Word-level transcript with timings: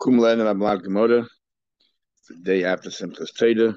Kumlen 0.00 0.38
Ablad 0.38 0.82
Gemara. 0.82 1.26
The 2.30 2.36
day 2.36 2.64
after 2.64 2.88
Simchas 2.88 3.34
Torah. 3.38 3.74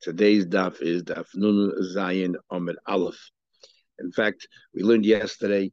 Today's 0.00 0.46
daf 0.46 0.80
is 0.80 1.02
daf 1.02 1.26
Nun 1.34 1.72
Zayin 1.94 2.36
Omer 2.50 2.72
Aleph. 2.86 3.20
In 3.98 4.10
fact, 4.12 4.48
we 4.74 4.82
learned 4.82 5.04
yesterday 5.04 5.70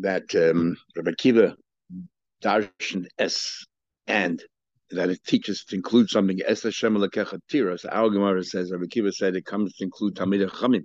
that 0.00 0.34
um, 0.34 0.78
Rabbi 0.96 1.10
Kiva 1.18 1.54
darshan 2.42 3.04
S 3.18 3.66
and 4.06 4.42
that 4.92 5.10
it 5.10 5.22
teaches 5.26 5.64
to 5.64 5.76
include 5.76 6.08
something 6.08 6.38
Es 6.46 6.62
Hashem 6.62 6.96
Lekechatira. 6.96 7.78
So 7.78 7.90
our 7.90 8.08
Gemara 8.08 8.42
says 8.42 8.72
Rabbi 8.72 8.86
Kiva 8.86 9.12
said 9.12 9.36
it 9.36 9.44
comes 9.44 9.74
to 9.74 9.84
include 9.84 10.14
Tamid 10.14 10.48
Chamim. 10.48 10.84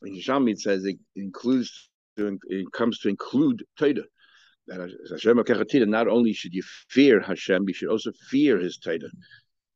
When 0.00 0.16
Yishamid 0.16 0.58
says 0.58 0.84
it 0.84 0.98
includes 1.14 1.90
it 2.16 2.72
comes 2.72 2.98
to 3.00 3.08
include 3.08 3.62
Teda 3.78 4.02
that 4.68 4.90
Hashem 5.10 5.90
not 5.90 6.08
only 6.08 6.32
should 6.32 6.54
you 6.54 6.62
fear 6.88 7.20
Hashem, 7.20 7.64
you 7.66 7.74
should 7.74 7.88
also 7.88 8.12
fear 8.30 8.58
His 8.58 8.78
Torah. 8.78 8.98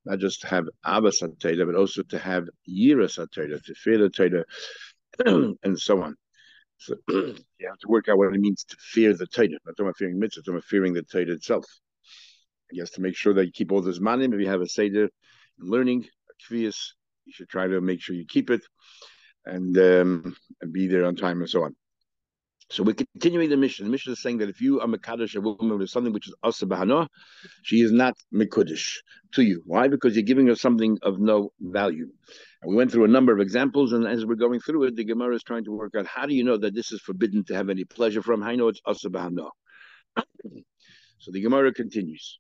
Not 0.05 0.19
just 0.19 0.41
to 0.43 0.47
have 0.49 0.65
Ahavas 0.85 1.21
Torah, 1.39 1.67
but 1.67 1.75
also 1.75 2.03
to 2.05 2.19
have 2.19 2.49
Yiras 2.69 3.17
Torah, 3.33 3.61
to 3.61 3.75
fear 3.75 3.99
the 3.99 4.11
Torah, 4.11 4.45
and 5.63 5.79
so 5.79 6.03
on. 6.03 6.17
So 6.79 6.95
you 7.09 7.35
have 7.69 7.79
to 7.81 7.89
work 7.89 8.09
out 8.09 8.17
what 8.17 8.35
it 8.35 8.41
means 8.41 8.65
to 8.65 8.77
fear 8.81 9.13
the 9.15 9.27
Torah. 9.27 9.49
Not 9.49 9.77
talking 9.77 9.87
about 9.87 9.97
fearing 9.99 10.19
mitzvah, 10.19 10.43
talking 10.43 10.55
about 10.55 10.65
fearing 10.65 10.95
the 10.95 11.03
Torah 11.03 11.33
itself. 11.33 11.67
I 12.73 12.77
guess 12.77 12.91
to 12.91 13.01
make 13.01 13.17
sure 13.17 13.35
that 13.35 13.45
you 13.45 13.53
keep 13.53 13.73
all 13.73 13.83
this 13.83 14.01
money. 14.01 14.25
If 14.25 14.41
you 14.41 14.49
have 14.49 14.63
a 14.63 14.69
seder 14.69 15.11
learning, 15.59 16.07
a 16.31 16.53
kvias, 16.53 16.93
you 17.27 17.33
should 17.33 17.49
try 17.49 17.67
to 17.67 17.81
make 17.81 18.01
sure 18.01 18.15
you 18.17 18.25
keep 18.27 18.49
it 18.51 18.63
and 19.45 19.77
um, 19.77 20.37
and 20.61 20.73
be 20.73 20.87
there 20.87 21.05
on 21.05 21.17
time 21.17 21.41
and 21.41 21.51
so 21.51 21.65
on. 21.65 21.77
So 22.71 22.85
we're 22.85 22.95
continuing 22.95 23.51
the 23.51 23.57
Mishnah. 23.57 23.85
The 23.85 23.91
Mishnah 23.91 24.13
is 24.13 24.23
saying 24.23 24.39
that 24.39 24.49
if 24.49 24.61
you 24.61 24.81
are 24.81 24.87
Mekadosh, 24.87 25.35
a 25.35 25.41
woman 25.41 25.79
with 25.79 25.91
something 25.91 26.13
which 26.13 26.29
is 26.29 26.35
Asa 26.45 27.09
she 27.63 27.81
is 27.81 27.91
not 27.91 28.15
Mekudish 28.33 28.99
to 29.35 29.43
you. 29.43 29.63
Why? 29.67 29.89
Because 29.89 30.15
you're 30.15 30.23
giving 30.23 30.47
her 30.47 30.55
something 30.55 30.97
of 31.03 31.19
no 31.19 31.53
value. 31.61 32.09
And 32.63 32.71
we 32.71 32.77
went 32.77 32.93
through 32.93 33.07
a 33.07 33.09
number 33.09 33.33
of 33.33 33.41
examples, 33.41 33.93
and 33.93 34.07
as 34.07 34.25
we're 34.25 34.37
going 34.37 34.61
through 34.61 34.85
it, 34.85 34.95
the 34.95 35.05
Gemara 35.05 35.35
is 35.35 35.43
trying 35.43 35.65
to 35.65 35.73
work 35.73 35.97
out 35.97 36.07
how 36.07 36.27
do 36.27 36.35
you 36.35 36.45
know 36.45 36.59
that 36.59 36.75
this 36.75 36.93
is 36.93 37.01
forbidden 37.01 37.43
to 37.45 37.55
have 37.55 37.71
any 37.71 37.85
pleasure 37.85 38.23
from? 38.23 38.49
You 38.49 38.57
know 38.57 38.69
it's 38.69 38.81
Asa 38.87 39.09
so 41.19 41.33
the 41.33 41.43
Gemara 41.43 41.75
continues. 41.75 42.39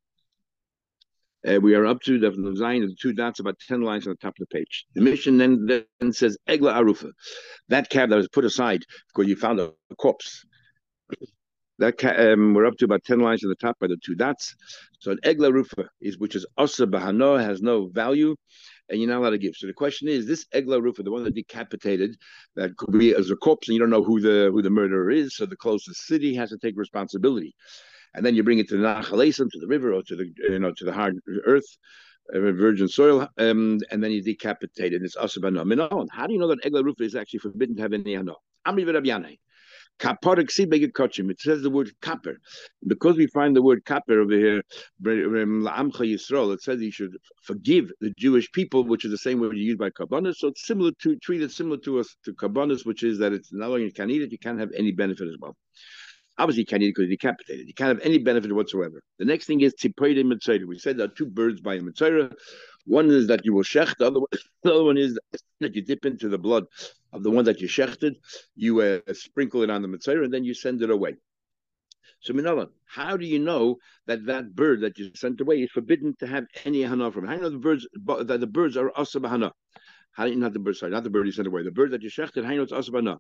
Uh, 1.48 1.58
we 1.60 1.74
are 1.74 1.86
up 1.86 2.00
to 2.02 2.19
the 2.19 2.30
design 2.30 2.83
of 2.83 2.91
the 2.91 2.96
two 3.00 3.12
dots, 3.12 3.41
about 3.41 3.58
10 3.66 3.80
lines 3.80 4.06
on 4.06 4.12
the 4.12 4.16
top 4.16 4.34
of 4.38 4.46
the 4.46 4.58
page. 4.58 4.84
The 4.94 5.00
Mishnah 5.00 5.38
then, 5.38 5.86
then 5.98 6.12
says 6.12 6.36
Egla 6.46 6.74
Arufa. 6.74 7.10
That 7.69 7.88
cab 7.88 8.10
that 8.10 8.16
was 8.16 8.28
put 8.28 8.44
aside 8.44 8.84
because 9.08 9.28
you 9.28 9.36
found 9.36 9.58
a, 9.58 9.72
corpse. 9.96 10.44
That 11.78 12.05
um, 12.05 12.52
we're 12.52 12.66
up 12.66 12.77
to 12.80 12.84
about 12.84 13.05
10 13.05 13.20
lines 13.20 13.42
on 13.42 13.48
the 13.48 13.56
top 13.56 13.78
by 13.78 13.86
the 13.86 13.96
two 14.05 14.14
dots. 14.14 14.55
So 14.98 15.12
an 15.12 15.18
Egla 15.24 15.50
Arufa, 15.50 15.86
is 16.02 16.18
which 16.18 16.36
is 16.36 16.44
Osa 16.58 16.86
Bahano, 16.86 17.42
has 17.42 17.62
no 17.62 17.88
value, 17.88 18.36
and 18.91 19.00
you're 19.00 19.08
not 19.08 19.20
allowed 19.20 19.30
to 19.30 19.38
give. 19.38 19.55
So 19.56 19.66
the 19.66 19.72
question 19.72 20.08
is, 20.08 20.27
this 20.27 20.44
Egla 20.55 20.83
Rufa, 20.83 21.02
the 21.02 21.11
one 21.11 21.24
that 21.24 21.34
decapitated, 21.34 22.16
that 22.56 22.77
could 22.77 22.98
be 22.98 23.14
as 23.14 23.30
a 23.30 23.36
corpse, 23.36 23.68
and 23.68 23.74
you 23.74 23.80
don't 23.80 23.88
know 23.88 24.05
who 24.05 24.20
the 24.20 24.50
who 24.52 24.61
the 24.61 24.68
murderer 24.68 25.11
is, 25.11 25.36
so 25.36 25.46
the 25.46 25.56
closest 25.56 26.05
city 26.05 26.34
has 26.34 26.50
to 26.50 26.58
take 26.58 26.74
responsibility 26.77 27.55
and 28.14 28.25
then 28.25 28.34
you 28.34 28.42
bring 28.42 28.58
it 28.58 28.69
to 28.69 28.77
the 28.77 28.83
Nachalesim, 28.83 29.50
to 29.50 29.58
the 29.58 29.66
river, 29.66 29.92
or 29.92 30.03
to 30.03 30.16
the 30.16 30.33
you 30.48 30.58
know 30.58 30.72
to 30.77 30.84
the 30.84 30.92
hard 30.92 31.19
earth, 31.47 31.77
uh, 32.34 32.39
virgin 32.39 32.89
soil, 32.89 33.28
um, 33.39 33.78
and 33.91 34.02
then 34.02 34.11
you 34.11 34.22
decapitate 34.22 34.92
it. 34.92 35.02
It's 35.02 35.17
asabano. 35.17 36.08
How 36.11 36.27
do 36.27 36.33
you 36.33 36.39
know 36.39 36.48
that 36.48 36.62
egla 36.62 36.84
rufa 36.84 37.05
is 37.05 37.14
actually 37.14 37.41
forbidden 37.41 37.77
to 37.77 37.83
have 37.83 37.92
any 37.92 38.17
hano? 38.17 38.34
Amri 38.67 38.84
v'Rabyanei. 38.84 39.39
It 40.02 41.41
says 41.41 41.61
the 41.62 41.70
word 41.70 41.91
kapper. 42.00 42.36
Because 42.86 43.17
we 43.17 43.27
find 43.27 43.55
the 43.55 43.61
word 43.61 43.84
kapper 43.84 44.22
over 44.22 44.34
here, 44.34 44.62
it 45.05 46.62
says 46.62 46.80
you 46.80 46.91
should 46.91 47.17
forgive 47.42 47.92
the 48.00 48.11
Jewish 48.17 48.50
people, 48.52 48.84
which 48.84 49.05
is 49.05 49.11
the 49.11 49.19
same 49.19 49.41
word 49.41 49.58
use 49.58 49.77
by 49.77 49.91
korbanos. 49.91 50.36
So 50.36 50.48
it's 50.48 50.67
similar 50.67 50.92
to 51.02 51.17
treat 51.17 51.42
it 51.42 51.50
similar 51.50 51.77
to 51.78 52.00
us 52.00 52.17
to 52.24 52.33
korbanos, 52.33 52.86
which 52.86 53.02
is 53.02 53.18
that 53.18 53.35
it's 53.35 53.52
not 53.52 53.68
only 53.68 53.85
you 53.85 53.92
can 53.92 54.08
eat 54.08 54.23
it, 54.23 54.33
you 54.33 54.39
can't 54.39 54.58
have 54.58 54.70
any 54.74 54.90
benefit 54.90 55.29
as 55.29 55.36
well. 55.39 55.55
Obviously, 56.40 56.62
you 56.62 56.67
can't 56.67 56.83
eat 56.83 56.86
it 56.86 56.95
because 56.95 57.02
you're 57.08 57.17
decapitated. 57.18 57.68
You 57.68 57.74
can't 57.74 57.89
have 57.89 58.01
any 58.01 58.17
benefit 58.17 58.51
whatsoever. 58.51 59.02
The 59.18 59.27
next 59.27 59.45
thing 59.45 59.61
is 59.61 59.74
tzipoide 59.74 60.24
mitzayra. 60.24 60.67
We 60.67 60.78
said 60.78 60.96
there 60.96 61.05
are 61.05 61.17
two 61.20 61.27
birds 61.27 61.61
by 61.61 61.74
a 61.74 61.80
mitzayra. 61.80 62.33
One 62.86 63.11
is 63.11 63.27
that 63.27 63.45
you 63.45 63.52
will 63.52 63.62
shech. 63.62 63.95
The 63.98 64.06
other 64.06 64.20
one, 64.20 64.30
the 64.62 64.73
other 64.73 64.84
one 64.84 64.96
is 64.96 65.18
that 65.61 65.77
you 65.77 65.83
dip 65.83 66.06
into 66.06 66.30
the 66.30 66.39
blood 66.39 66.64
of 67.12 67.23
the 67.23 67.30
one 67.30 67.45
that 67.45 67.61
you 67.61 67.68
shechted. 67.68 68.14
You 68.56 68.80
uh, 68.80 69.12
sprinkle 69.12 69.62
it 69.64 69.70
on 69.70 69.83
the 69.83 69.89
mitzayra, 69.89 70.24
and 70.24 70.33
then 70.33 70.45
you 70.45 70.55
send 70.55 70.80
it 70.80 70.90
away. 70.90 71.17
So, 72.20 72.33
Minala, 72.33 72.68
how 72.86 73.18
do 73.18 73.27
you 73.27 73.39
know 73.39 73.77
that 74.06 74.24
that 74.24 74.55
bird 74.55 74.80
that 74.80 74.98
you 74.98 75.11
sent 75.14 75.42
away 75.42 75.56
is 75.56 75.70
forbidden 75.70 76.17
to 76.20 76.27
have 76.27 76.46
any 76.64 76.83
hana 76.83 77.12
from? 77.12 77.27
How 77.27 77.33
do 77.33 77.36
you 77.36 77.42
know 77.42 77.50
the 77.50 77.58
birds 77.58 77.86
that 78.29 78.40
the 78.40 78.46
birds 78.46 78.79
are 78.79 78.90
asa 78.96 79.20
not 80.19 80.53
the 80.53 80.59
bird? 80.59 80.77
Sorry, 80.77 80.93
not 80.93 81.05
the 81.05 81.11
bird 81.11 81.27
you 81.27 81.33
sent 81.33 81.48
away. 81.48 81.63
The 81.63 81.71
bird 81.71 81.91
that 81.93 82.03
you 82.03 82.11
shechted. 82.11 82.45
Know 82.45 82.63
it's 82.63 82.73
asa 82.73 82.93
hana? 82.93 83.19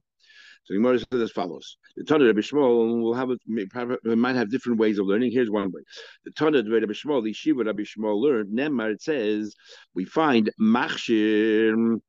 So 0.64 0.74
the 0.74 0.78
Gemara 0.78 0.98
says 0.98 1.22
as 1.22 1.30
follows: 1.30 1.78
The 1.96 2.04
Tana 2.04 2.26
Rabbi 2.26 2.40
Shmuel 2.40 3.00
will 3.00 3.14
have 3.14 3.30
it, 3.30 3.40
might 3.46 4.36
have 4.36 4.50
different 4.50 4.78
ways 4.78 4.98
of 4.98 5.06
learning. 5.06 5.32
Here's 5.32 5.50
one 5.50 5.70
way: 5.72 5.80
the 6.24 6.30
Tana 6.32 6.58
Rabbi 6.58 6.92
Shmuel, 6.92 7.24
the 7.24 7.32
Shiva 7.32 7.64
Rabbi 7.64 7.82
Shmuel 7.82 8.20
learned. 8.20 8.52
Nemar 8.52 8.92
it 8.92 9.02
says 9.02 9.54
we 9.94 10.04
find 10.04 10.50
machshir. 10.60 12.00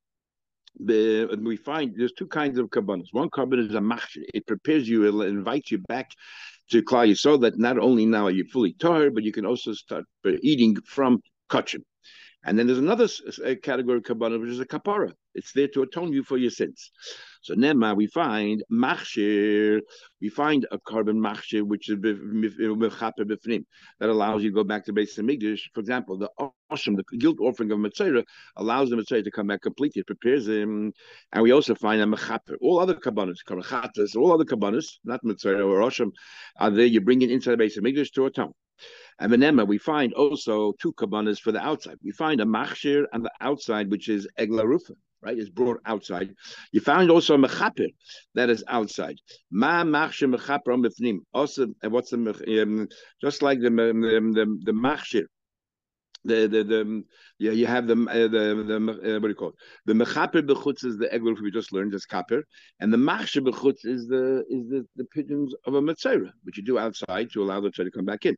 We 0.79 1.57
find 1.57 1.93
there's 1.95 2.13
two 2.13 2.27
kinds 2.27 2.57
of 2.57 2.67
korbanos. 2.67 3.07
One 3.11 3.29
kabbalah 3.29 3.63
is 3.63 3.75
a 3.75 3.79
machshir; 3.79 4.23
it 4.33 4.45
prepares 4.47 4.89
you, 4.89 5.05
it 5.05 5.27
invites 5.27 5.71
you 5.71 5.77
back 5.77 6.11
to 6.71 6.81
Klal 6.81 7.17
so 7.17 7.37
that 7.37 7.57
not 7.57 7.77
only 7.77 8.05
now 8.05 8.25
are 8.27 8.31
you 8.31 8.45
fully 8.45 8.73
tar, 8.73 9.09
but 9.11 9.23
you 9.23 9.31
can 9.31 9.45
also 9.45 9.73
start 9.73 10.05
uh, 10.25 10.31
eating 10.41 10.75
from 10.85 11.21
kachim. 11.49 11.83
And 12.43 12.57
then 12.57 12.65
there's 12.65 12.79
another 12.79 13.07
category 13.61 13.97
of 13.97 14.03
kabbalah, 14.03 14.39
which 14.39 14.49
is 14.49 14.59
a 14.59 14.65
kapara. 14.65 15.13
It's 15.35 15.53
there 15.53 15.67
to 15.69 15.83
atone 15.83 16.11
you 16.11 16.23
for 16.23 16.37
your 16.37 16.49
sins. 16.49 16.91
So 17.43 17.53
Nema, 17.55 17.95
we 17.95 18.07
find 18.07 18.63
machshir, 18.71 19.79
we 20.19 20.29
find 20.29 20.65
a 20.71 20.79
korban 20.79 21.17
machshir, 21.17 21.61
which 21.61 21.89
is 21.89 21.97
bifnim, 21.97 23.63
that 23.99 24.09
allows 24.09 24.43
you 24.43 24.49
to 24.49 24.55
go 24.55 24.63
back 24.63 24.85
to 24.85 24.93
Beis 24.93 25.17
Hamikdash. 25.17 25.61
For 25.73 25.79
example, 25.79 26.17
the 26.17 26.29
asham, 26.71 26.97
the 26.97 27.03
guilt 27.17 27.37
offering 27.39 27.71
of 27.71 27.79
Mitzvah, 27.79 28.25
allows 28.57 28.89
the 28.89 28.97
Mitzvah 28.97 29.23
to 29.23 29.31
come 29.31 29.47
back 29.47 29.61
completely. 29.61 30.01
It 30.01 30.07
prepares 30.07 30.47
him. 30.47 30.93
And 31.31 31.43
we 31.43 31.51
also 31.51 31.75
find 31.75 32.01
a 32.01 32.05
mechaper. 32.05 32.55
All 32.59 32.79
other 32.79 32.95
korbanos, 32.95 33.43
karachatas, 33.47 34.15
all 34.15 34.33
other 34.33 34.45
korbanos, 34.45 34.97
not 35.03 35.23
Mitzvah 35.23 35.61
or 35.61 35.79
asham, 35.81 36.11
are 36.57 36.71
there. 36.71 36.85
You 36.85 37.01
bring 37.01 37.21
it 37.21 37.31
inside 37.31 37.57
the 37.57 37.63
Beis 37.63 37.77
Hamikdash 37.77 38.11
to 38.13 38.25
atone. 38.25 38.53
And 39.19 39.31
Venema, 39.31 39.67
we 39.67 39.77
find 39.77 40.13
also 40.13 40.73
two 40.81 40.93
kabbanas 40.93 41.39
for 41.39 41.51
the 41.51 41.59
outside. 41.59 41.97
We 42.03 42.11
find 42.11 42.41
a 42.41 42.45
machshir 42.45 43.05
on 43.13 43.23
the 43.23 43.31
outside, 43.41 43.89
which 43.91 44.09
is 44.09 44.27
eglarufa 44.39 44.95
right? 45.21 45.37
It's 45.37 45.49
brought 45.49 45.79
outside. 45.85 46.33
You 46.71 46.81
find 46.81 47.11
also 47.11 47.35
a 47.35 47.37
mechaper 47.37 47.93
that 48.35 48.49
is 48.49 48.63
outside. 48.67 49.17
Ma 49.51 49.83
machshir 49.83 50.33
mechaper 50.33 50.73
on 50.73 51.21
Also, 51.33 51.67
what's 51.83 52.11
the 52.11 52.61
um, 52.63 52.87
just 53.21 53.41
like 53.41 53.59
the 53.59 53.69
the 53.69 54.31
the, 54.33 54.59
the 54.63 54.71
machshir 54.71 55.25
the 56.23 56.47
the 56.47 56.63
the 56.63 57.03
yeah 57.39 57.51
you 57.51 57.65
have 57.65 57.87
the 57.87 57.93
uh, 57.93 58.27
the 58.27 58.63
the 58.67 58.75
uh, 58.75 59.19
what 59.19 59.23
do 59.23 59.27
you 59.29 59.35
call 59.35 59.49
it? 59.49 59.55
The 59.85 59.93
mechaper 59.93 60.41
bechutz 60.41 60.85
is 60.85 60.97
the 60.97 61.07
egel 61.07 61.39
we 61.41 61.51
just 61.51 61.73
learned 61.73 61.93
as 61.95 62.05
kaper 62.05 62.43
and 62.79 62.93
the 62.93 62.97
machsher 62.97 63.41
bechutz 63.41 63.85
is 63.85 64.07
the 64.07 64.43
is 64.49 64.69
the, 64.69 64.85
the 64.95 65.05
pigeons 65.05 65.55
of 65.65 65.73
a 65.73 65.81
mitzvah 65.81 66.31
which 66.43 66.57
you 66.57 66.63
do 66.63 66.77
outside 66.77 67.29
to 67.31 67.41
allow 67.41 67.59
the 67.59 67.69
tzara 67.69 67.85
to 67.85 67.91
come 67.91 68.05
back 68.05 68.25
in. 68.25 68.35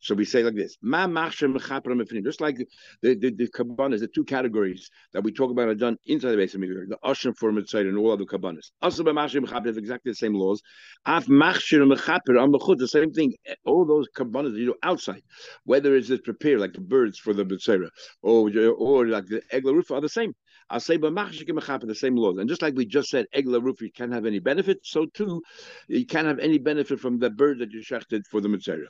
So 0.00 0.14
we 0.14 0.24
say 0.24 0.42
like 0.42 0.54
this 0.54 0.76
ma 0.82 1.06
machsher 1.06 1.54
mechaper 1.54 1.88
mefnim 1.88 2.24
just 2.24 2.40
like 2.40 2.56
the 3.02 3.14
the 3.14 3.30
the 3.30 3.48
korbanos 3.48 4.00
the 4.00 4.08
two 4.08 4.24
categories 4.24 4.90
that 5.12 5.22
we 5.22 5.32
talk 5.32 5.50
about 5.50 5.68
are 5.68 5.74
done 5.74 5.96
inside 6.06 6.30
the 6.30 6.36
base 6.36 6.54
of 6.54 6.60
the 6.60 6.98
ashram 7.04 7.36
for 7.36 7.52
mitzvah 7.52 7.80
and 7.80 7.98
all 7.98 8.12
other 8.12 8.24
korbanos. 8.24 8.70
Also 8.80 9.04
by 9.04 9.10
machsher 9.10 9.44
mechaper 9.44 9.66
have 9.66 9.78
exactly 9.78 10.12
the 10.12 10.16
same 10.16 10.34
laws. 10.34 10.62
Af 11.06 11.26
machsher 11.26 11.86
mechaper 11.86 12.40
on 12.40 12.50
the 12.50 12.88
same 12.88 13.12
thing 13.12 13.34
all 13.66 13.84
those 13.84 14.06
korbanos 14.16 14.56
you 14.56 14.66
do 14.66 14.74
outside 14.82 15.22
whether 15.64 15.94
it's 15.94 16.08
just 16.08 16.24
prepare 16.24 16.58
like 16.58 16.72
the 16.72 16.80
bird 16.80 17.09
words 17.10 17.18
for 17.18 17.34
the 17.34 17.44
B'tzera, 17.44 17.88
or, 18.22 18.50
or 18.70 19.06
like 19.06 19.26
the 19.26 19.42
Egla 19.52 19.74
Rufa 19.74 19.94
are 19.94 20.00
the 20.00 20.08
same. 20.08 20.34
I'll 20.68 20.80
say 20.80 20.96
but 20.96 21.12
the 21.12 21.94
same 21.94 22.16
laws. 22.16 22.38
And 22.38 22.48
just 22.48 22.62
like 22.62 22.74
we 22.76 22.86
just 22.86 23.10
said, 23.10 23.26
Egla 23.34 23.62
Rufa, 23.62 23.84
you 23.84 23.92
can't 23.92 24.12
have 24.12 24.26
any 24.26 24.38
benefit, 24.38 24.78
so 24.82 25.06
too, 25.06 25.42
you 25.88 26.06
can't 26.06 26.28
have 26.28 26.38
any 26.38 26.58
benefit 26.58 27.00
from 27.00 27.18
the 27.18 27.30
bird 27.30 27.58
that 27.58 27.72
you 27.72 27.80
shechted 27.80 28.22
for 28.30 28.40
the 28.40 28.48
Mitzvah. 28.48 28.86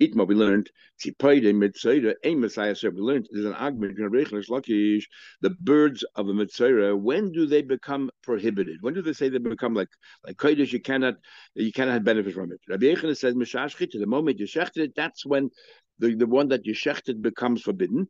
Itma, 0.00 0.26
we 0.26 0.34
learned 0.34 0.70
Tzipaide 1.00 1.54
Mitzvah, 1.54 2.14
a 2.22 2.34
Messiah. 2.34 2.74
We 2.82 2.90
learned 3.00 3.28
there's 3.32 3.46
an 3.46 3.54
argument 3.54 3.98
Lakish. 3.98 5.04
The 5.40 5.50
birds 5.50 6.04
of 6.14 6.28
a 6.28 6.34
Mitzvah, 6.34 6.96
when 6.96 7.32
do 7.32 7.46
they 7.46 7.62
become 7.62 8.10
prohibited? 8.22 8.78
When 8.80 8.94
do 8.94 9.02
they 9.02 9.12
say 9.12 9.28
they 9.28 9.38
become 9.38 9.74
like 9.74 9.88
like 10.24 10.36
Kodesh? 10.36 10.72
You 10.72 10.80
cannot 10.80 11.14
you 11.54 11.72
cannot 11.72 12.04
benefit 12.04 12.34
from 12.34 12.52
it. 12.52 12.60
Rabbi 12.68 12.86
Yochanan 12.86 13.16
says 13.16 13.34
Mishashchit. 13.34 13.90
The 13.92 14.06
moment 14.06 14.38
you 14.38 14.46
shechted 14.46 14.78
it, 14.78 14.92
that's 14.94 15.26
when 15.26 15.50
the, 15.98 16.14
the 16.14 16.26
one 16.26 16.48
that 16.48 16.64
you 16.64 16.74
shechted 16.74 17.20
becomes 17.20 17.62
forbidden. 17.62 18.08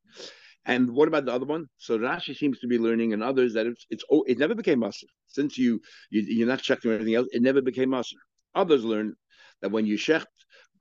And 0.67 0.91
what 0.91 1.09
about 1.09 1.25
the 1.25 1.33
other 1.33 1.47
one? 1.47 1.67
So 1.79 1.99
Rashi 1.99 2.37
seems 2.37 2.59
to 2.59 2.67
be 2.67 2.79
learning, 2.79 3.15
and 3.15 3.23
others 3.23 3.55
that 3.55 3.67
it's 3.67 3.87
it's 3.89 4.05
oh, 4.11 4.25
it 4.25 4.39
never 4.39 4.55
became 4.55 4.81
maser 4.81 5.05
since 5.27 5.57
you, 5.57 5.81
you 6.11 6.23
you're 6.23 6.49
not 6.49 6.59
shechting 6.59 6.91
or 6.91 6.95
anything 6.95 7.15
else. 7.15 7.29
It 7.33 7.41
never 7.41 7.63
became 7.63 7.91
maser. 7.91 8.17
Others 8.55 8.85
learn 8.85 9.15
that 9.63 9.71
when 9.71 9.87
you 9.87 9.97
shecht, 9.97 10.27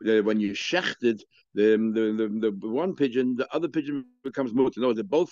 when 0.02 0.40
you 0.40 0.52
shechted 0.52 1.22
the 1.54 1.78
the, 1.78 2.30
the, 2.40 2.52
the 2.52 2.68
one 2.68 2.96
pigeon, 2.96 3.36
the 3.36 3.48
other 3.54 3.68
pigeon 3.68 4.06
becomes 4.24 4.54
mutter. 4.54 4.80
No, 4.80 4.94
they're 4.94 5.04
both 5.04 5.32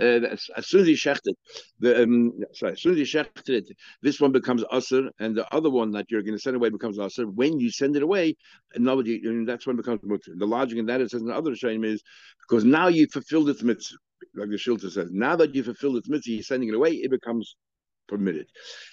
uh, 0.00 0.36
as, 0.56 0.66
soon 0.66 0.82
as 0.82 0.86
he 0.86 0.94
shechted, 0.94 1.34
the 1.80 2.02
um, 2.02 2.32
sorry, 2.52 2.72
as 2.72 2.82
soon 2.82 2.92
as 2.92 2.98
he 2.98 3.04
shechted 3.04 3.48
it, 3.48 3.68
this 4.02 4.20
one 4.20 4.32
becomes 4.32 4.62
usher, 4.70 5.10
and 5.20 5.34
the 5.34 5.54
other 5.54 5.70
one 5.70 5.90
that 5.90 6.10
you're 6.10 6.22
going 6.22 6.34
to 6.36 6.40
send 6.40 6.56
away 6.56 6.68
becomes 6.68 6.98
usher. 6.98 7.26
When 7.26 7.58
you 7.58 7.70
send 7.70 7.96
it 7.96 8.02
away, 8.02 8.36
nobody, 8.76 9.20
and 9.24 9.48
that's 9.48 9.66
when 9.66 9.76
becomes 9.76 10.00
mutter. 10.02 10.32
The 10.36 10.46
logic 10.46 10.78
in 10.78 10.86
that 10.86 11.00
is, 11.00 11.14
in 11.14 11.26
the 11.26 11.34
other 11.34 11.54
shame 11.56 11.84
is 11.84 12.02
because 12.46 12.64
now 12.64 12.88
you 12.88 13.06
fulfilled 13.06 13.48
its 13.48 13.62
mitzvah, 13.62 13.96
like 14.34 14.50
the 14.50 14.56
Shilta 14.56 14.90
says. 14.90 15.10
Now 15.12 15.36
that 15.36 15.54
you 15.54 15.62
fulfilled 15.62 15.96
its 15.96 16.08
mitzvah, 16.08 16.32
you're 16.32 16.42
sending 16.42 16.68
it 16.68 16.74
away, 16.74 16.92
it 16.92 17.10
becomes 17.10 17.56
permitted. 18.06 18.46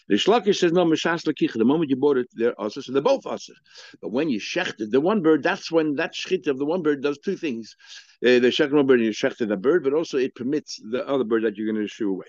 The 0.08 0.16
Shlakish 0.16 0.58
says 0.58 0.72
no 0.72 0.86
mishas 0.86 1.26
lakicha. 1.26 1.54
The 1.54 1.66
moment 1.66 1.90
you 1.90 1.96
bought 1.96 2.18
it, 2.18 2.28
they're 2.34 2.60
also 2.60 2.82
so 2.82 2.92
they're 2.92 3.02
both 3.02 3.26
also. 3.26 3.54
But 4.02 4.12
when 4.12 4.30
you 4.30 4.40
shechted 4.40 4.92
the 4.92 5.02
one 5.02 5.22
bird, 5.22 5.44
that's 5.44 5.72
when 5.72 5.96
that 5.96 6.14
shchit 6.14 6.48
of 6.48 6.58
the 6.58 6.66
one 6.66 6.82
bird 6.82 7.02
does 7.02 7.18
two 7.20 7.36
things. 7.36 7.76
Uh, 8.24 8.40
the 8.40 8.52
shechted 8.52 8.88
bird, 8.88 9.02
you 9.02 9.12
shechted 9.12 9.48
the 9.48 9.58
bird, 9.58 9.84
but 9.84 9.94
also 9.94 10.18
it 10.18 10.36
permits 10.36 10.80
the 10.92 11.08
other 11.08 11.24
bird 11.24 11.44
that 11.44 11.58
you're 11.58 11.72
going 11.72 11.82
to 11.82 11.88
shoo 11.88 12.10
away. 12.10 12.28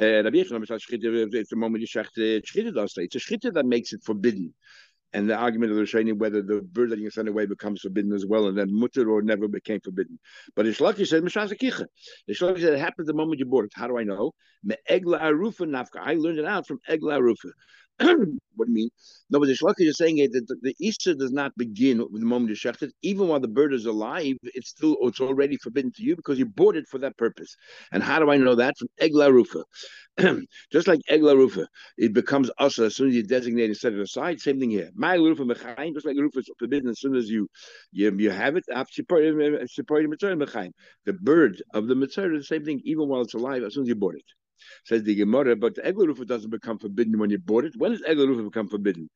Uh, 0.00 0.22
the 0.22 1.46
moment 1.54 1.80
you 1.80 1.86
shechted 1.86 2.16
It's 2.16 3.14
a 3.14 3.18
shchita 3.18 3.54
that 3.54 3.66
makes 3.66 3.92
it 3.92 4.02
forbidden 4.02 4.52
and 5.14 5.30
the 5.30 5.36
argument 5.36 5.70
of 5.70 5.78
the 5.78 5.84
Rishonim 5.84 6.18
whether 6.18 6.42
the 6.42 6.60
bird 6.60 6.90
that 6.90 6.98
you 6.98 7.08
send 7.08 7.28
away 7.28 7.46
becomes 7.46 7.80
forbidden 7.80 8.12
as 8.12 8.26
well, 8.26 8.48
and 8.48 8.58
then 8.58 8.68
mutter 8.70 9.08
or 9.08 9.22
never 9.22 9.46
became 9.48 9.80
forbidden. 9.80 10.18
But 10.56 10.66
Ishlaki 10.66 11.06
said 11.06 11.22
Mishasakicha. 11.22 11.86
Ishlaki 12.28 12.60
said 12.60 12.74
it 12.74 12.80
happened 12.80 13.06
the 13.06 13.14
moment 13.14 13.38
you 13.38 13.46
bought 13.46 13.64
it. 13.64 13.72
How 13.74 13.86
do 13.86 13.96
I 13.96 14.02
know? 14.02 14.32
Me 14.64 14.74
egla 14.90 15.20
arufa 15.22 15.66
nafka. 15.66 16.00
I 16.00 16.14
learned 16.14 16.40
it 16.40 16.44
out 16.44 16.66
from 16.66 16.80
egla 16.90 17.20
arufa. 17.20 17.50
what 18.56 18.66
do 18.66 18.72
you 18.72 18.74
mean? 18.74 18.90
No, 19.30 19.38
but 19.38 19.46
the 19.46 19.54
Shlaki 19.54 19.88
is 19.88 19.96
saying 19.96 20.18
it, 20.18 20.32
that 20.32 20.46
the, 20.62 20.74
Easter 20.80 21.14
does 21.14 21.32
not 21.32 21.52
begin 21.56 21.98
with 21.98 22.20
the 22.20 22.26
moment 22.26 22.50
you 22.50 22.56
shecht 22.56 22.82
it. 22.82 22.92
Even 23.02 23.28
while 23.28 23.40
the 23.40 23.48
bird 23.48 23.72
is 23.72 23.86
alive, 23.86 24.36
it's 24.42 24.70
still 24.70 24.96
it's 25.02 25.20
already 25.20 25.56
forbidden 25.56 25.92
to 25.92 26.02
you 26.02 26.16
because 26.16 26.38
you 26.38 26.46
bought 26.46 26.76
it 26.76 26.86
for 26.88 26.98
that 26.98 27.16
purpose. 27.16 27.56
And 27.92 28.02
how 28.02 28.18
do 28.18 28.30
I 28.30 28.36
know 28.36 28.54
that? 28.56 28.76
From 28.78 28.88
Egla 29.00 29.32
Rufa. 29.32 29.64
Just 30.72 30.88
like 30.88 31.00
Egla 31.10 31.36
Rufa, 31.36 31.66
it 31.96 32.12
becomes 32.12 32.50
us 32.58 32.78
as 32.78 32.96
soon 32.96 33.08
as 33.08 33.14
you 33.14 33.22
designate 33.22 33.66
and 33.66 33.76
set 33.76 33.92
it 33.92 34.00
aside. 34.00 34.40
Same 34.40 34.60
thing 34.60 34.70
here. 34.70 34.90
My 34.94 35.14
Rufa 35.14 35.44
Mechaim, 35.44 35.94
just 35.94 36.06
like 36.06 36.16
Rufa 36.16 36.40
is 36.40 36.50
forbidden 36.58 36.88
as 36.88 37.00
soon 37.00 37.16
as 37.16 37.30
you 37.30 37.48
you, 37.92 38.14
you 38.16 38.30
have 38.30 38.56
it. 38.56 38.64
The 38.66 38.86
bird 41.12 41.62
of 41.72 41.86
the 41.86 41.94
Mitzvah, 41.94 42.28
the 42.28 42.44
same 42.44 42.64
thing, 42.64 42.80
even 42.84 43.08
while 43.08 43.22
it's 43.22 43.34
alive, 43.34 43.62
as 43.62 43.74
soon 43.74 43.82
as 43.82 43.88
you 43.88 43.94
bought 43.94 44.16
it. 44.16 44.24
Says 44.84 45.02
the 45.02 45.14
Gemara, 45.14 45.56
but 45.56 45.74
the 45.74 45.82
Eglarufa 45.82 46.26
doesn't 46.26 46.50
become 46.50 46.78
forbidden 46.78 47.18
when 47.18 47.30
you 47.30 47.38
bought 47.38 47.64
it. 47.64 47.74
When 47.76 47.92
does 47.92 48.02
Eglarufa 48.02 48.44
become 48.44 48.68
forbidden? 48.68 49.08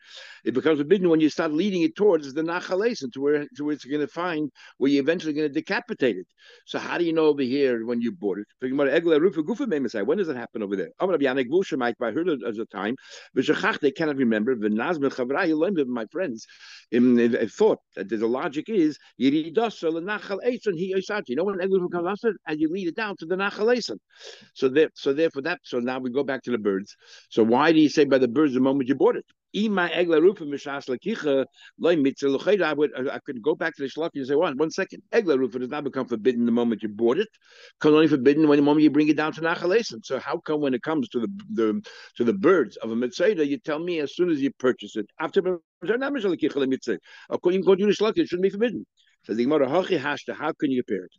It 0.44 0.55
becomes 0.55 0.79
forbidden 0.79 1.08
when 1.08 1.20
you 1.20 1.29
start 1.31 1.52
leading 1.52 1.82
it 1.82 1.96
towards 1.96 2.32
the 2.35 2.43
Nachalesin, 2.43 3.12
to 3.12 3.20
where 3.20 3.46
to 3.56 3.64
where 3.64 3.75
it's 3.75 3.85
going 3.85 4.00
to 4.00 4.08
find 4.08 4.50
where 4.79 4.90
you're 4.90 5.02
eventually 5.02 5.32
going 5.32 5.49
to 5.49 5.52
decapitate 5.52 6.17
it. 6.17 6.26
So 6.67 6.79
how 6.79 6.99
do 6.99 7.05
you 7.05 7.12
know 7.12 7.26
over 7.26 7.43
here 7.43 7.85
when 7.85 8.00
you 8.00 8.12
bought 8.12 8.38
it? 8.38 8.46
When 8.61 10.19
does 10.19 10.29
it 10.29 10.37
happen 10.37 10.62
over 10.62 10.76
there? 10.76 10.90
I 11.00 11.06
heard 11.06 12.29
it 12.29 12.40
as 12.46 12.58
a 12.58 12.67
time. 12.67 12.94
but 13.35 13.81
They 13.81 13.90
cannot 13.90 14.17
remember. 14.17 14.56
My 14.56 16.06
friends, 16.11 16.46
in, 16.90 17.19
in, 17.19 17.35
in 17.35 17.49
thought 17.49 17.79
that 17.96 18.08
the 18.08 18.26
logic 18.26 18.69
is 18.69 18.99
you 19.17 19.52
know 19.52 21.44
when 21.44 21.58
Eglarufa 21.58 21.90
comes 21.93 22.06
after, 22.08 22.35
and 22.46 22.61
you 22.61 22.69
lead 22.70 22.88
it 22.88 22.96
down 22.96 23.17
to 23.19 23.26
the 23.26 23.37
Nachalesin. 23.37 23.99
So 24.55 24.69
there, 24.69 24.90
so 24.94 25.12
there 25.12 25.27
for 25.30 25.42
that. 25.42 25.60
So 25.62 25.78
now 25.78 25.98
we 25.98 26.10
go 26.10 26.22
back 26.25 26.42
to 26.44 26.50
the 26.50 26.58
birds. 26.58 26.96
So 27.30 27.42
why 27.42 27.72
do 27.72 27.80
you 27.80 27.88
say 27.88 28.04
by 28.04 28.19
the 28.19 28.28
birds 28.28 28.54
the 28.54 28.60
moment 28.60 28.88
you 28.88 28.94
bought 28.94 29.16
it? 29.16 29.25
I 29.56 29.66
would 32.75 33.10
I 33.10 33.19
could 33.25 33.40
go 33.40 33.54
back 33.54 33.75
to 33.76 33.82
the 33.82 33.88
shlaki 33.88 34.16
and 34.16 34.26
say, 34.26 34.34
one, 34.34 34.58
one 34.58 34.70
second, 34.70 35.02
egla 35.10 35.38
rufa 35.38 35.58
does 35.58 35.70
not 35.70 35.84
become 35.84 36.06
forbidden 36.06 36.44
the 36.44 36.52
moment 36.52 36.82
you 36.82 36.90
bought 36.90 37.19
it. 37.19 37.28
Can 37.80 37.94
only 37.94 38.08
forbidden 38.08 38.46
when 38.46 38.58
the 38.58 38.62
moment 38.62 38.82
you 38.84 38.90
bring 38.90 39.08
it 39.08 39.16
down 39.16 39.32
to 39.32 39.40
nachalesim. 39.40 40.04
So 40.04 40.19
how 40.19 40.36
come 40.38 40.60
when 40.60 40.75
it 40.75 40.82
comes 40.82 41.08
to 41.10 41.20
the, 41.20 41.28
the 41.50 41.82
to 42.16 42.25
the 42.25 42.34
birds 42.34 42.76
of 42.76 42.90
a 42.90 42.96
mitzvah, 42.96 43.46
you 43.46 43.58
tell 43.58 43.78
me 43.78 44.00
as 44.00 44.14
soon 44.14 44.28
as 44.30 44.42
you 44.42 44.50
purchase 44.58 44.96
it 44.96 45.08
after 45.19 45.40
according 45.82 47.62
to 47.62 47.86
the 47.86 47.92
shlaki, 47.92 48.19
it 48.19 48.28
shouldn't 48.28 48.42
be 48.42 48.50
forbidden. 48.50 48.84
So 49.25 49.34
the 49.34 49.44
Gemara, 49.44 49.69
how 49.69 49.82
can 49.82 50.70
you 50.70 50.82
compare 50.82 51.04
it? 51.04 51.12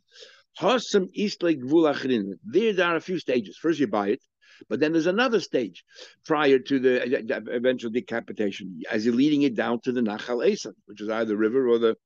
Hasam 0.58 1.08
Eastlake 1.14 1.62
Gvul 1.62 2.38
There, 2.44 2.86
are 2.86 2.96
a 2.96 3.00
few 3.00 3.18
stages. 3.18 3.56
First, 3.56 3.80
you 3.80 3.86
buy 3.86 4.08
it, 4.08 4.22
but 4.68 4.80
then 4.80 4.92
there's 4.92 5.06
another 5.06 5.40
stage 5.40 5.84
prior 6.26 6.58
to 6.58 6.78
the 6.78 7.34
uh, 7.34 7.40
eventual 7.50 7.90
decapitation, 7.90 8.80
as 8.90 9.04
you're 9.04 9.14
leading 9.14 9.42
it 9.42 9.54
down 9.54 9.80
to 9.82 9.92
the 9.92 10.00
Nachal 10.00 10.46
Esan, 10.46 10.74
which 10.86 11.00
is 11.00 11.08
either 11.08 11.26
the 11.26 11.36
river 11.36 11.68
or 11.68 11.78
the 11.78 11.96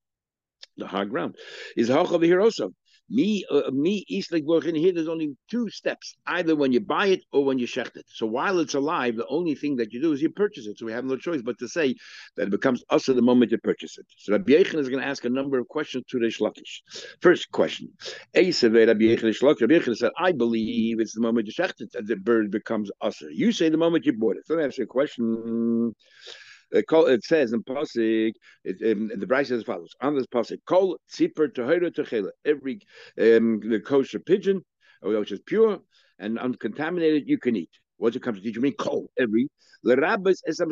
the 0.76 0.86
hard 0.86 1.10
ground. 1.10 1.36
Is 1.76 1.88
Hach 1.88 2.10
over 2.10 2.24
here 2.24 2.40
also? 2.40 2.72
Me, 3.10 3.44
uh, 3.50 3.70
me, 3.70 4.04
Eastlik 4.10 4.64
in 4.64 4.74
here, 4.74 4.92
there's 4.92 5.08
only 5.08 5.36
two 5.50 5.68
steps, 5.68 6.16
either 6.26 6.56
when 6.56 6.72
you 6.72 6.80
buy 6.80 7.06
it 7.08 7.22
or 7.32 7.44
when 7.44 7.58
you 7.58 7.66
shecht 7.66 7.96
it. 7.96 8.06
So 8.08 8.26
while 8.26 8.58
it's 8.60 8.74
alive, 8.74 9.16
the 9.16 9.26
only 9.26 9.54
thing 9.54 9.76
that 9.76 9.92
you 9.92 10.00
do 10.00 10.12
is 10.12 10.22
you 10.22 10.30
purchase 10.30 10.66
it. 10.66 10.78
So 10.78 10.86
we 10.86 10.92
have 10.92 11.04
no 11.04 11.16
choice 11.16 11.42
but 11.42 11.58
to 11.58 11.68
say 11.68 11.94
that 12.36 12.44
it 12.48 12.50
becomes 12.50 12.82
us 12.88 13.08
at 13.08 13.16
the 13.16 13.22
moment 13.22 13.52
you 13.52 13.58
purchase 13.58 13.98
it. 13.98 14.06
So 14.16 14.32
Rabbi 14.32 14.52
Yochanan 14.52 14.78
is 14.78 14.88
going 14.88 15.02
to 15.02 15.06
ask 15.06 15.24
a 15.24 15.28
number 15.28 15.58
of 15.58 15.68
questions 15.68 16.04
to 16.08 16.18
Reish 16.18 16.40
Lakish. 16.40 16.80
First 17.20 17.50
question. 17.52 17.90
Rabbi 18.34 18.50
Yochanan 18.50 19.96
said, 19.96 20.12
I 20.18 20.32
believe 20.32 21.00
it's 21.00 21.14
the 21.14 21.20
moment 21.20 21.46
you 21.46 21.52
shecht 21.52 21.80
it 21.80 21.92
that 21.92 22.06
the 22.06 22.16
bird 22.16 22.50
becomes 22.50 22.90
us. 23.02 23.20
You 23.20 23.52
say 23.52 23.68
the 23.68 23.76
moment 23.76 24.06
you 24.06 24.14
bought 24.14 24.36
it. 24.36 24.46
So 24.46 24.54
let 24.54 24.60
me 24.60 24.66
ask 24.66 24.78
you 24.78 24.84
a 24.84 24.86
question 24.86 25.94
Uh, 26.74 27.04
it 27.06 27.22
says 27.24 27.52
in 27.52 27.62
Pasik, 27.62 28.32
um, 28.66 29.10
the 29.16 29.26
Bryce 29.26 29.48
says 29.48 29.60
as 29.60 29.64
follows 29.64 29.94
on 30.00 30.16
this 30.16 30.26
Pasik, 30.26 30.58
every 32.44 32.80
um, 33.18 33.60
the 33.60 33.80
kosher 33.80 34.18
pigeon, 34.18 34.64
uh, 35.04 35.10
which 35.10 35.32
is 35.32 35.40
pure 35.46 35.78
and 36.18 36.38
uncontaminated, 36.38 37.28
you 37.28 37.38
can 37.38 37.56
eat. 37.56 37.70
What's 37.98 38.16
it 38.16 38.22
come 38.22 38.34
to 38.34 38.40
teach 38.40 38.56
you? 38.56 38.62
mean 38.62 38.74
kol 38.74 39.08
every 39.18 39.48
l'rabbis 39.84 40.42
esam 40.48 40.70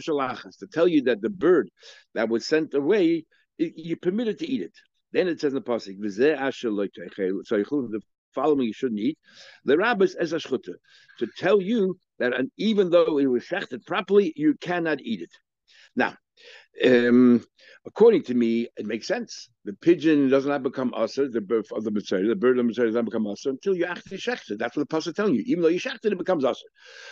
to 0.59 0.67
tell 0.67 0.89
you 0.89 1.03
that 1.03 1.21
the 1.23 1.31
bird 1.31 1.71
that 2.15 2.29
was 2.29 2.47
sent 2.47 2.75
away, 2.75 3.25
you're 3.59 3.97
permitted 3.97 4.39
to 4.41 4.49
eat 4.49 4.63
it. 4.63 4.75
Then 5.13 5.29
it 5.29 5.41
says 5.41 5.53
in 5.53 5.57
the 5.57 5.61
pasuk, 5.61 5.99
"V'zeh 6.01 6.37
asher 6.37 6.71
So 7.45 7.59
the 7.59 8.01
following 8.35 8.67
you 8.67 8.73
shouldn't 8.73 9.01
eat. 9.01 9.19
The 9.65 9.77
rabbis 9.77 10.15
as 10.15 10.31
to 10.31 11.27
tell 11.37 11.61
you 11.61 11.99
that 12.19 12.33
even 12.57 12.91
though 12.91 13.19
it 13.19 13.27
was 13.27 13.45
shechted 13.45 13.87
properly, 13.87 14.33
you 14.37 14.55
cannot 14.61 15.01
eat 15.03 15.21
it. 15.21 15.31
Now, 15.94 16.17
um, 16.85 17.44
according 17.87 18.23
to 18.25 18.35
me, 18.35 18.69
it 18.77 18.87
makes 18.87 19.06
sense. 19.06 19.50
The 19.65 19.75
pigeon 19.75 20.29
does 20.31 20.47
not 20.47 20.62
become 20.62 20.93
usher, 20.97 21.29
the 21.29 21.41
bird 21.41 21.67
of 21.71 21.85
the 21.85 21.91
Mitzvah, 21.91 22.22
the 22.22 22.34
bird 22.34 22.53
of 22.53 22.56
the 22.58 22.63
Mitzvah 22.65 22.87
does 22.87 22.94
not 22.94 23.05
become 23.05 23.27
usher 23.27 23.51
until 23.51 23.77
you 23.77 23.84
actually 23.84 24.17
shecht 24.17 24.51
it. 24.51 24.58
That's 24.58 24.77
what 24.77 24.89
the 24.89 24.96
pasuk 24.96 25.08
is 25.08 25.15
telling 25.15 25.34
you. 25.34 25.43
Even 25.46 25.63
though 25.63 25.69
you 25.69 25.79
shecht 25.79 26.05
it, 26.05 26.13
it 26.13 26.19
becomes 26.19 26.44
usher. 26.44 26.67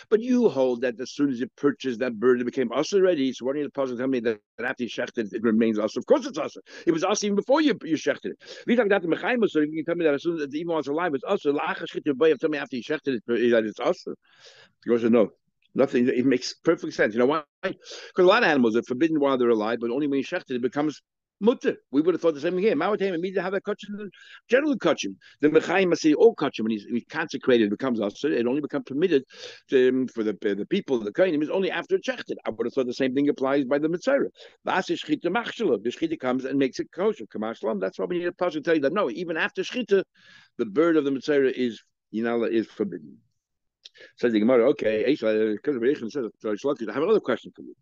But 0.09 0.21
you 0.21 0.49
hold 0.49 0.81
that 0.81 0.99
as 0.99 1.11
soon 1.11 1.29
as 1.29 1.39
you 1.39 1.47
purchase 1.55 1.97
that 1.97 2.19
bird, 2.19 2.41
it 2.41 2.45
became 2.45 2.71
usher 2.73 2.97
already. 2.97 3.31
So 3.31 3.45
why 3.45 3.53
don't 3.53 3.61
you 3.61 3.69
the 3.73 3.81
pasuk 3.81 3.97
tell 3.97 4.07
me 4.07 4.19
that, 4.21 4.39
after 4.59 4.83
you 4.83 4.89
shecht 4.89 5.17
it, 5.17 5.31
remains 5.43 5.77
usher? 5.77 5.99
Of 5.99 6.07
course 6.07 6.25
it's 6.25 6.39
usher. 6.39 6.61
It 6.87 6.91
was 6.91 7.03
usher 7.03 7.27
even 7.27 7.35
before 7.35 7.61
you 7.61 7.77
you 7.83 7.95
shechted 7.95 8.31
it. 8.31 8.63
You 8.67 8.75
talk 8.75 8.87
about 8.87 9.03
the 9.03 9.07
Mechaim, 9.07 9.47
so 9.47 9.59
you 9.59 9.71
can 9.71 9.85
tell 9.85 9.95
me 9.95 10.05
that 10.05 10.15
as 10.15 10.23
soon 10.23 10.41
as 10.41 10.53
even 10.55 10.69
while 10.71 10.79
it's 10.79 10.87
alive, 10.87 11.13
it's 11.13 11.23
usher. 11.27 11.53
Tell 11.53 12.49
me 12.49 12.57
after 12.57 12.75
you 12.75 12.83
shechted 12.83 13.19
it 13.19 13.23
that 13.27 13.65
it's 13.65 13.79
usher. 13.79 14.15
He 14.83 14.89
goes, 14.89 15.03
no. 15.03 15.29
Nothing. 15.73 16.07
It 16.07 16.25
makes 16.25 16.53
perfect 16.53 16.93
sense. 16.93 17.13
You 17.13 17.19
know 17.19 17.25
why? 17.27 17.43
Because 17.63 17.79
a 18.17 18.23
lot 18.23 18.43
of 18.43 18.49
animals 18.49 18.75
are 18.75 18.83
forbidden 18.83 19.19
while 19.19 19.37
they're 19.37 19.49
alive, 19.49 19.79
but 19.79 19.89
only 19.89 20.07
when 20.07 20.19
you 20.19 20.25
shecht 20.25 20.49
it, 20.49 20.55
it 20.55 20.61
becomes 20.61 21.01
mutter. 21.41 21.75
We 21.91 22.01
would 22.01 22.13
have 22.13 22.21
thought 22.21 22.35
the 22.35 22.41
same 22.41 22.57
here. 22.57 22.75
Mawatim 22.75 23.13
immediately 23.13 23.41
have 23.41 23.53
a 23.53 23.61
kachim, 23.61 24.09
general 24.49 24.77
kachim. 24.77 25.15
The 25.41 25.49
mechaim 25.49 25.89
must 25.89 26.01
say 26.01 26.13
all 26.13 26.35
kachim 26.35 26.61
when 26.61 26.71
he's, 26.71 26.85
consecrated, 27.09 27.65
it 27.65 27.71
becomes 27.71 27.99
us. 27.99 28.23
It 28.23 28.45
only 28.47 28.61
becomes 28.61 28.83
permitted 28.85 29.23
to, 29.69 29.89
um, 29.89 30.07
for 30.07 30.23
the 30.23 30.33
the 30.41 30.65
people, 30.69 30.99
the 30.99 31.11
kainim 31.11 31.41
is 31.41 31.49
only 31.49 31.71
after 31.71 31.95
it's 31.95 32.07
shechted. 32.07 32.35
I 32.45 32.51
would 32.51 32.67
have 32.67 32.73
thought 32.73 32.87
the 32.87 32.93
same 32.93 33.13
thing 33.13 33.27
applies 33.29 33.65
by 33.65 33.79
the 33.79 33.89
mitzvah. 33.89 34.27
The 34.65 34.71
shchita 34.71 36.19
comes 36.19 36.45
and 36.45 36.59
makes 36.59 36.79
it 36.79 36.91
kosher. 36.93 37.25
That's 37.33 37.99
why 37.99 38.05
we 38.05 38.19
need 38.19 38.27
a 38.27 38.31
pasuk 38.31 38.51
to 38.51 38.61
tell 38.61 38.75
you 38.75 38.81
that 38.81 38.93
no, 38.93 39.09
even 39.09 39.37
after 39.37 39.63
shchita, 39.63 40.03
the 40.57 40.65
bird 40.65 40.97
of 40.97 41.05
the 41.05 41.11
mitzvah 41.11 41.59
is 41.59 41.81
you 42.11 42.23
know 42.23 42.43
is 42.43 42.67
forbidden. 42.67 43.17
Says 44.17 44.33
the 44.33 44.39
Gemara, 44.39 44.69
okay, 44.69 45.05
because 45.05 46.13
says, 46.13 46.25
I 46.89 46.93
have 46.93 47.03
another 47.03 47.19
question 47.19 47.51
for 47.55 47.61
you. 47.61 47.75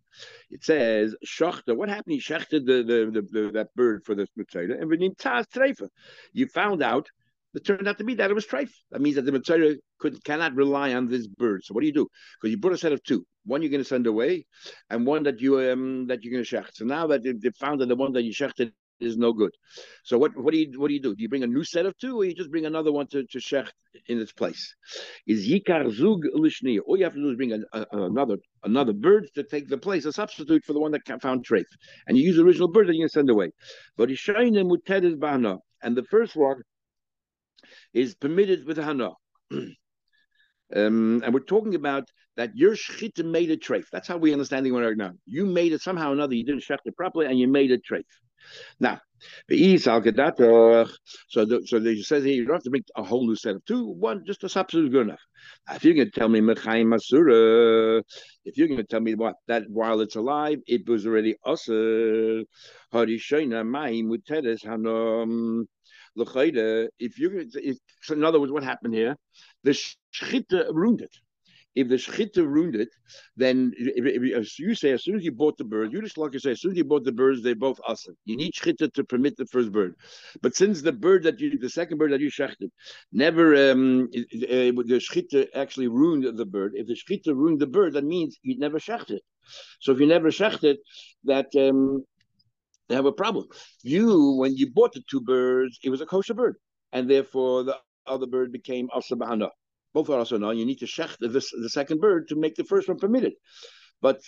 It 0.50 0.63
says, 0.63 1.16
Shachta, 1.25 1.75
what 1.75 1.89
happened? 1.89 2.13
He 2.13 2.20
shechted 2.20 2.66
the, 2.66 2.84
the, 2.84 3.12
the, 3.12 3.22
the, 3.22 3.51
that 3.54 3.74
bird 3.75 4.04
for 4.06 4.16
this 4.16 4.30
Mitzvah, 4.36 4.78
and 4.80 4.89
when 4.89 5.01
Taz 5.16 5.46
Treifa. 5.48 5.88
You 6.34 6.48
found 6.48 6.82
out, 6.84 7.10
it 7.54 7.66
turned 7.66 7.88
out 7.88 7.98
to 7.98 8.04
be 8.04 8.16
that 8.16 8.30
it 8.30 8.36
was 8.36 8.46
treif. 8.46 8.70
That 8.92 9.01
means 9.01 9.16
that 9.16 9.25
the 9.25 9.32
Mitzvah 9.32 9.78
could 10.00 10.24
cannot 10.24 10.56
rely 10.56 10.94
on 10.94 11.08
this 11.08 11.28
bird. 11.28 11.63
So 11.63 11.74
what 11.74 11.82
do 11.82 11.88
you 11.88 11.94
do? 11.94 12.08
Because 12.39 12.51
you 12.51 12.58
brought 12.58 12.74
a 12.74 12.78
set 12.78 12.92
of 12.92 13.04
two. 13.04 13.25
One 13.46 13.62
you're 13.62 13.72
going 13.72 13.82
to 13.82 13.88
send 13.88 14.06
away, 14.06 14.46
and 14.89 15.06
one 15.06 15.24
that 15.24 15.39
you 15.39 15.60
um 15.72 16.08
that 16.08 16.24
you're 16.24 16.34
going 16.34 16.46
to 16.46 16.56
shecht. 16.56 16.75
So 16.75 16.86
now 16.86 17.08
that 17.08 17.24
they 17.24 17.50
found 17.60 17.82
that 17.82 17.88
the 17.88 17.96
one 17.96 18.13
that 18.13 18.24
you 18.24 18.32
shechted 18.32 18.72
is 19.00 19.18
no 19.18 19.34
good. 19.34 19.51
So 20.03 20.18
what 20.18 20.36
what 20.38 20.51
do 20.53 20.60
you 20.60 20.79
what 20.79 20.88
do 20.88 20.94
you 20.94 21.01
do? 21.01 21.15
Do 21.15 21.22
you 21.22 21.29
bring 21.29 21.44
a 21.44 21.48
new 21.48 21.63
set 21.63 21.86
of 21.86 21.98
two, 21.98 22.18
or 22.18 22.25
you 22.25 22.34
just 22.34 22.51
bring 22.51 22.65
another 22.65 22.91
one 22.91 23.08
to, 23.08 23.24
to 23.24 23.38
shecht 23.39 23.72
in 24.08 24.20
its 24.20 24.32
place? 24.32 24.75
Is 25.27 25.48
yikar 25.48 25.89
zug 25.91 26.24
lishni? 26.36 26.79
All 26.86 26.98
you 26.98 27.03
have 27.03 27.13
to 27.13 27.22
do 27.22 27.29
is 27.29 27.38
bring 27.38 27.53
a, 27.53 27.60
a, 27.74 27.86
another 27.91 28.38
another 28.63 28.94
bird 28.94 29.29
to 29.36 29.44
take 29.44 29.70
the 29.70 29.77
place, 29.77 30.06
a 30.06 30.12
substitute 30.12 30.63
for 30.65 30.74
the 30.74 30.79
one 30.79 30.91
that 30.91 31.22
found 31.22 31.46
treif, 31.46 31.65
and 32.08 32.18
you 32.18 32.24
use 32.24 32.36
the 32.36 32.44
original 32.44 32.68
bird 32.68 32.88
that 32.88 32.96
you 32.96 33.01
can 33.01 33.10
send 33.10 33.29
away. 33.29 33.51
But 33.98 34.10
and 35.82 35.98
the 35.98 36.03
first 36.10 36.36
one 36.36 36.62
is 37.94 38.15
permitted 38.15 38.65
with 38.65 38.77
hana. 38.77 39.12
Um, 40.75 41.24
and 41.25 41.34
we're 41.34 41.39
talking 41.39 41.74
about 41.74 42.03
that 42.38 42.56
your 42.56 42.75
shchita 42.75 43.25
made 43.25 43.50
a 43.50 43.58
treif. 43.58 43.86
That's 43.91 44.08
how 44.08 44.18
we 44.18 44.34
understand 44.34 44.68
it 44.68 44.72
right 44.72 44.96
now. 44.96 45.13
You 45.25 45.46
made 45.46 45.74
it 45.74 45.82
somehow 45.82 46.12
or 46.12 46.13
another. 46.13 46.36
You 46.36 46.46
didn't 46.46 46.62
shecht 46.62 46.86
it 46.86 46.96
properly, 46.96 47.25
and 47.25 47.39
you 47.39 47.48
made 47.48 47.72
a 47.72 47.79
treif. 47.79 48.03
Now, 48.79 48.93
uh, 48.93 48.98
the 49.48 49.77
so 51.27 51.46
the, 51.46 51.62
so 51.65 51.79
they 51.79 51.98
says 51.98 52.24
here 52.24 52.34
you 52.34 52.46
don't 52.46 52.55
have 52.55 52.63
to 52.63 52.69
make 52.69 52.86
a 52.96 53.03
whole 53.03 53.27
new 53.27 53.36
set 53.36 53.55
of 53.55 53.65
two. 53.65 53.86
One, 53.86 54.24
just 54.25 54.43
a 54.43 54.50
substitute 54.50 54.86
is 54.86 54.91
good 54.91 55.08
enough. 55.08 55.19
If 55.72 55.84
you're 55.84 55.93
going 55.93 56.12
to 56.12 56.19
tell 56.19 56.29
me 56.29 56.39
Mechaim 56.39 56.88
Masura, 56.88 58.01
if 58.46 58.58
you're 58.58 58.67
going 58.67 58.79
to 58.79 58.86
tell 58.86 59.01
me 59.01 59.15
what 59.15 59.36
that 59.48 59.63
while 59.69 60.01
it's 60.01 60.15
alive, 60.15 60.60
it 60.67 60.88
was 60.88 61.05
already 61.05 61.36
usher. 61.46 62.43
Harishayna 62.93 63.67
Maim 63.67 64.10
Muteres 64.10 64.65
Hanom. 64.65 65.65
If 66.17 67.19
you're 67.19 67.31
going 67.31 67.51
to, 67.51 67.69
if, 67.69 67.77
so 68.01 68.13
in 68.13 68.24
other 68.24 68.39
words, 68.39 68.51
what 68.51 68.63
happened 68.63 68.93
here? 68.93 69.15
The 69.63 69.72
shchita 69.72 70.74
ruined 70.74 71.01
it. 71.01 71.15
If 71.76 71.88
the 71.88 71.96
shchita 71.96 72.46
ruined 72.46 72.76
it, 72.76 72.90
then 73.38 73.72
if, 73.78 74.60
you 74.60 74.76
say 74.76 74.92
as 74.92 75.04
soon 75.04 75.16
as 75.16 75.24
you 75.24 75.32
bought 75.32 75.58
the 75.58 75.64
bird, 75.64 75.94
you 75.94 76.02
just 76.02 76.18
like 76.18 76.34
you 76.34 76.40
say, 76.40 76.52
as 76.52 76.62
soon 76.62 76.72
as 76.72 76.78
you 76.78 76.84
bought 76.84 77.04
the 77.04 77.12
birds, 77.12 77.44
they 77.44 77.54
both 77.54 77.80
awesome. 77.88 78.16
You 78.26 78.38
need 78.38 78.54
shchita 78.54 78.92
to 78.94 79.04
permit 79.04 79.38
the 79.38 79.46
first 79.46 79.72
bird. 79.72 79.96
But 80.42 80.56
since 80.56 80.82
the 80.82 80.92
bird 80.92 81.24
that 81.24 81.40
you, 81.40 81.58
the 81.58 81.70
second 81.70 81.98
bird 81.98 82.12
that 82.12 82.22
you 82.22 82.32
shechted, 82.32 82.70
never 83.12 83.72
um, 83.72 84.10
uh, 84.14 84.18
the 84.92 85.00
shchita 85.00 85.48
actually 85.56 85.88
ruined 85.88 86.26
the 86.38 86.46
bird. 86.46 86.74
If 86.76 86.88
the 86.88 86.96
shchita 86.96 87.36
ruined 87.36 87.60
the 87.60 87.68
bird, 87.68 87.94
that 87.94 88.04
means 88.04 88.38
you 88.42 88.58
never 88.58 88.80
shechted. 88.80 89.20
So 89.80 89.92
if 89.92 90.00
you 90.00 90.08
never 90.08 90.30
shechted, 90.30 90.78
that 91.26 91.48
um, 91.56 92.04
they 92.88 92.96
have 92.96 93.06
a 93.06 93.12
problem. 93.12 93.46
You, 93.84 94.36
when 94.40 94.56
you 94.56 94.72
bought 94.72 94.94
the 94.94 95.04
two 95.10 95.22
birds, 95.22 95.80
it 95.84 95.90
was 95.90 96.02
a 96.02 96.06
kosher 96.06 96.34
bird, 96.34 96.56
and 96.92 97.10
therefore 97.10 97.64
the 97.64 97.78
other 98.08 98.26
bird 98.26 98.52
became 98.52 98.88
asabahana. 98.90 99.50
Both 99.93 100.10
are 100.10 100.19
also 100.19 100.38
asana. 100.38 100.58
You 100.58 100.65
need 100.65 100.79
to 100.79 100.86
shech 100.86 101.17
the, 101.19 101.27
the 101.27 101.69
second 101.69 102.00
bird 102.00 102.27
to 102.29 102.36
make 102.36 102.55
the 102.55 102.63
first 102.63 102.88
one 102.88 103.00
permitted. 103.00 103.34
But 104.01 104.22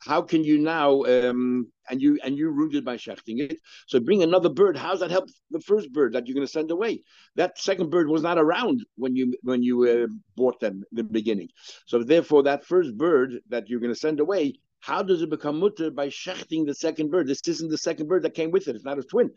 how 0.00 0.22
can 0.22 0.44
you 0.44 0.58
now 0.58 1.02
um, 1.04 1.70
and 1.90 2.00
you 2.00 2.18
and 2.24 2.36
you 2.36 2.70
it 2.72 2.84
by 2.84 2.96
shechting 2.96 3.40
it. 3.40 3.58
So 3.86 4.00
bring 4.00 4.22
another 4.22 4.48
bird. 4.48 4.76
How's 4.76 5.00
that 5.00 5.10
help 5.10 5.28
the 5.50 5.60
first 5.60 5.92
bird 5.92 6.14
that 6.14 6.26
you're 6.26 6.34
going 6.34 6.46
to 6.46 6.52
send 6.52 6.70
away? 6.70 7.02
That 7.36 7.58
second 7.58 7.90
bird 7.90 8.08
was 8.08 8.22
not 8.22 8.38
around 8.38 8.84
when 8.96 9.14
you 9.14 9.34
when 9.42 9.62
you 9.62 9.84
uh, 9.88 10.06
bought 10.36 10.58
them 10.60 10.84
in 10.90 10.96
the 10.96 11.04
beginning. 11.04 11.48
So 11.86 12.02
therefore 12.02 12.44
that 12.44 12.64
first 12.64 12.96
bird 12.96 13.40
that 13.48 13.68
you're 13.68 13.80
going 13.80 13.92
to 13.92 13.98
send 13.98 14.20
away 14.20 14.54
how 14.80 15.02
does 15.02 15.22
it 15.22 15.30
become 15.30 15.60
mutter 15.60 15.90
by 15.90 16.08
shechting 16.08 16.66
the 16.66 16.74
second 16.74 17.10
bird? 17.10 17.26
This 17.26 17.46
isn't 17.46 17.70
the 17.70 17.78
second 17.78 18.08
bird 18.08 18.22
that 18.22 18.34
came 18.34 18.50
with 18.50 18.66
it. 18.66 18.76
It's 18.76 18.84
not 18.84 18.98
a 18.98 19.02
twin. 19.02 19.30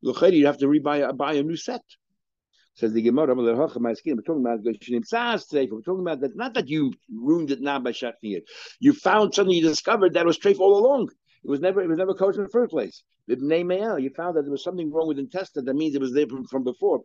You 0.00 0.14
have 0.46 0.58
to 0.58 0.66
rebuy 0.66 1.16
buy 1.16 1.34
a 1.34 1.42
new 1.42 1.56
set 1.56 1.82
Says 2.78 2.92
the 2.92 3.02
Gemara, 3.02 3.34
we're 3.34 3.56
talking 3.56 3.82
about 3.82 3.98
We're 4.04 4.22
talking 4.22 6.00
about 6.00 6.20
that. 6.20 6.36
Not 6.36 6.54
that 6.54 6.68
you 6.68 6.92
ruined 7.12 7.50
it 7.50 7.60
now 7.60 7.80
by 7.80 7.90
shutting 7.90 8.30
it. 8.30 8.44
You 8.78 8.92
found 8.92 9.34
something 9.34 9.52
you 9.52 9.62
discovered 9.62 10.14
that 10.14 10.24
was 10.24 10.38
treif 10.38 10.60
all 10.60 10.78
along. 10.78 11.08
It 11.42 11.50
was 11.50 11.58
never 11.58 11.82
it 11.82 11.88
was 11.88 11.98
never 11.98 12.14
kosher 12.14 12.38
in 12.38 12.44
the 12.44 12.50
first 12.50 12.70
place. 12.70 13.02
You 13.26 14.10
found 14.16 14.36
that 14.36 14.42
there 14.42 14.52
was 14.52 14.62
something 14.62 14.92
wrong 14.92 15.08
with 15.08 15.18
intestine. 15.18 15.64
That 15.64 15.74
means 15.74 15.96
it 15.96 16.00
was 16.00 16.12
there 16.12 16.28
from, 16.28 16.46
from 16.46 16.62
before. 16.62 17.00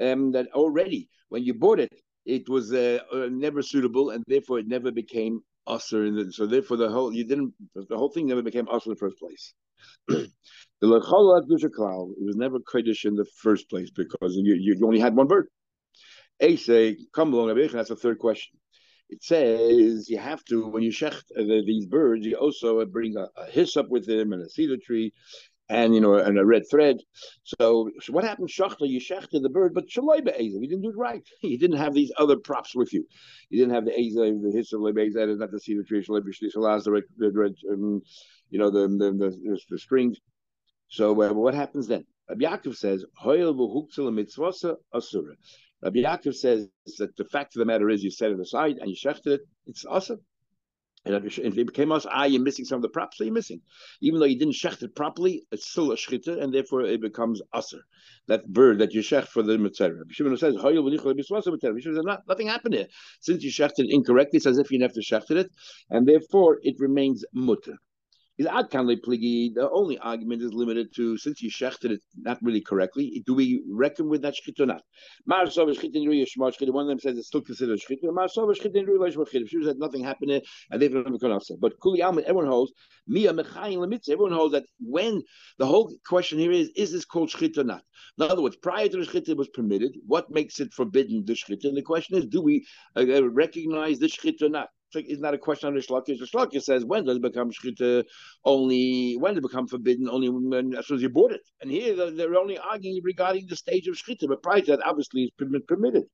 Um, 0.00 0.32
that 0.32 0.46
already 0.54 1.10
when 1.28 1.44
you 1.44 1.52
bought 1.52 1.80
it, 1.80 1.92
it 2.24 2.48
was 2.48 2.72
uh, 2.72 3.00
uh, 3.12 3.28
never 3.30 3.60
suitable, 3.60 4.08
and 4.08 4.24
therefore 4.26 4.60
it 4.60 4.66
never 4.66 4.90
became 4.90 5.40
usher. 5.66 6.30
So 6.30 6.46
therefore 6.46 6.78
the 6.78 6.88
whole 6.88 7.12
you 7.12 7.24
didn't 7.24 7.52
the 7.74 7.98
whole 7.98 8.08
thing 8.08 8.28
never 8.28 8.42
became 8.42 8.66
usher 8.70 8.90
in 8.90 8.94
the 8.94 8.98
first 8.98 9.18
place. 9.18 9.52
The 10.08 10.30
Lechala 10.82 11.42
Kedusha 11.42 11.70
it 12.12 12.24
was 12.24 12.36
never 12.36 12.58
Kodesh 12.60 13.04
in 13.04 13.14
the 13.14 13.26
first 13.36 13.68
place 13.68 13.90
because 13.90 14.36
you, 14.36 14.54
you, 14.54 14.78
only 14.86 15.00
had 15.00 15.16
one 15.16 15.26
bird. 15.26 15.48
say 16.56 16.96
come 17.14 17.32
along, 17.32 17.54
that's 17.72 17.88
the 17.88 17.96
third 17.96 18.18
question. 18.18 18.58
It 19.10 19.22
says 19.22 20.08
you 20.10 20.18
have 20.18 20.44
to, 20.44 20.68
when 20.68 20.82
you 20.82 20.90
shecht 20.90 21.22
uh, 21.36 21.42
these 21.42 21.86
birds, 21.86 22.26
you 22.26 22.36
also 22.36 22.84
bring 22.84 23.16
a, 23.16 23.26
a 23.36 23.46
hyssop 23.50 23.88
with 23.88 24.06
them 24.06 24.32
and 24.32 24.42
a 24.42 24.48
cedar 24.50 24.76
tree 24.76 25.12
and 25.68 25.94
you 25.94 26.00
know, 26.00 26.14
and 26.14 26.38
a 26.38 26.44
red 26.44 26.62
thread. 26.70 26.98
So, 27.44 27.90
so 28.00 28.12
what 28.12 28.24
happened? 28.24 28.48
Shachta, 28.48 28.88
you 28.88 29.00
shechted 29.00 29.42
the 29.42 29.48
bird, 29.48 29.74
but 29.74 29.88
shaloi 29.88 30.24
be'ezel, 30.24 30.60
you 30.62 30.68
didn't 30.68 30.82
do 30.82 30.90
it 30.90 30.96
right. 30.96 31.22
You 31.42 31.58
didn't 31.58 31.78
have 31.78 31.94
these 31.94 32.12
other 32.16 32.36
props 32.36 32.74
with 32.74 32.92
you. 32.92 33.04
You 33.50 33.58
didn't 33.58 33.74
have 33.74 33.84
the 33.84 33.92
ezel, 33.92 34.42
the 34.42 34.56
hyssop 34.56 34.80
be'ezel, 34.94 35.38
not 35.38 35.50
the 35.50 35.60
cedar 35.60 35.82
tree, 35.82 36.04
shaloi 36.04 36.24
be'ezel, 36.24 36.84
the 36.84 36.90
red, 36.92 37.04
red, 37.34 37.54
um, 37.70 38.02
you 38.50 38.58
know, 38.58 38.70
the 38.70 38.88
the 38.88 39.12
the, 39.12 39.60
the 39.70 39.78
strings. 39.78 40.18
So 40.88 41.10
uh, 41.22 41.32
what 41.32 41.54
happens 41.54 41.86
then? 41.86 42.04
Rabbi 42.28 42.44
Yaakov 42.44 42.76
says, 42.76 43.04
"Hoyel 43.22 43.54
v'huktzil 43.54 44.12
mitzvasa 44.12 44.76
asura." 44.92 45.34
Rabbi 45.82 46.00
Yaakov 46.00 46.34
says 46.34 46.68
that 46.98 47.14
the 47.16 47.24
fact 47.24 47.54
of 47.54 47.60
the 47.60 47.66
matter 47.66 47.88
is, 47.90 48.02
you 48.02 48.10
set 48.10 48.30
it 48.30 48.40
aside 48.40 48.78
and 48.78 48.90
you 48.90 48.96
shechted 48.96 49.26
it. 49.26 49.40
It's 49.66 49.84
awesome. 49.84 50.20
And 51.04 51.14
if 51.24 51.38
it 51.38 51.66
became 51.66 51.92
us, 51.92 52.06
ah, 52.10 52.24
you're 52.24 52.42
missing 52.42 52.64
some 52.64 52.76
of 52.76 52.82
the 52.82 52.88
props, 52.88 53.18
so 53.18 53.24
you're 53.24 53.32
missing. 53.32 53.60
Even 54.00 54.20
though 54.20 54.26
you 54.26 54.38
didn't 54.38 54.54
shecht 54.54 54.82
it 54.82 54.94
properly, 54.94 55.46
it's 55.52 55.70
still 55.70 55.92
a 55.92 55.96
shchita, 55.96 56.42
and 56.42 56.52
therefore 56.52 56.82
it 56.82 57.00
becomes 57.00 57.40
usr. 57.54 57.80
That 58.26 58.46
bird 58.52 58.78
that 58.80 58.92
you 58.92 59.00
shecht 59.00 59.28
for 59.28 59.42
the 59.42 59.56
mitzvah. 59.58 60.04
Shimon 60.10 60.36
says, 60.36 60.56
not, 60.56 62.22
nothing 62.28 62.48
happened 62.48 62.74
here. 62.74 62.88
Since 63.20 63.42
you 63.42 63.50
shechted 63.50 63.84
it 63.84 63.90
incorrectly, 63.90 64.38
it's 64.38 64.46
as 64.46 64.58
if 64.58 64.70
you 64.70 64.78
never 64.78 64.94
shechted 64.94 65.36
it, 65.36 65.50
and 65.88 66.06
therefore 66.06 66.58
it 66.62 66.76
remains 66.78 67.24
mutter 67.32 67.78
is 68.38 68.46
adkanle 68.46 68.96
pligi. 69.00 69.52
The 69.54 69.68
only 69.70 69.98
argument 69.98 70.42
is 70.42 70.52
limited 70.52 70.94
to 70.94 71.18
since 71.18 71.42
you 71.42 71.50
shechted 71.50 71.90
it 71.90 72.00
not 72.16 72.38
really 72.42 72.60
correctly. 72.60 73.22
Do 73.26 73.34
we 73.34 73.62
reckon 73.68 74.08
with 74.08 74.22
that 74.22 74.34
shchit 74.34 74.60
or 74.60 74.66
not? 74.66 74.82
One 75.26 75.42
of 75.46 75.54
them 75.54 77.00
says 77.00 77.18
it's 77.18 77.26
still 77.26 77.40
considered 77.40 77.80
shchit. 77.80 77.98
Marsov 78.04 78.54
shchitin. 78.56 79.48
She 79.48 79.64
said 79.64 79.78
nothing 79.78 80.04
happened 80.04 80.42
and 80.70 80.80
they've 80.80 80.92
never 80.92 81.10
become 81.10 81.32
upset. 81.32 81.58
But 81.60 81.74
kuli 81.82 82.02
everyone 82.02 82.46
holds 82.46 82.72
mia 83.06 83.32
mechayim 83.32 83.78
lemitz. 83.78 84.08
Everyone 84.08 84.32
holds 84.32 84.52
that 84.52 84.64
when 84.80 85.22
the 85.58 85.66
whole 85.66 85.92
question 86.06 86.38
here 86.38 86.52
is 86.52 86.70
is 86.76 86.92
this 86.92 87.04
called 87.04 87.30
shchit 87.30 87.58
or 87.58 87.64
not? 87.64 87.82
In 88.18 88.30
other 88.30 88.42
words, 88.42 88.56
prior 88.56 88.88
to 88.88 89.04
the 89.04 89.34
was 89.34 89.48
permitted. 89.48 89.96
What 90.06 90.30
makes 90.30 90.60
it 90.60 90.72
forbidden 90.72 91.24
the 91.24 91.32
shchit? 91.32 91.64
And 91.64 91.76
the 91.76 91.82
question 91.82 92.16
is, 92.16 92.26
do 92.26 92.40
we 92.40 92.66
uh, 92.96 93.28
recognize 93.30 93.98
the 93.98 94.06
shchit 94.06 94.42
or 94.42 94.48
not? 94.48 94.68
It's 94.94 95.20
not 95.20 95.34
a 95.34 95.38
question 95.38 95.68
on 95.68 95.74
the 95.74 95.80
shlakish. 95.80 96.18
The 96.18 96.26
shlakish 96.26 96.62
says 96.62 96.84
when 96.84 97.04
does 97.04 97.16
it 97.16 97.22
become 97.22 97.50
shchita? 97.50 98.04
Only 98.44 99.16
when 99.18 99.34
does 99.34 99.38
it 99.44 99.48
become 99.48 99.66
forbidden? 99.66 100.08
Only 100.08 100.28
when 100.28 100.74
as 100.74 100.86
soon 100.86 100.96
as 100.96 101.02
you 101.02 101.10
bought 101.10 101.32
it. 101.32 101.42
And 101.60 101.70
here 101.70 101.94
they're, 101.94 102.10
they're 102.10 102.36
only 102.36 102.58
arguing 102.58 103.00
regarding 103.04 103.46
the 103.48 103.56
stage 103.56 103.86
of 103.86 103.94
shchita, 103.94 104.28
but 104.28 104.42
prior 104.42 104.60
to 104.60 104.76
that, 104.76 104.86
obviously, 104.86 105.24
it's 105.38 105.64
permitted. 105.66 106.04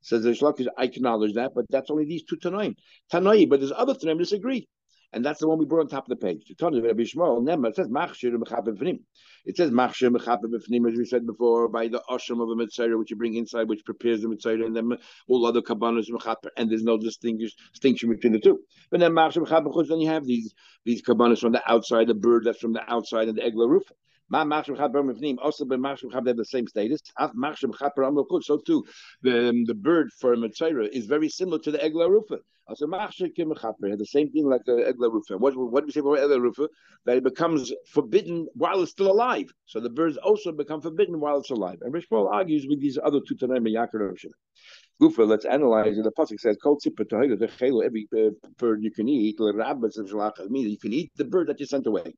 Says 0.00 0.22
the 0.22 0.30
shlakish, 0.30 0.66
I 0.78 0.84
acknowledge 0.84 1.34
that, 1.34 1.52
but 1.54 1.66
that's 1.68 1.90
only 1.90 2.04
these 2.04 2.22
two 2.22 2.36
tanoim. 2.36 2.74
Tanoi, 3.12 3.48
but 3.48 3.60
there's 3.60 3.72
other 3.72 3.94
tanoim 3.94 4.18
disagree. 4.18 4.68
And 5.12 5.24
that's 5.24 5.40
the 5.40 5.48
one 5.48 5.58
we 5.58 5.64
brought 5.64 5.80
on 5.80 5.88
top 5.88 6.04
of 6.04 6.10
the 6.10 6.16
page. 6.16 6.50
It 6.50 6.58
says 6.58 6.68
machshir 7.88 8.36
b'fnim. 8.36 9.00
It 9.46 9.56
says 9.56 9.70
machshir 9.70 10.10
b'fnim, 10.10 10.90
as 10.90 10.98
we 10.98 11.04
said 11.06 11.26
before, 11.26 11.68
by 11.68 11.88
the 11.88 12.02
asham 12.10 12.42
of 12.42 12.50
a 12.50 12.56
mitzvah, 12.56 12.98
which 12.98 13.10
you 13.10 13.16
bring 13.16 13.34
inside, 13.34 13.68
which 13.68 13.84
prepares 13.86 14.20
the 14.20 14.28
mitzvah, 14.28 14.64
and 14.64 14.76
then 14.76 14.98
all 15.26 15.46
other 15.46 15.62
korbanos 15.62 16.10
mechaper, 16.10 16.50
and 16.58 16.70
there's 16.70 16.82
no 16.82 16.98
distinction 16.98 18.10
between 18.10 18.34
the 18.34 18.38
two. 18.38 18.60
But 18.90 19.00
then 19.00 19.12
machshir 19.12 19.46
mechaper, 19.46 19.88
then 19.88 20.00
you 20.00 20.08
have 20.08 20.26
these 20.26 20.52
these 20.84 21.00
korbanos 21.02 21.38
from 21.40 21.52
the 21.52 21.62
outside, 21.70 22.08
the 22.08 22.14
bird 22.14 22.44
that's 22.44 22.60
from 22.60 22.74
the 22.74 22.82
outside, 22.92 23.28
and 23.28 23.38
the 23.38 23.42
egla 23.42 23.66
roof. 23.66 23.90
Ma 24.30 24.44
machshem 24.44 24.76
chaper 24.76 25.02
mivnim 25.02 25.36
also 25.40 25.64
be 25.64 25.76
machshem 25.76 26.10
chaper 26.10 26.26
have 26.26 26.36
the 26.36 26.44
same 26.44 26.66
status. 26.66 27.00
Af 27.18 27.32
amokut. 27.32 28.44
So 28.44 28.58
too, 28.58 28.84
the 29.22 29.48
um, 29.48 29.64
the 29.64 29.74
bird 29.74 30.10
for 30.20 30.32
a 30.32 30.36
mitzvah 30.36 30.94
is 30.94 31.06
very 31.06 31.28
similar 31.28 31.58
to 31.60 31.70
the 31.70 31.78
egla 31.78 32.10
rufa. 32.10 32.38
Also 32.68 32.86
machshem 32.86 33.34
kim 33.34 33.52
chaper 33.54 33.96
the 33.96 34.04
same 34.06 34.30
thing 34.30 34.46
like 34.46 34.64
the 34.66 34.72
egla 34.72 35.10
rufa. 35.12 35.38
What 35.38 35.56
what 35.56 35.80
do 35.80 35.86
we 35.86 35.92
say 35.92 36.00
about 36.00 36.18
egla 36.18 36.40
rufa? 36.40 36.68
That 37.06 37.16
it 37.16 37.24
becomes 37.24 37.72
forbidden 37.86 38.48
while 38.54 38.82
it's 38.82 38.90
still 38.90 39.10
alive. 39.10 39.50
So 39.66 39.80
the 39.80 39.90
birds 39.90 40.18
also 40.18 40.52
become 40.52 40.82
forbidden 40.82 41.20
while 41.20 41.38
it's 41.38 41.50
alive. 41.50 41.78
And 41.80 41.94
Rishpol 41.94 42.30
argues 42.30 42.66
with 42.68 42.80
these 42.80 42.98
other 43.02 43.20
two 43.26 43.34
tanaim 43.34 43.66
Yakar 43.66 44.14
Gufa, 45.00 45.26
let's 45.26 45.44
analyze 45.44 45.96
it. 45.96 46.02
The 46.02 46.10
pasuk 46.10 46.40
says, 46.40 46.56
"Kol 46.62 46.76
the 46.82 47.82
every 47.84 48.08
uh, 48.16 48.30
bird 48.58 48.82
you 48.82 48.90
can 48.90 49.08
eat." 49.08 49.36
You 49.38 50.78
can 50.78 50.92
eat 50.92 51.10
the 51.16 51.24
bird 51.24 51.46
that 51.46 51.60
you 51.60 51.66
sent 51.66 51.86
away. 51.86 52.14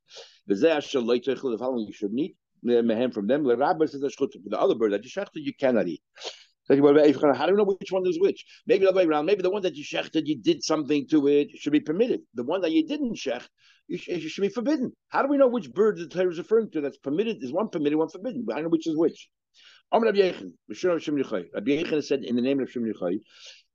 The 0.47 0.55
the 0.55 1.57
following 1.59 1.87
you 1.87 1.93
should 1.93 2.15
eat 2.19 2.37
mehem 2.65 3.13
from 3.13 3.27
them. 3.27 3.45
The 3.45 4.59
other 4.59 4.75
bird 4.75 4.93
that 4.93 5.05
you 5.05 5.11
shechted 5.11 5.29
you 5.35 5.53
cannot 5.55 5.89
eat. 5.89 6.03
How 6.69 6.77
do 6.77 6.83
we 6.83 7.59
know 7.59 7.65
which 7.65 7.91
one 7.91 8.07
is 8.07 8.21
which? 8.21 8.45
Maybe 8.67 8.87
the 8.87 8.93
way 8.93 9.05
around. 9.05 9.27
Maybe 9.27 9.43
the 9.43 9.51
one 9.51 9.63
that 9.63 9.75
you 9.75 9.85
shechted, 9.85 10.27
you 10.27 10.39
did 10.39 10.63
something 10.63 11.09
to 11.09 11.27
it, 11.27 11.51
should 11.59 11.73
be 11.73 11.81
permitted. 11.81 12.21
The 12.35 12.45
one 12.45 12.61
that 12.61 12.71
you 12.71 12.87
didn't 12.87 13.15
shecht, 13.15 13.49
it 13.91 14.21
should 14.21 14.43
be 14.43 14.49
forbidden. 14.49 14.93
How 15.09 15.23
do 15.23 15.29
we 15.29 15.37
know 15.37 15.49
which 15.49 15.73
bird 15.73 15.99
the 15.99 16.07
Torah 16.07 16.31
is 16.31 16.39
referring 16.39 16.71
to? 16.71 16.81
That's 16.81 16.99
permitted. 16.99 17.43
Is 17.43 17.53
one 17.53 17.69
permitted, 17.69 17.99
one 17.99 18.09
forbidden. 18.09 18.47
I 18.55 18.61
know 18.63 18.69
which 18.69 18.87
is 18.87 18.97
which. 18.97 19.29
Rabbi 19.93 20.19
Yochanan 20.19 22.05
said 22.05 22.23
in 22.23 22.37
the 22.37 22.43
name 22.43 22.61
of 22.61 22.71
Shem 22.71 22.85
Yochai, 22.85 23.21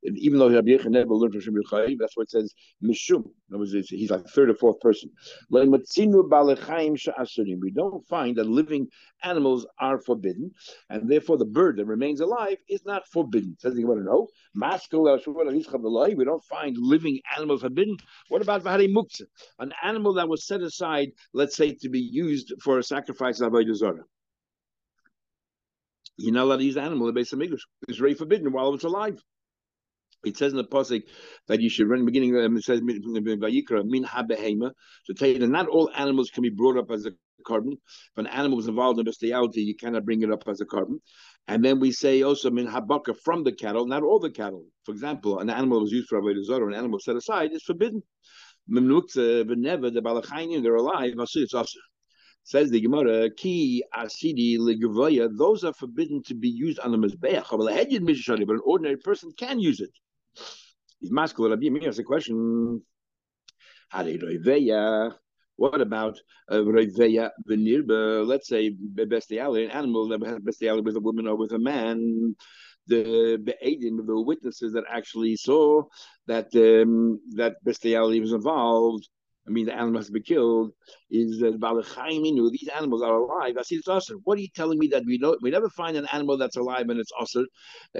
even 0.03 0.39
though 0.39 0.49
Rabbi 0.49 0.69
Yochanan 0.69 0.91
never 0.91 1.13
learned 1.13 1.33
from 1.33 1.41
Shem 1.41 1.55
Yochai, 1.55 1.95
that's 1.99 2.15
what 2.15 2.23
it 2.23 2.29
says, 2.29 2.53
Mishum. 2.83 3.25
In 3.25 3.55
other 3.55 3.59
words, 3.59 3.73
he's 3.89 4.11
like 4.11 4.25
third 4.27 4.49
or 4.49 4.55
fourth 4.55 4.79
person. 4.79 5.09
We 5.49 5.65
don't 7.71 8.07
find 8.07 8.35
that 8.35 8.45
living 8.45 8.87
animals 9.23 9.65
are 9.79 9.99
forbidden, 9.99 10.51
and 10.89 11.09
therefore 11.09 11.37
the 11.37 11.45
bird 11.45 11.77
that 11.77 11.85
remains 11.85 12.19
alive 12.21 12.57
is 12.69 12.85
not 12.85 13.07
forbidden. 13.07 13.55
Says 13.59 13.77
you 13.77 13.87
want 13.87 13.99
to 14.01 14.05
know? 14.05 14.27
We 16.15 16.25
don't 16.25 16.43
find 16.43 16.77
living 16.77 17.19
animals 17.35 17.61
forbidden. 17.61 17.97
What 18.29 18.41
about 18.41 18.63
Vahari 18.63 18.93
Muktzah? 18.93 19.25
An 19.59 19.73
animal 19.83 20.13
that 20.13 20.29
was 20.29 20.45
set 20.45 20.61
aside, 20.61 21.09
let's 21.33 21.55
say, 21.55 21.73
to 21.73 21.89
be 21.89 21.99
used 21.99 22.53
for 22.61 22.79
a 22.79 22.83
sacrifice 22.83 23.39
of 23.41 23.51
Avodah 23.53 24.03
you're 26.17 26.33
not 26.33 26.43
allowed 26.43 26.57
to 26.57 26.63
use 26.63 26.75
the 26.75 26.81
animal 26.81 27.09
in 27.09 27.13
the 27.13 27.19
Beis 27.19 27.33
Hamikdash. 27.33 27.59
It's 27.89 27.97
very 27.97 28.13
forbidden 28.13 28.51
while 28.51 28.73
it's 28.73 28.83
alive. 28.85 29.21
It 30.25 30.37
says 30.37 30.51
in 30.51 30.57
the 30.57 30.63
pasuk 30.65 31.03
that 31.47 31.61
you 31.61 31.69
should 31.69 31.87
run 31.87 32.05
beginning. 32.05 32.35
Um, 32.37 32.57
it 32.57 32.63
says 32.63 32.81
Vayikra 32.81 33.85
min 33.85 34.03
habehema 34.03 34.71
So 35.03 35.13
tell 35.13 35.29
you 35.29 35.39
that 35.39 35.47
not 35.47 35.67
all 35.67 35.89
animals 35.95 36.29
can 36.33 36.43
be 36.43 36.49
brought 36.49 36.77
up 36.77 36.91
as 36.91 37.05
a 37.05 37.11
korban. 37.45 37.73
If 37.73 38.17
an 38.17 38.27
animal 38.27 38.59
is 38.59 38.67
involved 38.67 38.99
in 38.99 39.05
bestiality, 39.05 39.61
you 39.61 39.75
cannot 39.75 40.05
bring 40.05 40.21
it 40.21 40.31
up 40.31 40.43
as 40.47 40.61
a 40.61 40.65
korban. 40.65 40.99
And 41.47 41.63
then 41.63 41.79
we 41.79 41.91
say 41.91 42.23
also 42.23 42.49
min 42.49 42.67
habaka 42.67 43.15
from 43.23 43.43
the 43.43 43.51
cattle, 43.51 43.85
not 43.85 44.03
all 44.03 44.19
the 44.19 44.31
cattle. 44.31 44.65
For 44.83 44.91
example, 44.91 45.39
an 45.39 45.49
animal 45.49 45.81
was 45.81 45.91
used 45.91 46.07
for 46.07 46.21
avodah 46.21 46.43
zarah, 46.43 46.67
an 46.67 46.73
animal 46.73 46.99
set 46.99 47.15
aside 47.15 47.51
is 47.53 47.63
forbidden. 47.63 48.01
Memnukta, 48.69 49.45
never 49.57 49.91
the 49.91 50.01
balachayim, 50.01 50.63
they're 50.63 50.75
alive. 50.75 51.13
It's 51.17 51.53
also 51.53 51.79
Says 52.47 52.69
the 52.69 52.79
Gemara, 52.79 53.31
Ki 53.31 53.83
Asidi 53.91 54.59
Ligavoya, 54.59 55.35
those 55.35 55.63
are 55.63 55.73
forbidden 55.73 56.21
to 56.27 56.35
be 56.35 56.47
used 56.47 56.77
on 56.79 56.91
the 56.91 56.97
Mizbeach. 56.97 57.45
But 57.49 58.53
an 58.53 58.61
ordinary 58.63 58.97
person 58.97 59.31
can 59.35 59.59
use 59.59 59.79
it. 59.79 59.89
Masculine. 61.01 61.51
Rabbi 61.51 61.85
has 61.85 61.99
a 61.99 62.03
question. 62.03 62.81
What 65.57 65.79
about 65.79 66.19
uh, 66.51 66.55
Roiveya 66.55 67.29
Venirba? 67.47 68.27
Let's 68.27 68.47
say 68.47 68.71
bestiality, 68.71 69.65
an 69.65 69.71
animal 69.71 70.09
that 70.09 70.25
has 70.25 70.39
bestiality 70.39 70.83
with 70.83 70.97
a 70.97 70.99
woman 70.99 71.27
or 71.27 71.35
with 71.37 71.53
a 71.53 71.59
man. 71.59 72.35
The 72.87 73.41
Be'edim, 73.43 74.05
the 74.05 74.21
witnesses 74.21 74.73
that 74.73 74.83
actually 74.89 75.37
saw 75.37 75.83
that 76.27 76.53
um, 76.55 77.19
that 77.35 77.55
bestiality 77.63 78.19
was 78.19 78.33
involved, 78.33 79.07
I 79.47 79.51
mean, 79.51 79.67
the 79.67 79.73
animal 79.73 79.99
has 79.99 80.07
to 80.07 80.11
be 80.11 80.21
killed, 80.21 80.71
is 81.11 81.39
that 81.39 81.59
these 82.51 82.67
animals 82.69 83.03
are 83.03 83.13
alive. 83.13 83.55
I 83.59 83.61
see 83.61 83.75
it's 83.75 83.87
awesome. 83.87 84.21
What 84.23 84.37
are 84.37 84.41
you 84.41 84.47
telling 84.55 84.79
me 84.79 84.87
that 84.87 85.03
we 85.05 85.19
don't 85.19 85.39
we 85.41 85.51
never 85.51 85.69
find 85.69 85.95
an 85.95 86.07
animal 86.11 86.37
that's 86.37 86.57
alive 86.57 86.89
and 86.89 86.99
it's 86.99 87.11
awesome 87.19 87.45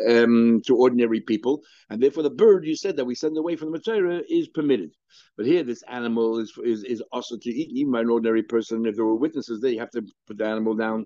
um, 0.09 0.61
to 0.65 0.75
ordinary 0.75 1.21
people? 1.21 1.61
And 1.89 2.01
therefore 2.01 2.23
the 2.23 2.31
bird 2.31 2.65
you 2.65 2.75
said 2.75 2.97
that 2.97 3.05
we 3.05 3.13
send 3.13 3.37
away 3.37 3.55
from 3.55 3.71
the 3.71 3.79
Matzera 3.79 4.23
is 4.27 4.47
permitted. 4.47 4.91
But 5.37 5.45
here 5.45 5.63
this 5.63 5.83
animal 5.87 6.39
is 6.39 6.51
is 6.63 6.83
is 6.83 7.03
also 7.11 7.37
to 7.37 7.49
eat 7.49 7.69
even 7.71 7.91
by 7.91 8.01
an 8.01 8.09
ordinary 8.09 8.43
person. 8.43 8.85
If 8.85 8.95
there 8.95 9.05
were 9.05 9.15
witnesses 9.15 9.61
there, 9.61 9.71
you 9.71 9.79
have 9.79 9.91
to 9.91 10.03
put 10.27 10.39
the 10.39 10.45
animal 10.45 10.73
down. 10.73 11.05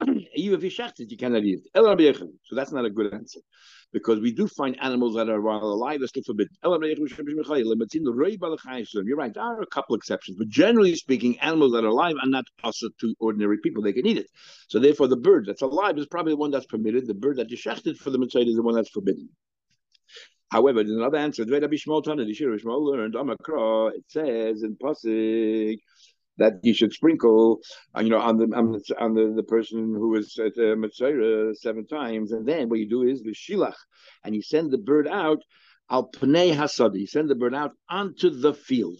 Even 0.34 0.58
if 0.58 0.64
you 0.64 0.70
shacht 0.70 0.98
it, 0.98 1.12
you 1.12 1.16
cannot 1.16 1.44
eat 1.44 1.60
it. 1.72 2.18
So 2.42 2.56
that's 2.56 2.72
not 2.72 2.84
a 2.84 2.90
good 2.90 3.14
answer 3.14 3.40
because 3.94 4.18
we 4.18 4.32
do 4.32 4.48
find 4.48 4.76
animals 4.82 5.14
that 5.14 5.30
are 5.30 5.40
while 5.40 5.62
alive 5.62 6.02
are 6.02 6.08
still 6.08 6.24
forbidden. 6.24 6.52
You're 6.62 6.78
right, 9.16 9.32
there 9.32 9.42
are 9.42 9.62
a 9.62 9.66
couple 9.66 9.94
exceptions, 9.94 10.36
but 10.36 10.48
generally 10.48 10.96
speaking, 10.96 11.38
animals 11.38 11.70
that 11.72 11.84
are 11.84 11.88
alive 11.88 12.16
are 12.20 12.28
not 12.28 12.44
also 12.64 12.88
to 13.00 13.14
ordinary 13.20 13.58
people. 13.62 13.84
They 13.84 13.92
can 13.92 14.04
eat 14.04 14.18
it. 14.18 14.26
So 14.66 14.80
therefore, 14.80 15.06
the 15.06 15.16
bird 15.16 15.46
that's 15.46 15.62
alive 15.62 15.96
is 15.96 16.06
probably 16.06 16.32
the 16.32 16.38
one 16.38 16.50
that's 16.50 16.66
permitted. 16.66 17.06
The 17.06 17.14
bird 17.14 17.36
that 17.36 17.50
you 17.50 17.56
shechted 17.56 17.96
for 17.96 18.10
the 18.10 18.18
mitzvah 18.18 18.40
is 18.40 18.56
the 18.56 18.62
one 18.62 18.74
that's 18.74 18.90
forbidden. 18.90 19.28
However, 20.50 20.82
there's 20.82 20.96
another 20.96 21.18
answer. 21.18 21.44
it 21.44 21.48
says 24.08 24.62
in 24.62 24.76
Pasik, 24.76 25.78
that 26.38 26.54
you 26.62 26.74
should 26.74 26.92
sprinkle, 26.92 27.60
uh, 27.96 28.00
you 28.00 28.10
know, 28.10 28.18
on 28.18 28.36
the 28.38 28.44
on 28.56 28.80
on 28.98 29.14
the, 29.14 29.32
the 29.36 29.42
person 29.42 29.94
who 29.94 30.10
was 30.10 30.38
at 30.38 30.54
the 30.54 30.76
Mitzvah 30.76 31.54
seven 31.54 31.86
times, 31.86 32.32
and 32.32 32.46
then 32.46 32.68
what 32.68 32.78
you 32.78 32.88
do 32.88 33.02
is 33.02 33.22
the 33.22 33.34
shilach, 33.34 33.76
and 34.24 34.34
you 34.34 34.42
send 34.42 34.70
the 34.70 34.78
bird 34.78 35.06
out 35.08 35.42
al 35.90 36.10
pnei 36.10 36.54
hasad. 36.54 36.98
You 36.98 37.06
send 37.06 37.28
the 37.28 37.34
bird 37.34 37.54
out 37.54 37.72
onto 37.88 38.30
the 38.30 38.54
field. 38.54 38.98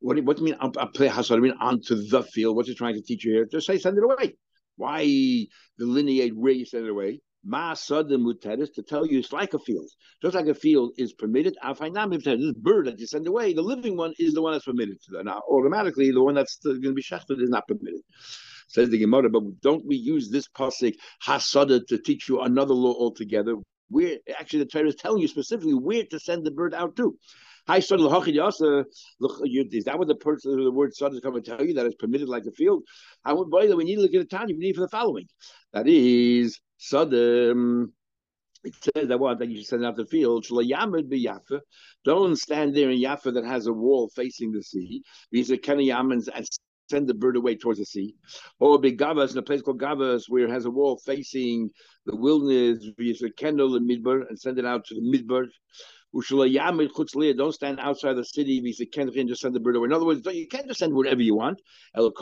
What 0.00 0.16
do, 0.16 0.22
what 0.22 0.36
do 0.36 0.42
you 0.42 0.52
mean 0.52 0.58
al 0.60 0.72
pnei 0.72 1.08
hasad? 1.08 1.36
I 1.36 1.40
mean 1.40 1.54
onto 1.60 1.96
the 2.08 2.22
field. 2.22 2.56
What's 2.56 2.68
he 2.68 2.74
trying 2.74 2.94
to 2.94 3.02
teach 3.02 3.24
you 3.24 3.32
here? 3.32 3.46
Just 3.50 3.66
say 3.66 3.78
send 3.78 3.96
it 3.98 4.04
away. 4.04 4.36
Why 4.76 5.46
delineate 5.78 6.36
where 6.36 6.52
you 6.52 6.64
send 6.66 6.86
it 6.86 6.90
away? 6.90 7.20
Ma'asadim 7.46 8.22
muteris 8.22 8.72
to 8.74 8.82
tell 8.82 9.04
you 9.04 9.18
it's 9.18 9.32
like 9.32 9.52
a 9.54 9.58
field. 9.58 9.90
Just 10.22 10.34
like 10.34 10.46
a 10.46 10.54
field 10.54 10.92
is 10.96 11.12
permitted, 11.12 11.54
this 11.54 12.52
bird 12.54 12.86
that 12.86 12.98
you 12.98 13.06
send 13.06 13.26
away, 13.26 13.52
the 13.52 13.62
living 13.62 13.96
one 13.96 14.14
is 14.18 14.34
the 14.34 14.42
one 14.42 14.52
that's 14.52 14.64
permitted. 14.64 14.98
Now, 15.10 15.42
automatically, 15.50 16.12
the 16.12 16.22
one 16.22 16.34
that's 16.34 16.56
going 16.58 16.82
to 16.82 16.92
be 16.92 17.02
shechted 17.02 17.42
is 17.42 17.50
not 17.50 17.66
permitted. 17.66 18.02
Says 18.68 18.90
the 18.90 18.98
Gemara, 18.98 19.28
but 19.28 19.60
don't 19.60 19.84
we 19.84 19.96
use 19.96 20.30
this 20.30 20.48
pasuk 20.48 20.94
hasada 21.26 21.86
to 21.88 21.98
teach 21.98 22.28
you 22.28 22.40
another 22.40 22.74
law 22.74 22.94
altogether? 22.94 23.56
Where 23.88 24.18
actually 24.38 24.60
the 24.60 24.66
Torah 24.66 24.88
is 24.88 24.94
telling 24.94 25.20
you 25.20 25.28
specifically 25.28 25.74
where 25.74 26.04
to 26.04 26.18
send 26.18 26.46
the 26.46 26.50
bird 26.52 26.74
out 26.74 26.96
to. 26.96 27.18
Hi, 27.68 27.78
son, 27.78 28.00
Is 28.00 28.06
that 28.08 29.98
what 29.98 30.08
the 30.08 30.16
person 30.16 30.64
the 30.64 30.72
word 30.72 30.96
son 30.96 31.14
is 31.14 31.20
coming 31.20 31.44
to 31.44 31.56
tell 31.56 31.64
you 31.64 31.74
that 31.74 31.86
it's 31.86 31.94
permitted 31.94 32.28
like 32.28 32.44
a 32.46 32.50
field? 32.50 32.82
I 33.24 33.32
would 33.34 33.50
boy 33.50 33.68
that 33.68 33.76
we 33.76 33.84
need 33.84 33.96
to 33.96 34.00
look 34.02 34.14
at 34.14 34.28
the 34.28 34.36
time, 34.36 34.46
we 34.48 34.54
need 34.54 34.74
for 34.74 34.80
the 34.80 34.88
following. 34.88 35.28
That 35.72 35.88
is 35.88 36.60
Sadim. 36.78 37.92
It 38.64 38.74
says 38.74 39.08
that 39.08 39.18
what 39.18 39.38
that 39.38 39.48
you 39.48 39.56
should 39.56 39.66
send 39.66 39.84
out 39.84 39.96
the 39.96 40.06
field. 40.06 40.46
Don't 42.04 42.36
stand 42.36 42.76
there 42.76 42.90
in 42.90 43.00
Yaffa 43.00 43.32
that 43.34 43.44
has 43.44 43.66
a 43.66 43.72
wall 43.72 44.08
facing 44.14 44.52
the 44.52 44.62
sea. 44.62 45.02
These 45.30 45.50
are 45.50 45.56
Kenayamans 45.56 46.28
and 46.32 46.46
send 46.90 47.08
the 47.08 47.14
bird 47.14 47.36
away 47.36 47.56
towards 47.56 47.78
the 47.78 47.86
sea. 47.86 48.14
Or 48.60 48.78
big 48.78 48.98
Gavas 48.98 49.32
in 49.32 49.38
a 49.38 49.42
place 49.42 49.62
called 49.62 49.80
Gavas 49.80 50.28
where 50.28 50.44
it 50.44 50.50
has 50.50 50.66
a 50.66 50.70
wall 50.70 51.00
facing 51.04 51.70
the 52.06 52.14
wilderness. 52.14 52.86
We 52.98 53.14
should 53.14 53.36
kendall 53.36 53.72
the 53.72 53.80
midbar 53.80 54.28
and 54.28 54.38
send 54.38 54.58
it 54.58 54.66
out 54.66 54.84
to 54.86 54.94
the 54.94 55.00
midbar. 55.00 55.46
Don't 57.36 57.52
stand 57.54 57.80
outside 57.80 58.12
the 58.12 58.24
city. 58.24 58.58
And 58.58 59.28
just 59.28 59.40
send 59.40 59.54
the 59.54 59.60
bird 59.60 59.76
away. 59.76 59.86
In 59.86 59.94
other 59.94 60.04
words, 60.04 60.20
you 60.26 60.46
can't 60.46 60.66
just 60.68 60.80
send 60.80 60.92
whatever 60.92 61.22
you 61.22 61.34
want. 61.34 61.62
You're 61.96 62.12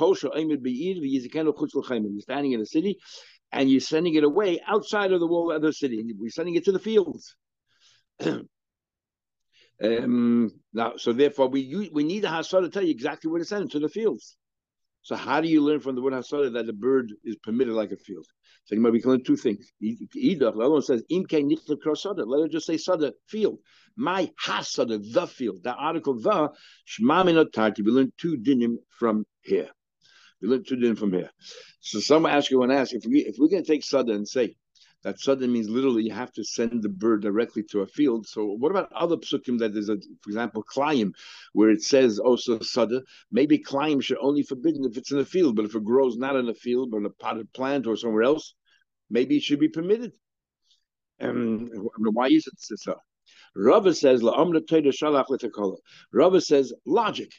standing 2.21 2.53
in 2.53 2.61
the 2.61 2.67
city 2.67 2.99
and 3.53 3.71
you're 3.71 3.81
sending 3.81 4.15
it 4.15 4.25
away 4.25 4.61
outside 4.67 5.13
of 5.13 5.21
the 5.21 5.27
wall 5.27 5.53
of 5.53 5.63
the 5.63 5.73
city. 5.73 6.05
We're 6.19 6.31
sending 6.31 6.55
it 6.55 6.65
to 6.67 6.73
the 6.73 6.79
fields. 6.79 7.35
um, 9.83 10.51
now, 10.73 10.93
so 10.97 11.13
therefore, 11.13 11.49
we 11.49 11.91
we 11.93 12.05
need 12.05 12.25
a 12.25 12.29
hasara 12.29 12.63
to 12.63 12.69
tell 12.69 12.83
you 12.83 12.91
exactly 12.91 13.31
where 13.31 13.41
to 13.41 13.45
send 13.45 13.65
it 13.65 13.71
to 13.73 13.81
the 13.81 13.89
fields. 13.89 14.37
So 15.03 15.17
how 15.17 15.41
do 15.41 15.49
you 15.49 15.63
learn 15.63 15.81
from 15.81 15.95
the 15.95 16.03
word 16.03 16.13
hasara 16.13 16.53
that 16.53 16.67
the 16.67 16.75
bird 16.75 17.13
is 17.25 17.37
permitted 17.43 17.75
like 17.75 17.91
a 17.91 17.97
field? 17.97 18.27
So 18.65 18.75
you 18.75 18.81
might 18.83 18.93
be 18.93 19.03
learn 19.03 19.25
two 19.25 19.37
things. 19.37 19.73
Either 19.81 20.51
the 20.51 20.59
other 20.59 20.71
one 20.71 20.83
says 20.83 21.03
imke 21.11 22.27
Let 22.27 22.45
us 22.45 22.53
just 22.53 22.67
say 22.67 22.77
sada 22.77 23.15
field. 23.27 23.59
My 23.97 24.31
hasada 24.47 25.01
the 25.13 25.27
field. 25.27 25.63
The 25.65 25.75
article 25.75 26.21
the 26.21 26.51
shmaminotati. 26.87 27.85
We 27.85 27.91
learn 27.91 28.13
two 28.19 28.37
dinim 28.37 28.77
from 28.99 29.25
here. 29.43 29.71
We 30.41 30.49
learn 30.49 30.65
two 30.65 30.77
din 30.77 30.97
from 30.97 31.13
here. 31.13 31.31
So 31.81 32.01
some 32.01 32.27
ask 32.27 32.51
you 32.51 32.59
want 32.59 32.73
to 32.73 32.79
ask 32.79 32.95
if 32.95 33.05
we 33.07 33.21
if 33.21 33.37
we're 33.39 33.49
going 33.49 33.65
to 33.65 33.71
take 33.71 33.85
sada 33.85 34.13
and 34.13 34.27
say 34.27 34.57
that 35.03 35.19
sada 35.19 35.47
means 35.49 35.69
literally 35.69 36.03
you 36.03 36.13
have 36.13 36.33
to 36.33 36.45
send 36.45 36.83
the 36.83 36.89
bird 36.89 37.23
directly 37.23 37.63
to 37.71 37.81
a 37.81 37.87
field. 37.87 38.27
So 38.27 38.45
what 38.45 38.71
about 38.71 38.93
other 38.93 39.17
psukim 39.17 39.59
that 39.59 39.75
is 39.77 39.89
a, 39.89 39.97
for 40.23 40.29
example, 40.29 40.63
klayim, 40.63 41.13
where 41.53 41.71
it 41.71 41.83
says 41.83 42.19
also 42.19 42.59
sada? 42.61 43.03
Maybe 43.33 43.59
klayim 43.59 44.03
should 44.03 44.19
only 44.21 44.43
forbidden 44.43 44.85
if 44.85 44.97
it's 44.97 45.13
in 45.13 45.19
a 45.19 45.25
field, 45.25 45.57
but 45.57 45.65
if 45.65 45.75
it 45.75 45.85
grows 45.85 46.17
not 46.17 46.37
in 46.37 46.49
a 46.49 46.55
field 46.55 46.91
but 46.91 46.99
in 46.99 47.07
a 47.07 47.11
potted 47.11 47.53
plant 47.53 47.87
or 47.87 47.97
somewhere 47.97 48.25
else, 48.25 48.55
maybe 49.09 49.37
it 49.37 49.43
should 49.43 49.61
be 49.61 49.69
permitted. 49.69 50.13
Um, 51.21 51.71
why 51.99 52.29
is 52.29 52.47
it 52.47 52.55
so? 52.59 52.97
Rava 53.55 53.95
says 53.95 54.23
Rava 56.13 56.41
says 56.41 56.73
logic. 56.87 57.33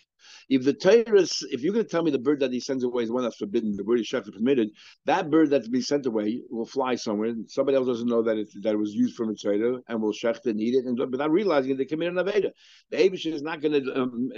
If 0.50 0.64
the 0.64 0.74
Torah, 0.74 1.04
if 1.04 1.62
you're 1.62 1.74
going 1.74 1.86
to 1.86 1.90
tell 1.90 2.04
me 2.04 2.12
the 2.12 2.20
bird 2.20 2.40
that 2.42 2.52
he 2.52 2.60
sends 2.60 2.84
away 2.84 3.04
is 3.04 3.12
one 3.12 3.24
that's 3.24 3.38
forbidden, 3.38 3.76
the 3.76 3.84
bird 3.84 4.00
is 4.00 4.08
shechted 4.08 4.34
permitted, 4.34 4.70
that 5.06 5.30
bird 5.30 5.50
that's 5.50 5.68
been 5.68 5.82
sent 5.82 6.06
away 6.06 6.42
will 6.50 6.66
fly 6.66 6.96
somewhere. 6.96 7.34
Somebody 7.48 7.78
else 7.78 7.88
doesn't 7.88 8.08
know 8.08 8.22
that 8.24 8.38
it 8.38 8.50
that 8.62 8.74
it 8.74 8.78
was 8.78 8.94
used 8.94 9.16
from 9.16 9.30
a 9.30 9.36
Torah 9.36 9.80
and 9.88 10.02
will 10.02 10.14
shecht 10.14 10.46
and 10.46 10.60
eat 10.60 10.76
it, 10.76 10.86
and 10.86 11.00
without 11.12 11.32
realizing 11.32 11.72
it, 11.72 11.78
they 11.78 11.86
commit 11.86 12.10
an 12.10 12.16
aveda. 12.16 12.52
The 12.90 12.98
Abish 12.98 13.26
is 13.26 13.42
not 13.42 13.62
going 13.62 13.84
to 13.84 14.02
um, 14.02 14.30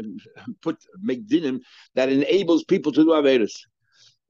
put 0.61 0.77
make 1.01 1.27
dinim 1.27 1.61
that 1.95 2.09
enables 2.09 2.63
people 2.63 2.91
to 2.91 3.03
do 3.03 3.09
avedas. 3.09 3.53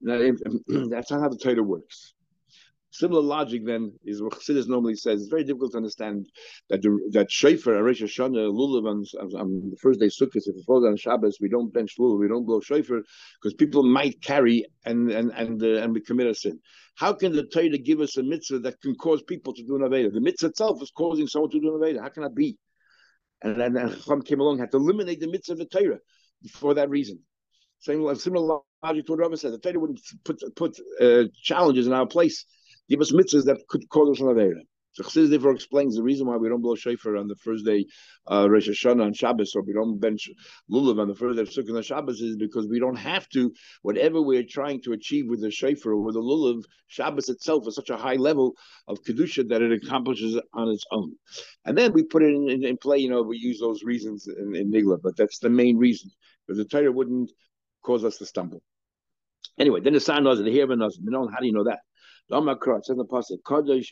That's 0.04 1.10
not 1.10 1.20
how 1.20 1.28
the 1.28 1.38
Torah 1.42 1.62
works. 1.62 2.13
Similar 2.94 3.22
logic 3.22 3.66
then 3.66 3.92
is 4.04 4.22
what 4.22 4.34
Chassidus 4.34 4.68
normally 4.68 4.94
says. 4.94 5.20
It's 5.20 5.28
very 5.28 5.42
difficult 5.42 5.72
to 5.72 5.78
understand 5.78 6.28
that 6.68 6.80
the, 6.80 6.96
that 7.10 7.28
shofar, 7.28 7.82
Rosh 7.82 8.00
Hashanah, 8.00 8.52
lulav 8.52 8.88
on, 8.88 9.04
on, 9.36 9.70
the 9.70 9.76
first 9.82 9.98
day 9.98 10.06
Sukkot, 10.06 10.46
if 10.46 10.54
it 10.54 10.64
falls 10.64 10.84
on 10.84 10.96
Shabbos, 10.96 11.38
we 11.40 11.48
don't 11.48 11.72
bench 11.74 11.96
lulav, 11.98 12.20
we 12.20 12.28
don't 12.28 12.46
blow 12.46 12.60
shofar, 12.60 13.02
because 13.42 13.54
people 13.54 13.82
might 13.82 14.22
carry 14.22 14.64
and 14.84 15.10
and 15.10 15.32
and 15.32 15.60
uh, 15.60 15.82
and 15.82 15.92
we 15.92 16.02
commit 16.02 16.28
a 16.28 16.34
sin. 16.36 16.60
How 16.94 17.12
can 17.12 17.32
the 17.32 17.42
Torah 17.42 17.76
give 17.78 17.98
us 17.98 18.16
a 18.16 18.22
mitzvah 18.22 18.60
that 18.60 18.80
can 18.80 18.94
cause 18.94 19.24
people 19.24 19.54
to 19.54 19.64
do 19.64 19.74
an 19.74 19.82
aveda? 19.82 20.12
The 20.12 20.20
mitzvah 20.20 20.50
itself 20.50 20.80
is 20.80 20.92
causing 20.92 21.26
someone 21.26 21.50
to 21.50 21.58
do 21.58 21.74
an 21.74 21.80
aveda. 21.80 22.00
How 22.00 22.10
can 22.10 22.22
that 22.22 22.36
be? 22.36 22.56
And 23.42 23.56
then 23.60 23.74
Chacham 23.74 24.22
came 24.22 24.38
along, 24.38 24.60
had 24.60 24.70
to 24.70 24.76
eliminate 24.76 25.18
the 25.18 25.26
mitzvah 25.26 25.54
of 25.54 25.58
the 25.58 25.66
Torah 25.66 25.98
for 26.52 26.74
that 26.74 26.90
reason. 26.90 27.18
Same 27.80 28.14
similar 28.14 28.60
logic 28.84 29.04
to 29.06 29.12
what 29.12 29.18
Rava 29.18 29.36
said. 29.36 29.52
The 29.52 29.58
Torah 29.58 29.80
wouldn't 29.80 30.00
put 30.24 30.40
put 30.54 30.78
uh, 31.00 31.24
challenges 31.42 31.88
in 31.88 31.92
our 31.92 32.06
place 32.06 32.44
give 32.88 33.00
us 33.00 33.12
mitzvahs 33.12 33.44
that 33.44 33.58
could 33.68 33.88
call 33.88 34.10
us 34.10 34.20
an 34.20 34.26
Avera. 34.26 34.60
So 34.94 35.02
Chassidus 35.02 35.30
therefore 35.30 35.50
explains 35.50 35.96
the 35.96 36.04
reason 36.04 36.28
why 36.28 36.36
we 36.36 36.48
don't 36.48 36.60
blow 36.60 36.76
shofar 36.76 37.16
on 37.16 37.26
the 37.26 37.34
first 37.34 37.64
day 37.64 37.84
uh, 38.30 38.48
Rosh 38.48 38.68
Hashanah 38.68 39.04
on 39.04 39.12
Shabbos, 39.12 39.56
or 39.56 39.62
we 39.62 39.72
don't 39.72 39.98
bench 39.98 40.30
lulav 40.70 41.00
on 41.00 41.08
the 41.08 41.16
first 41.16 41.34
day 41.34 41.42
of 41.42 41.48
Sukkot 41.48 41.76
on 41.76 41.82
Shabbos, 41.82 42.20
is 42.20 42.36
because 42.36 42.68
we 42.68 42.78
don't 42.78 42.94
have 42.94 43.28
to. 43.30 43.52
Whatever 43.82 44.22
we're 44.22 44.44
trying 44.48 44.80
to 44.82 44.92
achieve 44.92 45.24
with 45.28 45.40
the 45.40 45.50
shofar 45.50 45.94
or 45.94 46.00
with 46.00 46.14
the 46.14 46.20
lulav, 46.20 46.62
Shabbos 46.86 47.28
itself 47.28 47.66
is 47.66 47.74
such 47.74 47.90
a 47.90 47.96
high 47.96 48.14
level 48.14 48.54
of 48.86 49.02
kedusha 49.02 49.48
that 49.48 49.62
it 49.62 49.72
accomplishes 49.72 50.40
on 50.52 50.68
its 50.68 50.84
own. 50.92 51.12
And 51.64 51.76
then 51.76 51.92
we 51.92 52.04
put 52.04 52.22
it 52.22 52.32
in, 52.32 52.48
in, 52.48 52.64
in 52.64 52.76
play. 52.76 52.98
You 52.98 53.10
know, 53.10 53.22
we 53.22 53.36
use 53.36 53.58
those 53.58 53.82
reasons 53.82 54.28
in, 54.28 54.54
in 54.54 54.70
Nigla, 54.70 55.02
but 55.02 55.16
that's 55.16 55.40
the 55.40 55.50
main 55.50 55.76
reason 55.76 56.08
because 56.46 56.58
the 56.58 56.66
Torah 56.66 56.92
wouldn't 56.92 57.32
cause 57.82 58.04
us 58.04 58.18
to 58.18 58.26
stumble. 58.26 58.62
Anyway, 59.58 59.80
then 59.80 59.92
the 59.92 60.00
sign 60.00 60.22
knows 60.22 60.38
the 60.38 60.50
here 60.50 60.68
knows. 60.68 60.98
How 61.32 61.40
do 61.40 61.46
you 61.46 61.52
know 61.52 61.64
that? 61.64 61.80
It 62.30 62.84
says 62.84 62.90
in 62.90 62.96
the 62.96 63.04
pasuk, 63.04 63.42
Kodesh 63.46 63.88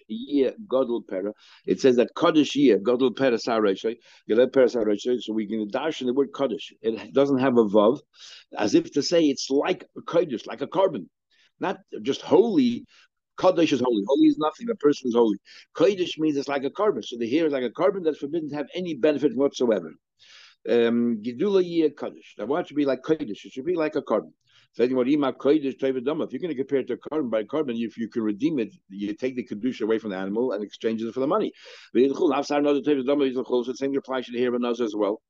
Godel 0.67 1.07
Pera. 1.07 1.33
It 1.67 1.81
says 1.81 1.97
that 1.97 2.15
Kodesh 2.17 2.55
Yeh 2.55 2.77
Godel 2.77 3.15
Pera 3.15 3.37
Sareshay, 3.37 3.97
Geleb 4.29 4.53
Pera 4.53 4.67
Sareshay. 4.67 5.21
So 5.21 5.33
we 5.33 5.47
can 5.47 5.69
dash 5.71 6.01
in 6.01 6.07
the 6.07 6.15
word 6.15 6.33
Kodesh. 6.33 6.73
It 6.81 7.13
doesn't 7.13 7.39
have 7.39 7.59
a 7.59 7.65
vav, 7.65 8.01
as 8.57 8.75
if 8.75 8.91
to 8.93 9.03
say 9.03 9.25
it's 9.25 9.51
like 9.51 9.85
a 9.97 10.01
Kodesh, 10.01 10.47
like 10.47 10.63
a 10.63 10.67
korban, 10.67 11.07
not 11.61 11.79
just 12.03 12.23
holy. 12.23 12.87
Kodesh 13.39 13.73
is 13.73 13.81
holy. 13.81 14.03
Holy 14.07 14.27
is 14.27 14.39
nothing. 14.39 14.67
The 14.67 14.77
person 14.77 15.09
is 15.09 15.15
holy. 15.15 15.39
Kodesh 15.77 16.19
means 16.19 16.37
it's 16.37 16.49
like 16.49 16.65
a 16.65 16.71
korban. 16.71 17.05
So 17.05 17.17
the 17.19 17.29
hair 17.29 17.47
is 17.47 17.53
like 17.53 17.65
a 17.65 17.71
korban 17.71 18.05
that's 18.05 18.19
forbidden 18.19 18.49
to 18.51 18.57
have 18.57 18.69
any 18.75 18.95
benefit 18.95 19.37
whatsoever. 19.37 19.93
Um, 20.69 21.21
Gedula 21.23 21.63
Yeh 21.65 21.89
Kodesh. 21.89 22.39
Now, 22.39 22.47
why 22.47 22.63
should 22.63 22.77
be 22.77 22.87
like 22.87 23.03
Kodesh? 23.03 23.45
It 23.45 23.53
should 23.53 23.67
be 23.67 23.75
like 23.75 23.97
a 23.97 24.03
korban. 24.03 24.33
If 24.79 24.91
you're 24.91 25.05
going 25.05 25.21
to 25.21 26.55
compare 26.55 26.81
it 26.81 26.87
to 26.87 26.95
a 26.95 26.97
korban 26.97 27.31
by 27.31 27.43
korban, 27.45 27.75
if 27.77 27.99
you 27.99 28.09
can 28.09 28.23
redeem 28.23 28.59
it, 28.59 28.75
you 28.89 29.13
take 29.13 29.37
the 29.37 29.45
kedusha 29.47 29.83
away 29.83 29.99
from 29.99 30.11
the 30.11 30.17
animal 30.17 30.53
and 30.53 30.65
exchange 30.65 31.03
it 31.03 31.13
for 31.13 31.21
the 31.21 31.27
money. 31.27 31.53
The 31.93 33.75
same 33.77 33.93
to 33.93 34.23
here 34.33 34.55
and 34.55 34.65
us 34.65 34.81
as 34.81 34.95
well. 34.97 35.21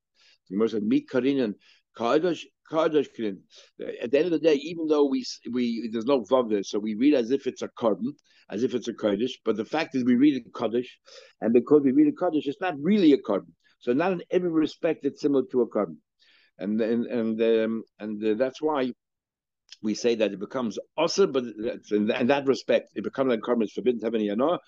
At 0.49 0.57
the 4.11 4.17
end 4.17 4.25
of 4.25 4.31
the 4.31 4.39
day, 4.41 4.55
even 4.55 4.87
though 4.87 5.05
we 5.05 5.25
we 5.51 5.89
there's 5.91 6.05
no 6.05 6.21
vav 6.21 6.49
there, 6.49 6.63
so 6.63 6.79
we 6.79 6.95
read 6.95 7.13
as 7.13 7.31
if 7.31 7.45
it's 7.45 7.61
a 7.61 7.67
korban, 7.67 8.13
as 8.49 8.63
if 8.63 8.73
it's 8.73 8.87
a 8.87 8.93
kaddish. 8.93 9.39
But 9.43 9.57
the 9.57 9.65
fact 9.65 9.93
is, 9.93 10.05
we 10.05 10.15
read 10.15 10.37
it 10.37 10.53
kaddish, 10.55 10.97
and 11.41 11.53
because 11.53 11.81
we 11.83 11.91
read 11.91 12.07
it 12.07 12.17
kaddish, 12.17 12.47
it's 12.47 12.61
not 12.61 12.75
really 12.79 13.11
a 13.11 13.17
korban. 13.17 13.51
So 13.79 13.91
not 13.91 14.13
in 14.13 14.23
every 14.31 14.49
respect 14.49 15.05
it's 15.05 15.21
similar 15.21 15.43
to 15.51 15.61
a 15.61 15.69
korban, 15.69 15.97
and 16.59 16.79
and 16.79 17.05
and 17.07 17.41
um, 17.41 17.83
and 17.99 18.23
uh, 18.25 18.33
that's 18.35 18.61
why 18.61 18.93
we 19.83 19.93
say 19.93 20.15
that 20.15 20.31
it 20.31 20.39
becomes 20.39 20.79
also, 20.97 21.27
but 21.27 21.43
in 21.91 22.07
that 22.27 22.45
respect, 22.47 22.91
it 22.95 23.03
becomes 23.03 23.29
like 23.29 23.41
korban 23.41 23.63
is 23.63 23.73
forbidden 23.73 23.99
to 23.99 24.05
have 24.07 24.15
any 24.15 24.29
anah, 24.29 24.59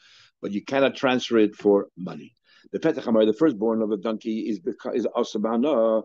but 0.41 0.51
you 0.51 0.63
cannot 0.63 0.95
transfer 0.95 1.37
it 1.37 1.55
for 1.55 1.87
money. 1.97 2.33
The 2.71 2.79
Petach 2.79 3.25
the 3.25 3.33
firstborn 3.33 3.81
of 3.81 3.91
a 3.91 3.97
donkey, 3.97 4.49
is 4.49 4.59
is 4.93 5.07
asabana. 5.15 6.03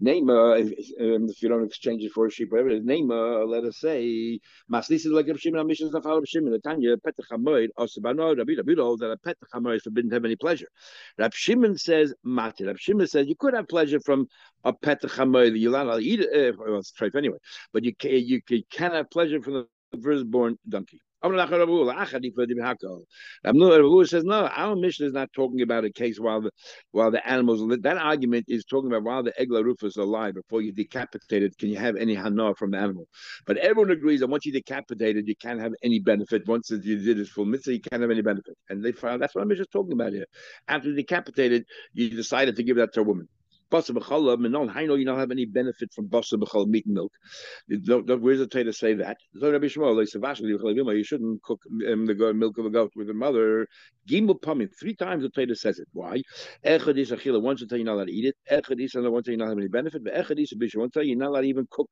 Name 0.00 0.28
if, 0.30 0.68
um, 1.00 1.28
if 1.28 1.42
you 1.42 1.48
don't 1.48 1.64
exchange 1.64 2.02
it 2.02 2.12
for 2.12 2.26
a 2.26 2.30
sheep, 2.30 2.52
whatever. 2.52 2.78
Name 2.80 3.08
let 3.08 3.64
us 3.64 3.78
say 3.80 4.38
maslis 4.70 5.06
is 5.06 5.06
like 5.06 5.26
Reb 5.26 5.38
Shimon. 5.38 5.66
Mishnah 5.66 5.88
is 5.88 5.92
not 5.92 6.04
Reb 6.04 6.26
Shimon. 6.26 6.52
The 6.52 6.58
Tanya 6.58 6.96
Petach 6.96 7.28
Hamoed 7.30 7.68
asabana. 7.78 8.36
Rabbi 8.36 8.52
Rabbi 8.56 8.74
that 8.74 9.18
a 9.24 9.28
Petach 9.28 9.48
Hamoed 9.54 9.76
is 9.76 9.82
forbidden 9.82 10.10
to 10.10 10.16
have 10.16 10.24
any 10.24 10.36
pleasure. 10.36 10.68
Rab 11.18 11.34
Shimon 11.34 11.76
says 11.76 12.14
mati. 12.22 12.64
Rab 12.64 12.78
Shimon 12.78 13.06
says 13.06 13.26
you 13.26 13.36
could 13.36 13.54
have 13.54 13.68
pleasure 13.68 14.00
from 14.00 14.26
a 14.64 14.72
Petach 14.72 15.16
Hamoed. 15.16 15.58
You're 15.58 15.72
not 15.72 15.86
allowed 15.86 16.02
eat 16.02 16.20
it. 16.20 16.54
Uh, 16.54 16.56
well, 16.58 16.78
it's 16.78 16.92
tripe 16.92 17.14
anyway, 17.16 17.38
but 17.72 17.84
you 17.84 17.94
can, 17.94 18.10
you 18.12 18.40
can 18.42 18.92
have 18.92 19.10
pleasure 19.10 19.40
from 19.40 19.54
the 19.92 20.00
firstborn 20.00 20.58
donkey. 20.68 21.00
Rabu 21.22 21.86
says, 24.08 24.24
no, 24.24 24.46
our 24.46 24.76
Mishnah 24.76 25.06
is 25.06 25.12
not 25.12 25.32
talking 25.32 25.62
about 25.62 25.84
a 25.84 25.90
case 25.90 26.18
while 26.18 26.40
the 26.40 26.50
while 26.90 27.10
the 27.10 27.26
animals 27.28 27.62
that 27.82 27.96
argument 27.96 28.46
is 28.48 28.64
talking 28.64 28.90
about 28.90 29.04
while 29.04 29.22
the 29.22 29.32
egla 29.40 29.64
roof 29.64 29.82
is 29.82 29.96
alive 29.96 30.34
before 30.34 30.62
you 30.62 30.72
decapitate 30.72 31.42
it, 31.42 31.56
can 31.58 31.68
you 31.68 31.76
have 31.76 31.96
any 31.96 32.14
hana 32.14 32.54
from 32.54 32.72
the 32.72 32.78
animal? 32.78 33.06
But 33.46 33.56
everyone 33.58 33.90
agrees 33.90 34.20
that 34.20 34.28
once 34.28 34.46
you 34.46 34.52
decapitate 34.52 35.16
it, 35.16 35.26
you 35.26 35.36
can't 35.36 35.60
have 35.60 35.72
any 35.82 36.00
benefit. 36.00 36.46
Once 36.46 36.70
you 36.70 36.78
did 36.78 37.18
its 37.18 37.30
full 37.30 37.44
mitzvah, 37.44 37.74
you 37.74 37.80
can't 37.80 38.02
have 38.02 38.10
any 38.10 38.22
benefit. 38.22 38.56
And 38.68 38.84
they 38.84 38.92
found 38.92 39.22
that's 39.22 39.34
what 39.34 39.42
our 39.42 39.46
Mishnah 39.46 39.62
is 39.62 39.68
talking 39.68 39.92
about 39.92 40.12
here. 40.12 40.26
After 40.68 40.94
decapitated, 40.94 41.64
you 41.94 42.10
decided 42.10 42.56
to 42.56 42.62
give 42.62 42.76
that 42.76 42.92
to 42.94 43.00
a 43.00 43.04
woman. 43.04 43.28
Basa 43.72 43.92
b'chala, 43.92 44.38
minon 44.38 44.68
haino, 44.72 44.98
you 44.98 45.06
don't 45.06 45.18
have 45.18 45.30
any 45.30 45.46
benefit 45.46 45.90
from 45.94 46.08
basa 46.08 46.34
b'chala, 46.34 46.68
meat 46.68 46.86
and 46.86 46.94
milk. 46.94 47.12
Where's 47.68 48.40
the 48.40 48.46
Torah 48.46 48.72
say 48.72 48.94
that? 48.94 49.16
You 49.34 51.04
shouldn't 51.04 51.42
cook 51.42 51.60
um, 51.90 52.06
the 52.06 52.34
milk 52.34 52.58
of 52.58 52.66
a 52.66 52.70
goat 52.70 52.92
with 52.94 53.06
the 53.08 53.14
mother. 53.14 53.66
Gimel 54.08 54.40
pamim, 54.40 54.68
three 54.78 54.94
times 54.94 55.22
the 55.22 55.30
Torah 55.30 55.56
says 55.56 55.78
it. 55.78 55.88
Why? 55.92 56.22
Echad 56.64 56.98
is 56.98 57.10
achila, 57.12 57.40
once 57.40 57.60
you 57.62 57.66
tell 57.66 57.78
you're 57.78 57.86
not 57.86 57.94
allowed 57.94 58.08
to 58.08 58.12
eat 58.12 58.26
it. 58.26 58.36
Echad 58.50 58.80
is 58.84 58.94
another 58.94 59.10
one 59.10 59.22
tell 59.22 59.32
you're 59.32 59.38
not 59.38 59.48
have 59.48 59.58
any 59.58 59.68
benefit. 59.68 60.04
But 60.04 60.14
echad 60.14 60.42
is 60.42 60.52
a 60.52 60.56
bishul, 60.56 60.80
one 60.80 60.90
tell 60.90 61.02
you're 61.02 61.16
not 61.16 61.28
allowed 61.30 61.42
to 61.42 61.48
even 61.48 61.66
cook. 61.70 61.90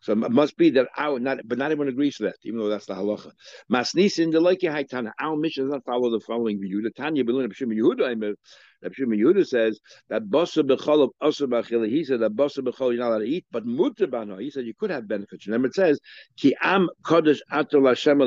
So 0.00 0.12
it 0.12 0.30
must 0.30 0.56
be 0.56 0.70
that 0.70 0.88
our, 0.96 1.18
not, 1.18 1.40
but 1.44 1.58
not 1.58 1.72
everyone 1.72 1.88
agrees 1.88 2.16
to 2.16 2.24
that, 2.24 2.36
even 2.44 2.58
though 2.60 2.68
that's 2.68 2.86
the 2.86 2.94
halacha. 2.94 3.32
Masnis 3.70 4.18
in 4.18 4.30
the 4.30 4.40
Leike 4.40 4.62
Haitana, 4.62 5.12
our 5.20 5.36
Mishnah 5.36 5.64
does 5.64 5.72
not 5.72 5.84
follow 5.84 6.10
the 6.10 6.20
following 6.20 6.60
view. 6.60 6.80
The 6.82 6.90
Tanya 6.90 7.24
Belun 7.24 7.48
Yehuda, 7.52 8.34
Rabbi 8.82 8.94
Shimon 8.94 9.18
Yehuda 9.18 9.46
says 9.46 9.80
that 10.08 10.24
basa 10.24 10.62
b'chol 10.62 11.02
of 11.02 11.10
asa 11.20 11.46
He 11.86 12.04
said 12.04 12.20
that 12.20 12.32
basa 12.32 12.58
b'chol 12.58 12.92
you're 12.92 13.00
not 13.00 13.08
allowed 13.08 13.18
to 13.20 13.24
eat, 13.28 13.44
but 13.50 13.66
mutter 13.66 14.06
He 14.40 14.50
said 14.50 14.66
you 14.66 14.74
could 14.78 14.90
have 14.90 15.08
benefits. 15.08 15.46
Then 15.46 15.64
it 15.64 15.74
says 15.74 16.00
ki 16.36 16.54
am 16.62 16.88
kodesh 17.04 17.40
atul 17.52 17.88
Hashem 17.88 18.20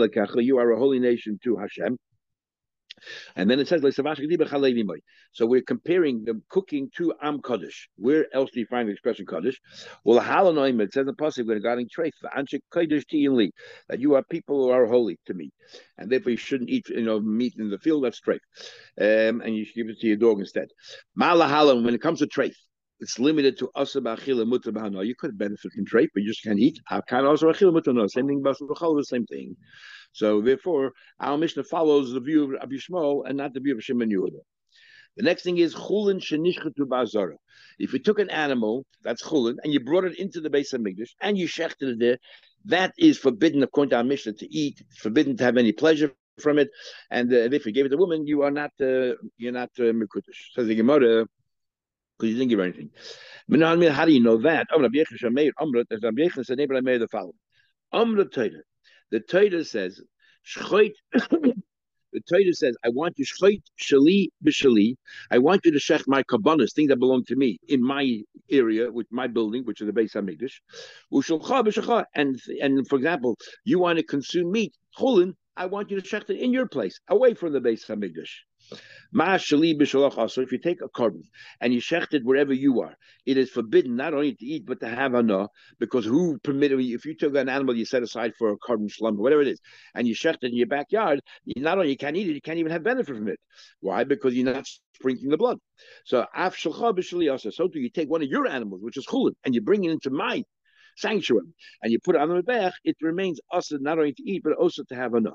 You 0.44 0.58
are 0.58 0.72
a 0.72 0.78
holy 0.78 1.00
nation 1.00 1.40
to 1.44 1.58
Hashem. 1.58 1.98
And 3.36 3.50
then 3.50 3.60
it 3.60 3.68
says, 3.68 3.82
so 5.34 5.46
we're 5.46 5.62
comparing 5.62 6.24
the 6.26 6.42
cooking 6.50 6.90
to 6.98 7.14
Am 7.22 7.42
Kaddish. 7.42 7.90
Where 7.96 8.26
else 8.34 8.52
do 8.52 8.60
you 8.60 8.66
find 8.66 8.88
the 8.88 8.94
expression 8.94 9.26
Kaddish? 9.26 9.60
Well, 10.04 10.22
Halanoim, 10.22 10.82
it 10.82 10.94
says 10.94 11.08
in 11.08 11.16
Pasuk 11.16 11.48
regarding 11.48 11.90
Treif, 11.90 12.12
that 13.90 14.00
you 14.00 14.16
are 14.16 14.24
people 14.24 14.64
who 14.64 14.70
are 14.70 14.86
holy 14.86 15.20
to 15.26 15.34
me. 15.34 15.52
And 15.98 16.10
therefore 16.10 16.32
you 16.32 16.38
shouldn't 16.38 16.70
eat 16.70 16.90
you 16.90 17.04
know, 17.04 17.20
meat 17.20 17.54
in 17.58 17.70
the 17.70 17.80
field, 17.80 18.04
that's 18.04 18.22
Treif. 18.22 18.40
Um, 19.00 19.42
and 19.42 19.56
you 19.56 19.66
should 19.66 19.76
give 19.76 19.90
it 19.90 20.00
to 20.00 20.08
your 20.08 20.18
dog 20.18 20.40
instead. 20.40 20.68
Malahalam, 21.18 21.84
when 21.84 21.94
it 21.96 22.02
comes 22.02 22.20
to 22.20 22.28
Treif, 22.28 22.56
it's 23.02 23.18
limited 23.18 23.58
to 23.58 23.72
asabachila 23.76 24.46
mutabahana. 24.48 25.06
You 25.06 25.16
could 25.16 25.38
benefit 25.38 25.74
from 25.74 25.86
trade, 25.86 26.10
but 26.14 26.22
you 26.22 26.30
just 26.30 26.44
can't 26.44 26.60
eat. 26.60 26.80
Same 26.90 28.28
thing, 28.28 28.44
the 28.44 29.04
same 29.04 29.26
thing. 29.26 29.56
So 30.14 30.42
therefore, 30.42 30.94
our 31.20 31.38
Mishnah 31.38 31.64
follows 31.64 32.14
the 32.14 32.20
view 32.20 32.44
of 32.44 32.50
Rabbi 32.52 32.76
Shmuel 32.76 33.28
and 33.28 33.38
not 33.38 33.54
the 33.54 33.60
view 33.60 33.76
of 33.76 33.84
Shimon 33.84 34.10
Yehuda. 34.10 34.40
The 35.18 35.24
next 35.24 35.44
thing 35.44 35.58
is 35.58 35.74
chulin 35.76 36.20
shenishchatu 36.22 36.86
ba'azara. 36.88 37.36
If 37.80 37.92
you 37.92 38.00
took 38.00 38.20
an 38.20 38.30
animal 38.30 38.86
that's 39.04 39.24
chulin 39.24 39.58
and 39.64 39.74
you 39.74 39.80
brought 39.80 40.06
it 40.06 40.18
into 40.18 40.40
the 40.40 40.50
Beis 40.50 40.74
Hamikdash 40.74 41.10
and 41.20 41.38
you 41.38 41.48
shechted 41.48 41.94
it 41.94 42.00
there, 42.00 42.18
that 42.66 42.94
is 42.98 43.18
forbidden 43.18 43.64
according 43.64 43.90
to 43.90 43.98
our 43.98 44.04
Mishnah 44.04 44.34
to 44.34 44.54
eat. 44.54 44.82
forbidden 44.98 45.36
to 45.38 45.44
have 45.44 45.58
any 45.58 45.72
pleasure 45.72 46.14
from 46.40 46.60
it, 46.60 46.70
and 47.10 47.32
uh, 47.34 47.50
if 47.52 47.66
you 47.66 47.72
gave 47.72 47.86
it 47.86 47.90
to 47.90 47.96
a 47.96 47.98
woman, 47.98 48.26
you 48.26 48.44
are 48.44 48.52
not 48.52 48.72
uh, 48.80 49.14
you're 49.38 49.52
not 49.52 49.70
uh. 49.80 49.92
Says 50.56 50.68
the 50.68 50.76
Gemara 50.76 51.26
because 52.22 52.34
you 52.34 52.38
didn't 52.38 52.50
give 52.50 52.60
her 52.60 52.66
anything. 52.66 52.92
How 53.92 54.06
do 54.06 54.14
you 54.14 54.20
know 54.22 54.38
that? 54.42 54.68
Rabbi 54.78 55.04
said, 55.04 56.58
the 56.58 57.08
following. 57.12 57.34
The 59.12 59.20
Torah 59.20 59.66
says, 59.66 60.02
the 60.54 62.22
Torah 62.30 62.54
says, 62.54 62.76
I 62.86 62.90
want 62.90 63.16
you 63.18 63.26
shali 63.26 64.28
b'shali. 64.46 64.96
I 65.32 65.40
want 65.40 65.66
you 65.66 65.72
to 65.72 65.80
shech 65.80 66.04
my 66.08 66.24
korbanos, 66.24 66.74
things 66.74 66.90
that 66.90 67.00
belong 67.00 67.26
to 67.26 67.36
me, 67.36 67.60
in 67.68 67.84
my 67.84 68.22
area, 68.50 68.92
with 68.92 69.08
my 69.12 69.28
building, 69.28 69.64
which 69.66 69.82
is 69.82 69.88
the 69.88 69.94
Beis 69.94 70.16
Hamikdash. 70.16 70.60
And 72.16 72.40
and 72.62 72.88
for 72.88 72.96
example, 72.98 73.38
you 73.66 73.80
want 73.80 73.98
to 73.98 74.04
consume 74.04 74.52
meat, 74.52 74.74
chulin. 74.98 75.34
I 75.58 75.66
want 75.66 75.92
you 75.92 76.00
to 76.00 76.08
shech 76.08 76.30
it 76.30 76.40
in 76.40 76.54
your 76.54 76.68
place, 76.68 77.00
away 77.10 77.34
from 77.34 77.52
the 77.52 77.60
Beis 77.60 77.86
Hamikdash. 77.86 78.32
So 79.14 80.42
if 80.42 80.52
you 80.52 80.58
take 80.60 80.82
a 80.82 80.88
korban 80.88 81.24
and 81.60 81.74
you 81.74 81.82
shecht 81.82 82.14
it 82.14 82.24
wherever 82.24 82.54
you 82.54 82.82
are, 82.82 82.96
it 83.26 83.38
is 83.38 83.50
forbidden 83.50 83.96
not 83.96 84.14
only 84.14 84.34
to 84.36 84.46
eat 84.46 84.66
but 84.66 84.80
to 84.80 84.88
have 84.88 85.14
anah, 85.14 85.50
because 85.80 86.06
who 86.06 86.40
permitted 86.40 86.80
if 86.80 87.06
you 87.06 87.16
took 87.16 87.36
an 87.36 87.50
animal 87.50 87.76
you 87.76 87.84
set 87.86 88.04
aside 88.04 88.34
for 88.38 88.52
a 88.52 88.58
korban 88.58 88.90
shlum, 88.90 89.18
whatever 89.18 89.42
it 89.42 89.50
is, 89.50 89.60
and 89.96 90.08
you 90.08 90.16
shecht 90.16 90.44
it 90.44 90.52
in 90.52 90.56
your 90.56 90.68
backyard, 90.68 91.20
you 91.44 91.62
not 91.62 91.78
only 91.78 91.90
you 91.90 91.98
can't 91.98 92.16
eat 92.16 92.30
it, 92.30 92.34
you 92.34 92.42
can't 92.42 92.60
even 92.60 92.72
have 92.72 92.84
benefit 92.84 93.16
from 93.16 93.28
it. 93.28 93.40
Why? 93.82 94.06
Because 94.06 94.34
you're 94.34 94.54
not 94.54 94.66
sprinkling 94.96 95.30
the 95.30 95.38
blood. 95.38 95.58
So 96.06 96.26
af 96.34 96.58
so 96.58 96.72
do 96.72 97.80
you 97.80 97.90
take 97.90 98.10
one 98.10 98.22
of 98.22 98.30
your 98.30 98.48
animals, 98.48 98.82
which 98.82 98.98
is 98.98 99.06
chulin, 99.06 99.34
and 99.44 99.54
you 99.54 99.62
bring 99.62 99.84
it 99.84 99.92
into 99.92 100.10
my 100.10 100.44
sanctuary, 100.96 101.48
and 101.82 101.92
you 101.92 102.00
put 102.00 102.16
it 102.16 102.22
on 102.22 102.30
the 102.30 102.42
mebech, 102.42 102.74
it 102.84 102.96
remains 103.02 103.40
us 103.52 103.72
not 103.74 103.98
only 103.98 104.14
to 104.14 104.24
eat 104.24 104.44
but 104.44 104.54
also 104.54 104.84
to 104.84 104.96
have 104.96 105.14
anah. 105.16 105.34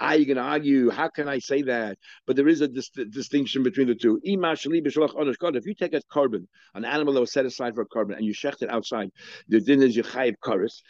Are 0.00 0.16
you 0.16 0.26
going 0.26 0.36
to 0.36 0.42
argue? 0.42 0.90
How 0.90 1.08
can 1.08 1.28
I 1.28 1.38
say 1.38 1.62
that? 1.62 1.98
But 2.26 2.36
there 2.36 2.48
is 2.48 2.60
a 2.60 2.68
dis- 2.68 2.90
distinction 3.10 3.62
between 3.62 3.86
the 3.86 3.94
two. 3.94 4.20
If 4.24 5.66
you 5.66 5.74
take 5.74 5.94
a 5.94 6.00
korban, 6.12 6.46
an 6.74 6.84
animal 6.84 7.14
that 7.14 7.20
was 7.20 7.32
set 7.32 7.46
aside 7.46 7.74
for 7.74 7.82
a 7.82 7.86
korban, 7.86 8.16
and 8.16 8.24
you 8.24 8.34
shecht 8.34 8.62
it 8.62 8.70
outside, 8.70 9.10
the 9.48 9.60
din 9.60 9.82
is 9.82 9.96
you 9.96 10.02
chayiv 10.02 10.34
karis. 10.42 10.82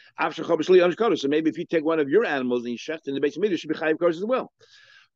So 1.19 1.29
maybe 1.29 1.51
if 1.51 1.59
you 1.59 1.67
take 1.67 1.85
one 1.85 2.01
of 2.01 2.09
your 2.09 2.25
animals 2.25 2.65
and 2.65 2.73
you 2.73 2.79
shecht 2.79 3.07
it 3.07 3.09
in 3.09 3.15
the 3.15 3.21
base 3.21 3.37
you 3.37 3.57
should 3.57 3.69
be 3.69 3.75
chayiv 3.75 3.97
karis 3.97 4.17
as 4.17 4.25
well 4.25 4.53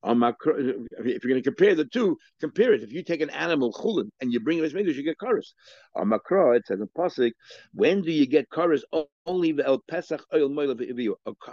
if 0.05 1.25
you're 1.25 1.31
going 1.31 1.43
to 1.43 1.43
compare 1.43 1.75
the 1.75 1.85
two, 1.85 2.19
compare 2.41 2.73
it. 2.73 2.83
If 2.83 2.93
you 2.93 3.03
take 3.03 3.21
an 3.21 3.31
animal 3.31 3.73
chulin 3.73 4.11
and 4.21 4.33
you 4.33 4.41
bring 4.41 4.59
it 4.59 4.65
as 4.65 4.75
midrash, 4.75 4.97
you 4.97 5.03
get 5.03 5.19
karas. 5.19 5.53
On 5.97 6.09
makra, 6.09 6.57
it 6.57 6.67
says 6.67 6.81
in 6.81 6.87
pasuk, 6.97 7.33
when 7.75 8.03
do 8.03 8.13
you 8.13 8.27
get 8.27 8.49
karas? 8.49 8.83
Only 9.27 9.53
the 9.53 9.67
el 9.67 9.83
pesach 9.89 10.25
oil 10.35 10.49
moed 10.49 10.81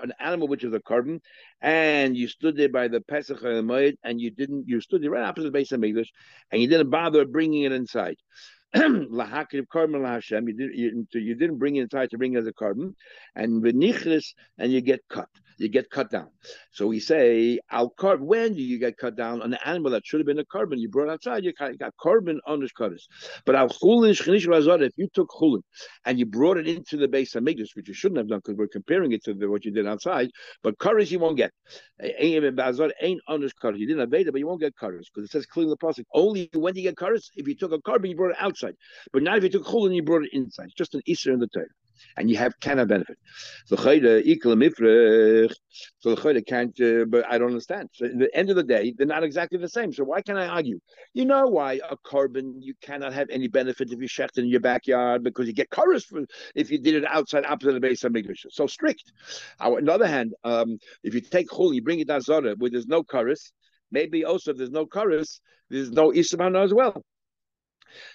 an 0.01 0.13
animal 0.19 0.47
which 0.47 0.63
is 0.63 0.73
a 0.73 0.79
korban, 0.79 1.19
and 1.61 2.15
you 2.15 2.27
stood 2.27 2.55
there 2.55 2.69
by 2.69 2.87
the 2.87 3.01
pesach 3.01 3.43
oil 3.43 3.63
moed, 3.63 3.95
and 4.03 4.21
you 4.21 4.31
didn't, 4.31 4.67
you 4.67 4.79
stood 4.79 5.01
there 5.01 5.11
right 5.11 5.23
opposite 5.23 5.51
the 5.51 5.59
Beis 5.59 5.73
Hamikdash, 5.73 6.07
and 6.51 6.61
you 6.61 6.67
didn't 6.67 6.89
bother 6.89 7.25
bringing 7.25 7.63
it 7.63 7.71
inside. 7.71 8.17
lahakriv 8.75 9.65
korban 9.73 10.01
lahashem. 10.01 10.47
You 10.47 10.53
didn't 10.53 11.07
you, 11.13 11.21
you, 11.21 11.35
didn't 11.35 11.57
bring 11.57 11.77
it 11.77 11.83
inside 11.83 12.11
to 12.11 12.17
bring 12.17 12.33
it 12.33 12.39
as 12.39 12.47
a 12.47 12.53
korban, 12.53 12.93
and 13.35 13.63
v'nichris, 13.63 14.33
and 14.57 14.71
you 14.71 14.81
get 14.81 15.01
cut. 15.09 15.29
You 15.57 15.69
get 15.69 15.89
cut 15.89 16.11
down. 16.11 16.29
So 16.71 16.87
we 16.87 16.99
say 16.99 17.59
al 17.71 17.91
korban. 17.91 18.21
When 18.21 18.53
do 18.53 18.61
you 18.61 18.77
get 18.77 18.97
cut 18.97 19.15
down 19.15 19.41
on 19.41 19.53
an 19.53 19.59
animal 19.63 19.91
that 19.91 20.05
should 20.05 20.19
have 20.19 20.27
been 20.27 20.39
a 20.39 20.45
korban 20.45 20.79
You 20.79 20.89
brought 20.89 21.09
outside. 21.09 21.43
You 21.43 21.53
got 21.53 21.95
carbon 22.01 22.41
on 22.45 22.59
the 22.59 22.69
kaddish. 22.77 23.07
But 23.45 23.55
al 23.55 23.69
chulin 23.69 24.11
If 24.11 24.93
you 24.97 25.07
took 25.13 25.29
chulin 25.29 25.61
and 26.05 26.19
you 26.19 26.25
brought 26.25 26.57
it 26.57 26.67
into 26.67 26.97
the 26.97 27.07
Beis 27.07 27.35
Hamikdash, 27.35 27.75
which 27.75 27.87
you 27.87 27.93
shouldn't 27.93 28.17
have 28.17 28.27
done 28.27 28.39
because 28.39 28.57
we're 28.57 28.67
comparing 28.67 29.13
it 29.13 29.23
to 29.23 29.33
the, 29.33 29.49
what 29.49 29.63
you 29.63 29.71
did 29.71 29.87
outside, 29.87 30.29
but 30.61 30.77
kaddish 30.79 31.11
you 31.11 31.19
won't 31.19 31.37
get. 31.37 31.51
Ain't 32.01 32.45
on 33.27 33.49
kaddish. 33.61 33.79
You 33.79 33.87
didn't 33.87 34.01
have 34.01 34.09
beta, 34.09 34.31
but 34.31 34.39
you 34.39 34.47
won't 34.47 34.61
get 34.61 34.73
kaddish 34.77 35.09
because 35.13 35.29
it 35.29 35.31
says 35.31 35.45
clearly 35.45 35.71
the 35.71 35.85
pasuk. 35.85 36.03
Only 36.13 36.49
when 36.53 36.75
you 36.75 36.83
get 36.83 36.97
kaddish 36.97 37.29
if 37.35 37.47
you 37.47 37.55
took 37.55 37.71
a 37.71 37.79
korban, 37.79 38.09
you 38.09 38.15
brought 38.15 38.31
it 38.31 38.37
outside. 38.39 38.75
But 39.13 39.23
not 39.23 39.37
if 39.37 39.43
you 39.43 39.49
took 39.49 39.65
chulin, 39.65 39.87
and 39.87 39.95
you 39.95 40.03
brought 40.03 40.23
it 40.23 40.33
inside. 40.33 40.65
It's 40.65 40.75
just 40.75 40.95
an 40.95 41.01
Easter 41.05 41.31
in 41.31 41.39
the 41.39 41.47
Torah. 41.47 41.67
And 42.17 42.29
you 42.29 42.37
have 42.37 42.59
cannot 42.59 42.87
benefit. 42.87 43.17
So 43.65 43.75
the 43.75 44.33
can't. 46.45 46.81
Uh, 46.81 47.05
but 47.05 47.25
I 47.29 47.37
don't 47.37 47.49
understand. 47.49 47.89
So 47.93 48.05
at 48.05 48.17
the 48.17 48.35
end 48.35 48.49
of 48.49 48.55
the 48.55 48.63
day, 48.63 48.93
they're 48.97 49.07
not 49.07 49.23
exactly 49.23 49.57
the 49.57 49.69
same. 49.69 49.93
So 49.93 50.03
why 50.03 50.21
can 50.21 50.37
I 50.37 50.47
argue? 50.47 50.79
You 51.13 51.25
know 51.25 51.47
why 51.47 51.79
a 51.89 51.97
korban 51.97 52.53
you 52.59 52.73
cannot 52.81 53.13
have 53.13 53.29
any 53.29 53.47
benefit 53.47 53.91
if 53.91 53.99
you 53.99 54.07
shecht 54.07 54.37
in 54.37 54.47
your 54.47 54.59
backyard 54.59 55.23
because 55.23 55.47
you 55.47 55.53
get 55.53 55.69
karis 55.69 56.03
if 56.55 56.71
you 56.71 56.79
did 56.79 56.95
it 56.95 57.05
outside 57.05 57.45
opposite 57.45 57.79
the 57.79 57.87
Beis 57.87 58.03
Hamikdash. 58.03 58.45
So 58.49 58.67
strict. 58.67 59.11
On 59.59 59.83
the 59.83 59.93
other 59.93 60.07
hand, 60.07 60.33
um, 60.43 60.77
if 61.03 61.13
you 61.13 61.21
take 61.21 61.49
chul, 61.49 61.73
you 61.73 61.81
bring 61.81 61.99
it 61.99 62.07
down 62.07 62.21
zora 62.21 62.55
where 62.57 62.69
there's 62.69 62.87
no 62.87 63.03
karis. 63.03 63.51
Maybe 63.91 64.25
also 64.25 64.51
if 64.51 64.57
there's 64.57 64.71
no 64.71 64.85
karis, 64.85 65.39
there's 65.69 65.91
no 65.91 66.11
isabana 66.11 66.63
as 66.63 66.73
well. 66.73 67.03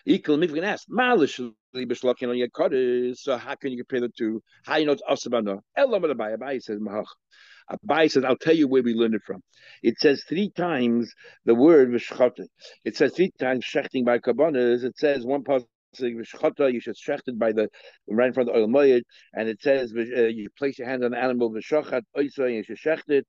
Equal 0.05 0.37
me 0.37 0.49
can 0.49 0.65
ask, 0.65 0.87
Malishly 0.89 1.55
So 1.73 3.37
how 3.37 3.55
can 3.55 3.71
you 3.71 3.85
compare 3.85 4.01
the 4.01 4.11
two? 4.17 4.43
How 4.65 4.77
you 4.77 4.87
know 4.87 4.93
it's 4.93 5.03
Asabana? 5.09 5.61
Elam 5.77 6.03
Abai 6.03 6.37
Abai 6.37 6.61
says 6.61 6.81
Mahach. 6.81 7.05
Abai 7.71 8.11
says, 8.11 8.25
I'll 8.25 8.37
tell 8.37 8.57
you 8.57 8.67
where 8.67 8.83
we 8.83 8.95
learned 8.95 9.15
it 9.15 9.23
from. 9.25 9.41
It 9.83 9.99
says 10.01 10.25
three 10.29 10.51
times 10.51 11.13
the 11.45 11.55
word 11.55 11.91
v'shchata. 11.91 12.47
It 12.85 12.97
says 12.97 13.13
three 13.15 13.31
times 13.39 13.65
shechting 13.65 14.05
by 14.05 14.19
korbanos. 14.19 14.83
It 14.83 14.99
says 14.99 15.25
one 15.25 15.45
part 15.45 15.63
you 15.99 16.25
should 16.81 16.97
shechted 16.97 17.39
by 17.39 17.53
the 17.53 17.69
right 18.09 18.29
in 18.29 18.33
front 18.33 18.49
of 18.49 18.55
the 18.55 18.61
oil 18.61 18.69
moyed, 18.69 19.03
and 19.35 19.49
it 19.49 19.61
says 19.63 19.93
uh, 19.97 20.03
you 20.03 20.49
place 20.59 20.79
your 20.79 20.89
hand 20.89 21.05
on 21.05 21.11
the 21.11 21.19
animal 21.19 21.53
v'shachat 21.53 22.03
oisa, 22.17 22.53
you 22.55 22.63
should 22.63 22.79
shecht 22.79 23.09
it, 23.09 23.27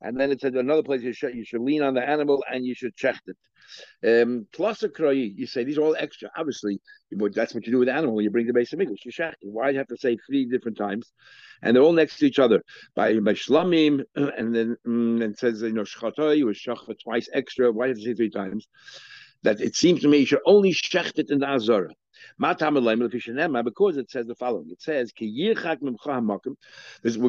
and 0.00 0.20
then 0.20 0.30
it 0.30 0.40
said 0.40 0.54
another 0.54 0.82
place 0.82 1.02
you 1.02 1.12
should, 1.12 1.34
you 1.34 1.44
should 1.44 1.62
lean 1.62 1.82
on 1.82 1.94
the 1.94 2.06
animal 2.06 2.44
and 2.50 2.64
you 2.66 2.74
should 2.74 2.94
check 2.94 3.20
it. 3.26 3.36
Um, 4.06 4.46
plus 4.52 4.82
a 4.82 4.88
kroyi, 4.90 5.32
you 5.34 5.46
say 5.46 5.64
these 5.64 5.78
are 5.78 5.82
all 5.82 5.96
extra. 5.98 6.30
Obviously, 6.36 6.78
but 7.12 7.34
that's 7.34 7.54
what 7.54 7.66
you 7.66 7.72
do 7.72 7.78
with 7.78 7.88
animal. 7.88 8.20
You 8.20 8.30
bring 8.30 8.46
the 8.46 8.52
Beis 8.52 8.74
Hamikdash. 8.74 9.04
You 9.04 9.12
shech. 9.12 9.32
Why 9.42 9.68
do 9.68 9.72
you 9.72 9.78
have 9.78 9.88
to 9.88 9.96
say 9.96 10.18
three 10.26 10.44
different 10.44 10.76
times? 10.76 11.10
And 11.62 11.74
they're 11.74 11.82
all 11.82 11.92
next 11.92 12.18
to 12.18 12.26
each 12.26 12.38
other 12.38 12.62
by 12.94 13.18
by 13.20 13.32
shlamim, 13.32 14.02
and 14.14 14.54
then 14.54 14.76
mm, 14.86 15.24
and 15.24 15.36
says 15.36 15.62
you 15.62 15.72
know 15.72 15.82
shchatoy 15.82 16.44
or 16.44 16.52
shach 16.52 16.94
twice 17.02 17.28
extra. 17.32 17.72
Why 17.72 17.86
do 17.86 17.88
you 17.88 17.94
have 17.94 17.98
to 17.98 18.04
say 18.04 18.14
three 18.14 18.30
times? 18.30 18.68
That 19.42 19.60
it 19.60 19.74
seems 19.74 20.02
to 20.02 20.08
me 20.08 20.18
you 20.18 20.26
should 20.26 20.40
only 20.44 20.72
shecht 20.72 21.18
it 21.18 21.30
in 21.30 21.38
the 21.38 21.48
azara. 21.48 21.90
Because 22.38 23.96
it 23.96 24.10
says 24.10 24.26
the 24.26 24.34
following. 24.34 24.70
It 24.70 24.82
says, 24.82 25.12
We're 25.18 25.54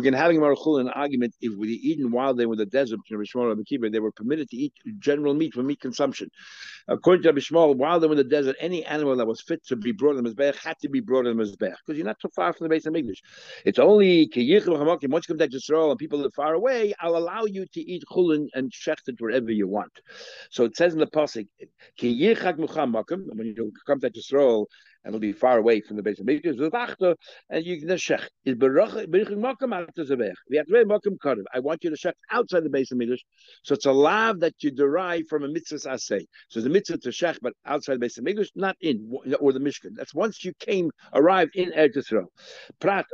going 0.01 0.13
to 0.13 0.17
having 0.17 0.43
an 0.43 0.89
argument 0.89 1.35
if 1.41 1.57
we 1.57 1.69
eaten 1.69 2.11
while 2.11 2.33
they 2.33 2.45
were 2.45 2.53
in 2.53 2.59
the 2.59 2.65
desert, 2.65 2.99
they 3.09 3.99
were 3.99 4.11
permitted 4.11 4.49
to 4.49 4.57
eat 4.57 4.73
general 4.99 5.33
meat 5.33 5.53
for 5.53 5.63
meat 5.63 5.79
consumption. 5.79 6.29
According 6.87 7.23
to 7.23 7.33
Abishmal, 7.33 7.75
while 7.75 7.99
they 7.99 8.07
were 8.07 8.13
in 8.13 8.17
the 8.17 8.23
desert, 8.23 8.55
any 8.59 8.85
animal 8.85 9.15
that 9.15 9.25
was 9.25 9.41
fit 9.41 9.65
to 9.67 9.75
be 9.75 9.91
brought 9.91 10.17
in 10.17 10.23
the 10.23 10.29
Mizbech 10.29 10.55
had 10.55 10.77
to 10.79 10.89
be 10.89 10.99
brought 10.99 11.25
in 11.25 11.35
the 11.35 11.43
Mizbech 11.43 11.75
because 11.85 11.97
you're 11.97 12.05
not 12.05 12.19
too 12.19 12.29
far 12.35 12.53
from 12.53 12.67
the 12.67 12.75
Beis 12.75 12.85
Hamikdash. 12.85 13.19
It's 13.65 13.79
only 13.79 14.29
once 14.35 15.27
you 15.27 15.33
come 15.33 15.37
back 15.37 15.49
to 15.49 15.57
Israel 15.57 15.91
and 15.91 15.99
people 15.99 16.19
live 16.19 16.33
far 16.33 16.53
away, 16.53 16.93
I'll 16.99 17.17
allow 17.17 17.45
you 17.45 17.65
to 17.73 17.81
eat 17.81 18.03
chulin 18.11 18.47
and 18.53 18.71
shecht 18.71 19.07
it 19.07 19.15
wherever 19.19 19.51
you 19.51 19.67
want. 19.67 19.91
So 20.51 20.65
it 20.65 20.75
says 20.75 20.93
in 20.93 20.99
the 20.99 21.07
Pasuk, 21.07 21.47
when 21.99 22.17
you 22.17 22.35
come 23.87 23.99
back 23.99 24.13
to 24.13 24.19
Israel, 24.19 24.67
and 25.05 25.13
it'll 25.13 25.21
be 25.21 25.31
far 25.31 25.59
away 25.59 25.81
from 25.81 25.97
the 25.97 26.03
Beis 26.03 26.19
Hamikdash. 26.19 27.15
And 27.49 27.63
you 27.63 27.79
can 27.79 27.89
shech. 27.89 28.27
Is 28.43 28.55
zebech. 28.55 30.33
We 30.49 30.57
have 30.57 30.65
to 30.65 30.73
make 30.73 30.87
makam 30.87 31.17
karev. 31.23 31.43
I 31.53 31.59
want 31.59 31.83
you 31.83 31.91
to 31.91 31.95
shech 31.95 32.13
outside 32.31 32.63
the 32.63 32.69
Beis 32.69 32.91
Hamikdash. 32.91 33.19
So 33.63 33.75
it's 33.75 33.85
a 33.85 33.91
lav 33.91 34.39
that 34.39 34.55
you 34.61 34.71
derive 34.71 35.27
from 35.29 35.43
a 35.43 35.47
mitzvah 35.47 35.89
asay. 35.89 36.25
So 36.49 36.59
the 36.59 36.69
mitzvah 36.69 36.97
to 36.97 37.09
shech, 37.09 37.37
but 37.41 37.53
outside 37.67 37.99
the 37.99 38.05
Beis 38.07 38.19
Hamikdash, 38.19 38.49
not 38.55 38.75
in 38.81 39.15
or 39.39 39.53
the 39.53 39.59
Mishkan. 39.59 39.91
That's 39.93 40.15
once 40.15 40.43
you 40.43 40.53
came 40.59 40.89
arrived 41.13 41.55
in 41.55 41.71
Eretz 41.71 41.97
Yisrael. 41.97 42.25
Prat. 42.79 43.05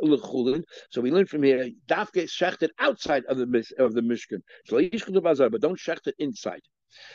So 0.92 1.02
we 1.02 1.12
learn 1.12 1.26
from 1.26 1.44
here. 1.44 1.70
Dafke 1.88 2.24
shechted 2.24 2.70
outside 2.80 3.26
of 3.26 3.38
the 3.38 3.66
of 3.78 3.94
the 3.94 4.02
Mishkan. 4.02 4.40
So 4.66 4.80
but 5.50 5.62
don't 5.62 5.78
shecht 5.78 6.08
it 6.08 6.16
inside. 6.20 6.62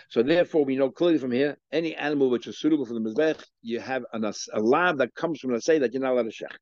So 0.09 0.23
therefore, 0.23 0.65
we 0.65 0.77
know 0.77 0.91
clearly 0.91 1.19
from 1.19 1.33
here, 1.33 1.57
any 1.73 1.95
animal 1.95 2.31
which 2.31 2.47
is 2.47 2.59
suitable 2.59 2.87
for 2.87 2.95
the 2.95 3.01
mizbech, 3.01 3.43
you 3.63 3.81
have 3.81 4.05
an, 4.13 4.25
a 4.25 4.61
lab 4.61 4.99
that 4.99 5.15
comes 5.15 5.41
from 5.41 5.53
the 5.53 5.61
say 5.61 5.79
that 5.79 5.93
you're 5.93 6.03
not 6.03 6.13
allowed 6.13 6.31
to 6.31 6.31
shech. 6.31 6.57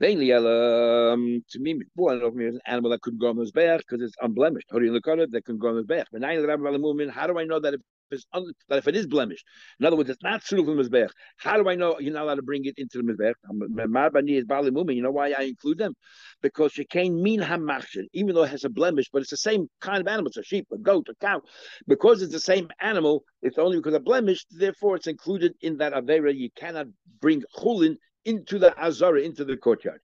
Mainly, 0.00 0.32
um, 0.32 1.44
to 1.50 1.58
me, 1.60 1.74
before 1.74 2.12
I 2.12 2.18
don't 2.18 2.34
know 2.34 2.46
if 2.46 2.54
an 2.54 2.60
animal 2.66 2.90
that 2.90 3.02
couldn't 3.02 3.20
go 3.20 3.28
on 3.28 3.36
the 3.36 3.44
mizbech 3.44 3.80
because 3.80 4.02
it's 4.02 4.14
unblemished. 4.22 4.68
How 4.70 4.78
do 4.78 4.86
you 4.86 4.92
look 4.92 5.06
at 5.06 5.18
it? 5.18 5.30
That 5.32 5.44
can 5.44 5.58
go 5.58 5.68
on 5.68 5.76
the 5.76 5.82
mizbech. 5.82 7.10
How 7.12 7.26
do 7.26 7.38
I 7.38 7.44
know 7.44 7.60
that 7.60 7.74
is 8.10 8.26
un, 8.32 8.50
that 8.68 8.78
if 8.78 8.88
it 8.88 8.96
is 8.96 9.06
blemished, 9.06 9.44
in 9.78 9.84
other 9.84 9.96
words, 9.96 10.08
it's 10.08 10.22
not 10.22 10.42
suitable 10.42 10.74
for 10.74 10.82
the 10.82 10.88
mizbech. 10.88 11.10
How 11.36 11.62
do 11.62 11.68
I 11.68 11.74
know 11.74 11.98
you're 12.00 12.14
not 12.14 12.24
allowed 12.24 12.36
to 12.36 12.42
bring 12.42 12.64
it 12.64 12.74
into 12.78 12.96
the 12.96 13.04
mizbech? 13.04 14.28
is 14.30 14.44
bali 14.46 14.70
mumin. 14.70 14.96
You 14.96 15.02
know 15.02 15.10
why 15.10 15.32
I 15.32 15.42
include 15.42 15.76
them? 15.76 15.92
Because 16.40 16.78
you 16.78 16.86
can't 16.86 17.14
mean 17.14 17.40
hamachshin, 17.40 18.06
even 18.14 18.34
though 18.34 18.44
it 18.44 18.50
has 18.50 18.64
a 18.64 18.70
blemish, 18.70 19.10
but 19.12 19.20
it's 19.20 19.30
the 19.30 19.36
same 19.36 19.68
kind 19.82 20.00
of 20.00 20.08
animal. 20.08 20.28
It's 20.28 20.38
a 20.38 20.42
sheep, 20.42 20.66
a 20.72 20.78
goat, 20.78 21.08
a 21.10 21.14
cow. 21.16 21.42
Because 21.86 22.22
it's 22.22 22.32
the 22.32 22.40
same 22.40 22.68
animal, 22.80 23.22
it's 23.42 23.58
only 23.58 23.76
because 23.76 23.94
of 23.94 24.04
blemish. 24.04 24.46
Therefore, 24.50 24.96
it's 24.96 25.06
included 25.08 25.52
in 25.60 25.76
that 25.76 25.92
avera. 25.92 26.34
You 26.34 26.48
cannot 26.56 26.86
bring 27.20 27.42
chulin 27.58 27.96
into 28.24 28.58
the 28.58 28.78
azara, 28.78 29.22
into 29.22 29.44
the 29.44 29.56
courtyard. 29.56 30.00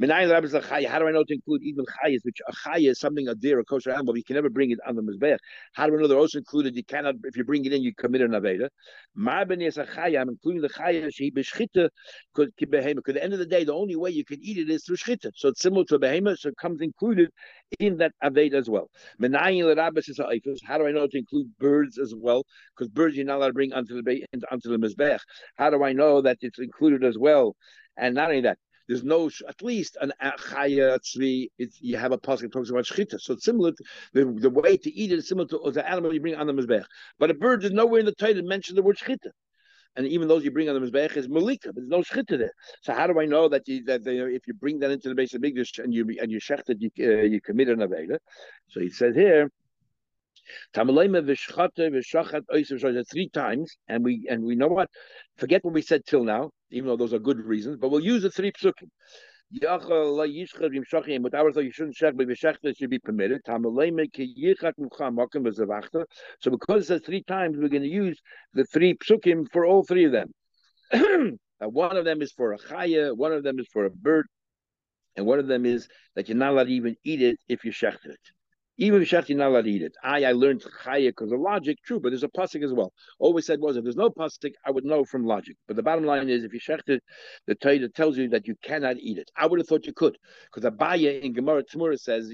How 0.00 0.98
do 0.98 1.08
I 1.08 1.10
know 1.12 1.24
to 1.24 1.34
include 1.34 1.62
even 1.62 1.84
chayas, 1.84 2.18
which 2.22 2.40
a 2.46 2.52
chaya 2.52 2.90
is 2.90 3.00
something 3.00 3.28
a 3.28 3.34
deer, 3.34 3.60
a 3.60 3.64
kosher 3.64 3.90
animal, 3.90 4.12
but 4.14 4.18
you 4.18 4.24
can 4.24 4.34
never 4.34 4.50
bring 4.50 4.70
it 4.70 4.78
on 4.86 4.96
the 4.96 5.02
mizbeach. 5.02 5.38
How 5.74 5.86
do 5.86 5.96
I 5.96 6.00
know 6.00 6.08
they're 6.08 6.18
also 6.18 6.38
included? 6.38 6.74
You 6.76 6.84
cannot, 6.84 7.14
if 7.24 7.36
you 7.36 7.44
bring 7.44 7.64
it 7.64 7.72
in, 7.72 7.82
you 7.82 7.94
commit 7.94 8.20
an 8.20 8.32
aveda. 8.32 8.68
I'm 9.16 10.28
including 10.28 10.62
the 10.62 10.68
chaya 10.68 11.14
she 11.14 11.30
b'shchita 11.30 11.88
could 12.34 12.50
behema. 12.56 12.96
because 12.96 13.10
at 13.10 13.14
the 13.14 13.24
end 13.24 13.32
of 13.34 13.38
the 13.38 13.46
day, 13.46 13.64
the 13.64 13.74
only 13.74 13.96
way 13.96 14.10
you 14.10 14.24
can 14.24 14.38
eat 14.42 14.58
it 14.58 14.68
is 14.70 14.84
through 14.84 14.96
shchita. 14.96 15.30
So 15.34 15.48
it's 15.48 15.62
similar 15.62 15.84
to 15.84 15.94
a 15.96 15.98
behemoth, 15.98 16.40
so 16.40 16.48
it 16.48 16.56
comes 16.56 16.80
included 16.80 17.30
in 17.78 17.96
that 17.98 18.12
aveda 18.22 18.54
as 18.54 18.68
well. 18.68 18.90
How 19.20 20.78
do 20.78 20.86
I 20.86 20.92
know 20.92 21.06
to 21.06 21.18
include 21.18 21.46
birds 21.58 21.98
as 21.98 22.14
well? 22.16 22.44
Because 22.76 22.88
birds 22.88 23.16
you're 23.16 23.26
not 23.26 23.36
allowed 23.36 23.48
to 23.48 23.52
bring 23.52 23.72
onto 23.72 24.02
the 24.02 24.24
onto 24.50 24.70
the 24.70 24.78
mizbeach. 24.78 25.20
How 25.56 25.70
do 25.70 25.84
I 25.84 25.92
know 25.92 26.20
that 26.22 26.38
it's 26.40 26.58
included 26.58 27.04
as 27.04 27.16
well? 27.18 27.54
And 27.96 28.14
not 28.16 28.30
only 28.30 28.40
that, 28.42 28.58
there's 28.88 29.04
no 29.04 29.30
at 29.48 29.62
least 29.62 29.96
an 30.00 30.12
chaya 30.20 30.98
tzvi. 30.98 31.48
You 31.80 31.96
have 31.96 32.12
a 32.12 32.18
pasuk 32.18 32.52
talks 32.52 32.70
about 32.70 32.84
shchita, 32.84 33.20
so 33.20 33.34
it's 33.34 33.44
similar. 33.44 33.72
To, 33.72 33.84
the, 34.12 34.24
the 34.24 34.50
way 34.50 34.76
to 34.76 34.92
eat 34.92 35.12
it 35.12 35.18
is 35.18 35.28
similar 35.28 35.48
to 35.48 35.70
the 35.70 35.88
animal 35.88 36.12
you 36.12 36.20
bring 36.20 36.34
on 36.34 36.46
the 36.46 36.52
mizbech. 36.52 36.84
But 37.18 37.30
a 37.30 37.34
bird, 37.34 37.62
there's 37.62 37.72
nowhere 37.72 38.00
in 38.00 38.06
the 38.06 38.14
Torah 38.14 38.34
that 38.34 38.44
mentions 38.44 38.76
the 38.76 38.82
word 38.82 38.96
shchita 38.96 39.30
and 39.96 40.06
even 40.06 40.28
those 40.28 40.44
you 40.44 40.50
bring 40.50 40.68
on 40.68 40.80
the 40.80 40.86
mizbech 40.86 41.16
is 41.16 41.28
malika. 41.28 41.72
There's 41.72 41.88
no 41.88 42.00
shchita 42.00 42.38
there. 42.38 42.52
So 42.82 42.92
how 42.92 43.06
do 43.06 43.18
I 43.20 43.26
know 43.26 43.48
that 43.48 43.68
you 43.68 43.84
that 43.84 44.04
they, 44.04 44.18
if 44.18 44.46
you 44.46 44.54
bring 44.54 44.80
that 44.80 44.90
into 44.90 45.08
the 45.08 45.14
Beis 45.14 45.34
Hamikdash 45.34 45.82
and 45.82 45.94
you 45.94 46.04
and 46.20 46.30
you 46.30 46.40
shechted, 46.40 46.76
you 46.80 46.90
uh, 47.00 47.22
you 47.22 47.40
commit 47.40 47.68
an 47.68 47.78
aveda? 47.78 48.18
So 48.68 48.80
he 48.80 48.90
says 48.90 49.14
here. 49.14 49.50
Three 50.74 50.84
times, 53.32 53.76
and 53.88 54.04
we 54.04 54.26
and 54.28 54.44
we 54.44 54.56
know 54.56 54.68
what. 54.68 54.90
Forget 55.36 55.64
what 55.64 55.72
we 55.72 55.80
said 55.80 56.04
till 56.04 56.22
now, 56.22 56.50
even 56.74 56.88
though 56.88 56.96
those 56.96 57.14
are 57.14 57.18
good 57.18 57.38
reasons. 57.38 57.78
But 57.80 57.90
we'll 57.90 58.04
use 58.04 58.22
the 58.22 58.30
three 58.30 58.50
psukim. 58.50 58.88
You 59.50 59.60
shouldn't 59.60 61.96
shech, 61.96 62.16
but 62.16 62.28
shech 62.28 62.76
should 62.76 62.90
be 62.90 62.98
permitted. 62.98 63.40
So 66.40 66.50
because 66.50 66.82
it 66.82 66.86
says 66.86 67.02
three 67.06 67.22
times, 67.22 67.56
we're 67.56 67.68
going 67.68 67.82
to 67.82 67.88
use 67.88 68.20
the 68.54 68.64
three 68.64 68.94
psukim 68.94 69.46
for 69.52 69.64
all 69.64 69.84
three 69.84 70.06
of 70.06 70.12
them. 70.12 70.32
one 71.60 71.96
of 71.96 72.04
them 72.04 72.20
is 72.20 72.32
for 72.32 72.52
a 72.52 72.58
chaya, 72.58 73.16
one 73.16 73.32
of 73.32 73.44
them 73.44 73.60
is 73.60 73.68
for 73.72 73.84
a 73.84 73.90
bird, 73.90 74.26
and 75.14 75.24
one 75.24 75.38
of 75.38 75.46
them 75.46 75.64
is 75.64 75.86
that 76.16 76.28
you're 76.28 76.36
not 76.36 76.52
allowed 76.52 76.64
to 76.64 76.72
even 76.72 76.96
eat 77.04 77.22
it 77.22 77.38
if 77.48 77.64
you 77.64 77.70
shecht 77.70 78.04
it. 78.06 78.18
Even 78.76 79.02
if 79.02 79.12
you're 79.12 79.22
not 79.30 79.48
allowed 79.48 79.64
to 79.64 79.70
eat 79.70 79.82
it. 79.82 79.94
I 80.02 80.24
I 80.24 80.32
learned 80.32 80.62
chaya 80.84 81.08
because 81.08 81.30
of 81.30 81.40
logic, 81.40 81.78
true, 81.84 82.00
but 82.00 82.10
there's 82.10 82.24
a 82.24 82.28
pasuk 82.28 82.64
as 82.64 82.72
well. 82.72 82.92
Always 83.20 83.46
said 83.46 83.60
was 83.60 83.76
if 83.76 83.84
there's 83.84 83.96
no 83.96 84.10
pasuk, 84.10 84.52
I 84.66 84.72
would 84.72 84.84
know 84.84 85.04
from 85.04 85.24
logic. 85.24 85.56
But 85.68 85.76
the 85.76 85.82
bottom 85.82 86.04
line 86.04 86.28
is 86.28 86.42
if 86.42 86.52
you 86.52 86.60
shecht 86.60 86.98
the 87.46 87.54
Torah 87.54 87.88
tells 87.88 88.18
you 88.18 88.28
that 88.30 88.48
you 88.48 88.56
cannot 88.62 88.96
eat 88.98 89.18
it. 89.18 89.30
I 89.36 89.46
would 89.46 89.60
have 89.60 89.68
thought 89.68 89.86
you 89.86 89.92
could, 89.92 90.18
because 90.52 90.68
Abaye 90.68 91.22
in 91.22 91.32
Gemara 91.32 91.62
Temurah 91.62 91.98
says, 91.98 92.32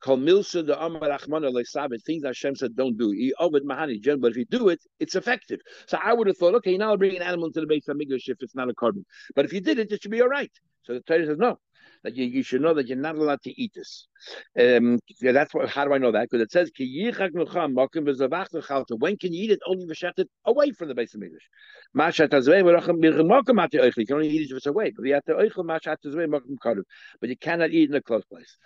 "Kol 0.00 0.18
milsa 0.18 0.64
the 0.64 0.80
amar 0.80 1.08
achmana 1.08 1.50
le'sabit." 1.52 2.02
Things 2.04 2.24
Hashem 2.24 2.54
said 2.56 2.76
don't 2.76 2.96
do. 2.96 3.12
Ovid 3.40 3.64
mahani 3.64 4.00
but 4.20 4.30
if 4.30 4.36
you 4.36 4.44
do 4.44 4.68
it, 4.68 4.80
it's 5.00 5.14
effective. 5.14 5.60
So 5.86 5.98
I 6.02 6.12
would 6.12 6.26
have 6.28 6.36
thought, 6.38 6.54
okay, 6.56 6.76
now 6.76 6.90
I'll 6.90 6.96
bring 6.96 7.16
an 7.16 7.22
animal 7.22 7.46
into 7.46 7.60
the 7.60 7.66
Beis 7.66 7.88
Hamikdash 7.88 8.28
if 8.28 8.38
it's 8.40 8.54
not 8.54 8.70
a 8.70 8.74
korban. 8.74 9.04
But 9.34 9.44
if 9.44 9.52
you 9.52 9.60
did 9.60 9.78
it, 9.78 9.90
it 9.90 10.02
should 10.02 10.10
be 10.10 10.22
all 10.22 10.28
right. 10.28 10.52
So 10.84 10.94
the 10.94 11.00
Torah 11.00 11.26
says 11.26 11.38
no 11.38 11.58
that 12.02 12.16
you, 12.16 12.24
you 12.24 12.42
should 12.42 12.62
know 12.62 12.74
that 12.74 12.88
you're 12.88 12.96
not 12.96 13.14
allowed 13.16 13.42
to 13.42 13.50
eat 13.60 13.72
this. 13.74 14.06
Um, 14.58 14.98
that's 15.20 15.52
what. 15.54 15.68
How 15.68 15.84
do 15.84 15.92
I 15.92 15.98
know 15.98 16.12
that? 16.12 16.30
Because 16.30 16.42
it 16.42 16.52
says 16.52 16.70
when 16.76 16.86
can 19.16 19.32
you 19.32 19.44
eat 19.44 19.50
it? 19.50 19.60
Only 19.66 19.86
it 19.90 20.28
away 20.46 20.70
from 20.72 20.88
the 20.88 20.94
Beis 20.94 21.14
Hamikdash. 21.14 21.46
You 23.96 24.06
can 24.06 24.16
only 24.16 24.28
eat 24.28 24.42
it 24.42 24.50
if 24.50 24.56
it's 24.56 24.66
away. 24.66 24.92
But 27.20 27.28
you 27.28 27.36
cannot 27.36 27.70
eat 27.70 27.90
in 27.90 27.96
a 27.96 28.02
close 28.02 28.24
place. 28.24 28.56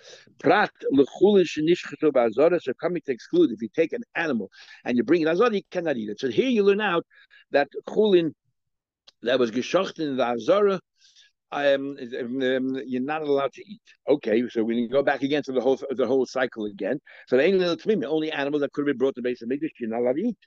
So 2.62 2.72
coming 2.80 3.02
to 3.06 3.12
exclude, 3.12 3.50
if 3.50 3.62
you 3.62 3.68
take 3.74 3.92
an 3.92 4.02
animal 4.14 4.50
and 4.84 4.96
you 4.96 5.02
bring 5.02 5.22
it 5.22 5.28
azor, 5.28 5.52
you 5.52 5.62
cannot 5.70 5.96
eat 5.96 6.10
it. 6.10 6.20
So 6.20 6.28
here 6.28 6.48
you 6.48 6.62
learn 6.62 6.80
out 6.80 7.04
that 7.50 7.68
chulin 7.88 8.32
that 9.22 9.38
was 9.38 9.50
geschocht 9.50 10.00
in 10.00 10.16
the 10.16 10.24
azora 10.24 10.80
um, 11.52 11.96
um, 12.20 12.82
you're 12.86 13.02
not 13.02 13.22
allowed 13.22 13.52
to 13.52 13.62
eat. 13.62 13.82
Okay, 14.08 14.48
so 14.48 14.62
we 14.62 14.88
go 14.88 15.02
back 15.02 15.22
again 15.22 15.42
to 15.44 15.52
the 15.52 15.60
whole 15.60 15.78
the 15.90 16.06
whole 16.06 16.26
cycle 16.26 16.66
again. 16.66 17.00
So 17.28 17.36
the 17.36 18.06
only 18.06 18.32
animals 18.32 18.60
that 18.62 18.72
could 18.72 18.82
have 18.82 18.94
been 18.94 18.98
brought 18.98 19.14
to 19.16 19.22
Beis 19.22 19.42
Hamikdash, 19.42 19.70
you're 19.78 19.90
not 19.90 20.00
allowed 20.00 20.16
to 20.16 20.22
eat. 20.28 20.38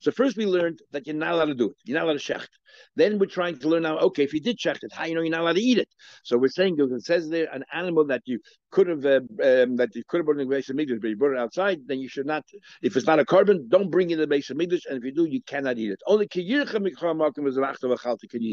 So 0.00 0.10
first 0.10 0.36
we 0.36 0.46
learned 0.46 0.80
that 0.92 1.06
you're 1.06 1.16
not 1.16 1.32
allowed 1.32 1.46
to 1.46 1.54
do 1.54 1.70
it. 1.70 1.76
You're 1.84 1.98
not 1.98 2.04
allowed 2.04 2.20
to 2.20 2.32
shecht. 2.32 2.48
Then 2.96 3.18
we're 3.18 3.26
trying 3.26 3.58
to 3.58 3.68
learn 3.68 3.82
now, 3.82 3.98
okay, 3.98 4.22
if 4.22 4.32
you 4.32 4.40
did 4.40 4.58
shecht 4.58 4.82
it, 4.82 4.92
how 4.92 5.04
you 5.04 5.14
know 5.14 5.22
you're 5.22 5.30
not 5.30 5.40
allowed 5.42 5.56
to 5.56 5.62
eat 5.62 5.78
it? 5.78 5.88
So 6.22 6.38
we're 6.38 6.48
saying, 6.48 6.76
it 6.78 7.04
says 7.04 7.28
there, 7.28 7.48
an 7.52 7.64
animal 7.72 8.06
that 8.06 8.22
you 8.24 8.40
could 8.70 8.88
have, 8.88 9.04
uh, 9.04 9.20
um, 9.42 9.76
that 9.76 9.94
you 9.94 10.02
could 10.08 10.18
have 10.18 10.26
brought 10.26 10.40
in 10.40 10.48
the 10.48 10.54
Beis 10.54 10.70
Hamikdash, 10.70 11.00
but 11.00 11.08
you 11.08 11.16
brought 11.16 11.32
it 11.32 11.38
outside, 11.38 11.80
then 11.86 12.00
you 12.00 12.08
should 12.08 12.26
not, 12.26 12.44
if 12.82 12.96
it's 12.96 13.06
not 13.06 13.18
a 13.18 13.24
korban, 13.24 13.68
don't 13.68 13.90
bring 13.90 14.10
in 14.10 14.18
the 14.18 14.26
Beis 14.26 14.50
Hamikdash, 14.50 14.86
and 14.88 14.98
if 14.98 15.04
you 15.04 15.12
do, 15.12 15.24
you 15.24 15.42
cannot 15.42 15.78
eat 15.78 15.90
it. 15.90 16.00
Only 16.06 16.26
can 16.28 16.42
eat 16.42 16.58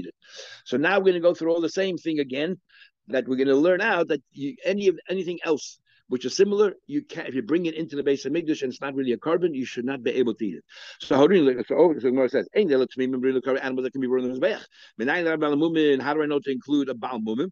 it. 0.05 0.15
So 0.65 0.77
now 0.77 0.97
we're 0.97 1.05
going 1.05 1.13
to 1.13 1.19
go 1.19 1.33
through 1.33 1.53
all 1.53 1.61
the 1.61 1.69
same 1.69 1.97
thing 1.97 2.19
again, 2.19 2.59
that 3.07 3.27
we're 3.27 3.37
going 3.37 3.47
to 3.47 3.55
learn 3.55 3.81
out 3.81 4.07
that 4.09 4.21
you, 4.31 4.55
any 4.63 4.87
of 4.87 4.99
anything 5.09 5.39
else 5.43 5.79
which 6.10 6.26
is 6.26 6.36
similar, 6.36 6.74
you 6.88 7.02
can 7.04 7.26
if 7.26 7.36
you 7.36 7.41
bring 7.41 7.65
it 7.65 7.76
into 7.76 7.95
the 7.95 8.04
Beis 8.04 8.26
Hamikdash 8.26 8.63
and 8.63 8.72
it's 8.72 8.82
not 8.82 8.93
really 8.95 9.13
a 9.13 9.17
korban, 9.17 9.56
you 9.56 9.65
should 9.65 9.86
not 9.86 10.04
be 10.04 10.12
able 10.12 10.34
to 10.36 10.45
eat 10.45 10.56
it. 10.56 10.63
So 11.00 11.15
how 11.15 11.28
do 11.28 11.36
you 11.36 11.63
so 11.67 11.93
so 12.00 12.10
Gemara 12.10 12.30
says, 12.30 12.50
Ain't 12.56 12.69
there 12.69 12.80
to 12.86 13.00
me 13.00 13.06
animal 13.58 13.84
that 13.84 13.91
can 13.91 14.02
be 14.02 14.08
brought 14.08 14.24
in 14.26 14.39
the. 14.39 16.02
How 16.02 16.13
do 16.13 16.24
I 16.24 16.26
know 16.26 16.39
to 16.39 16.52
include 16.52 16.89
a 16.89 16.93
Baal 16.93 17.19
Mumim? 17.19 17.50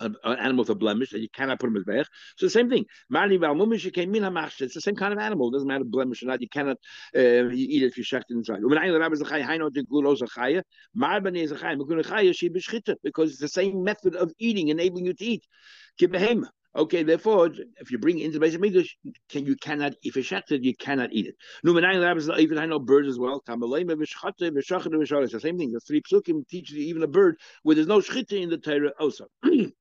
an 0.00 0.14
animal 0.24 0.62
with 0.62 0.70
a 0.70 0.74
blemish 0.74 1.10
that 1.10 1.20
you 1.20 1.28
cannot 1.30 1.58
put 1.58 1.68
him 1.68 1.76
as 1.76 1.84
beich. 1.84 2.04
So 2.36 2.46
the 2.46 2.50
same 2.50 2.70
thing. 2.70 2.84
It's 3.10 4.74
the 4.74 4.80
same 4.80 4.96
kind 4.96 5.12
of 5.12 5.18
animal. 5.18 5.48
It 5.48 5.52
doesn't 5.52 5.68
matter 5.68 5.84
blemish 5.84 6.22
or 6.22 6.26
not. 6.26 6.40
You 6.40 6.48
cannot 6.48 6.76
uh, 7.16 7.48
you 7.48 7.66
eat 7.68 7.82
it 7.82 7.86
if 7.86 7.98
you 7.98 8.04
shecht 8.04 8.24
it 8.28 8.36
inside. 8.36 8.60
Because 13.02 13.30
it's 13.30 13.40
the 13.40 13.48
same 13.48 13.82
method 13.82 14.14
of 14.16 14.32
eating, 14.38 14.68
enabling 14.68 15.06
you 15.06 15.14
to 15.14 15.24
eat. 15.24 15.44
Okay, 16.78 17.02
therefore, 17.02 17.50
if 17.80 17.90
you 17.90 17.98
bring 17.98 18.20
into 18.20 18.38
the 18.38 18.46
Beis 18.46 18.56
Hamikdash, 18.56 18.90
can 19.28 19.44
you 19.44 19.56
cannot 19.56 19.94
if 20.04 20.16
it's 20.16 20.28
shechted, 20.28 20.62
you 20.62 20.76
cannot 20.76 21.12
eat 21.12 21.26
it. 21.26 21.34
Even 21.68 22.56
I 22.56 22.66
know 22.66 22.78
birds 22.78 23.08
as 23.08 23.18
well. 23.18 23.42
It's 23.44 25.32
the 25.32 25.40
same 25.42 25.58
thing. 25.58 25.72
The 25.72 25.80
three 25.80 26.00
psukim 26.02 26.46
teach 26.46 26.70
you 26.70 26.80
even 26.82 27.02
a 27.02 27.08
bird 27.08 27.36
where 27.64 27.74
there's 27.74 27.88
no 27.88 27.98
shchita 27.98 28.40
in 28.40 28.48
the 28.48 28.58
Torah 28.58 28.92
also. 29.00 29.26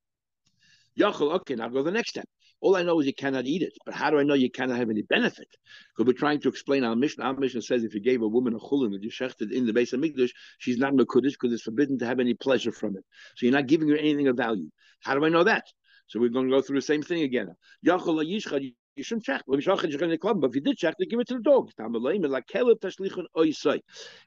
Okay, 0.99 1.53
now 1.53 1.67
go 1.67 1.77
to 1.77 1.83
the 1.83 1.91
next 1.91 2.09
step. 2.09 2.25
All 2.59 2.75
I 2.75 2.81
know 2.81 2.99
is 2.99 3.05
you 3.05 3.13
cannot 3.13 3.45
eat 3.45 3.61
it, 3.61 3.73
but 3.85 3.93
how 3.93 4.09
do 4.09 4.17
I 4.17 4.23
know 4.23 4.33
you 4.33 4.49
cannot 4.49 4.79
have 4.79 4.89
any 4.89 5.03
benefit? 5.03 5.47
Because 5.95 6.07
we're 6.07 6.17
trying 6.17 6.41
to 6.41 6.49
explain 6.49 6.83
our 6.83 6.95
Mishnah. 6.95 7.23
Our 7.23 7.35
Mishnah 7.35 7.61
says 7.61 7.83
if 7.83 7.93
you 7.93 7.99
gave 8.01 8.23
a 8.23 8.27
woman 8.27 8.55
a 8.55 8.57
chulin 8.57 8.93
that 8.93 9.03
you 9.03 9.11
shechted 9.11 9.51
in 9.51 9.67
the 9.67 9.73
Beis 9.73 9.93
Hamikdash, 9.93 10.31
she's 10.57 10.79
not 10.79 10.93
mekudesh 10.93 11.33
because 11.39 11.53
it's 11.53 11.61
forbidden 11.61 11.99
to 11.99 12.07
have 12.07 12.19
any 12.19 12.33
pleasure 12.33 12.71
from 12.71 12.97
it. 12.97 13.05
So 13.35 13.45
you're 13.45 13.53
not 13.53 13.67
giving 13.67 13.87
her 13.89 13.95
anything 13.95 14.27
of 14.27 14.37
value. 14.37 14.71
How 15.03 15.13
do 15.13 15.23
I 15.23 15.29
know 15.29 15.43
that? 15.43 15.65
So 16.07 16.19
we're 16.19 16.29
going 16.29 16.49
to 16.49 16.55
go 16.55 16.61
through 16.61 16.77
the 16.77 16.81
same 16.81 17.03
thing 17.03 17.23
again. 17.23 17.55
You 18.97 19.03
shouldn't 19.03 19.25
check. 19.25 19.43
But 19.47 19.59
if 19.59 19.67
you 19.67 20.61
did 20.61 20.77
check, 20.77 20.95
then 20.97 21.07
give 21.07 21.19
it 21.19 21.27
to 21.27 21.35
the 21.35 21.41
dog. 21.41 21.69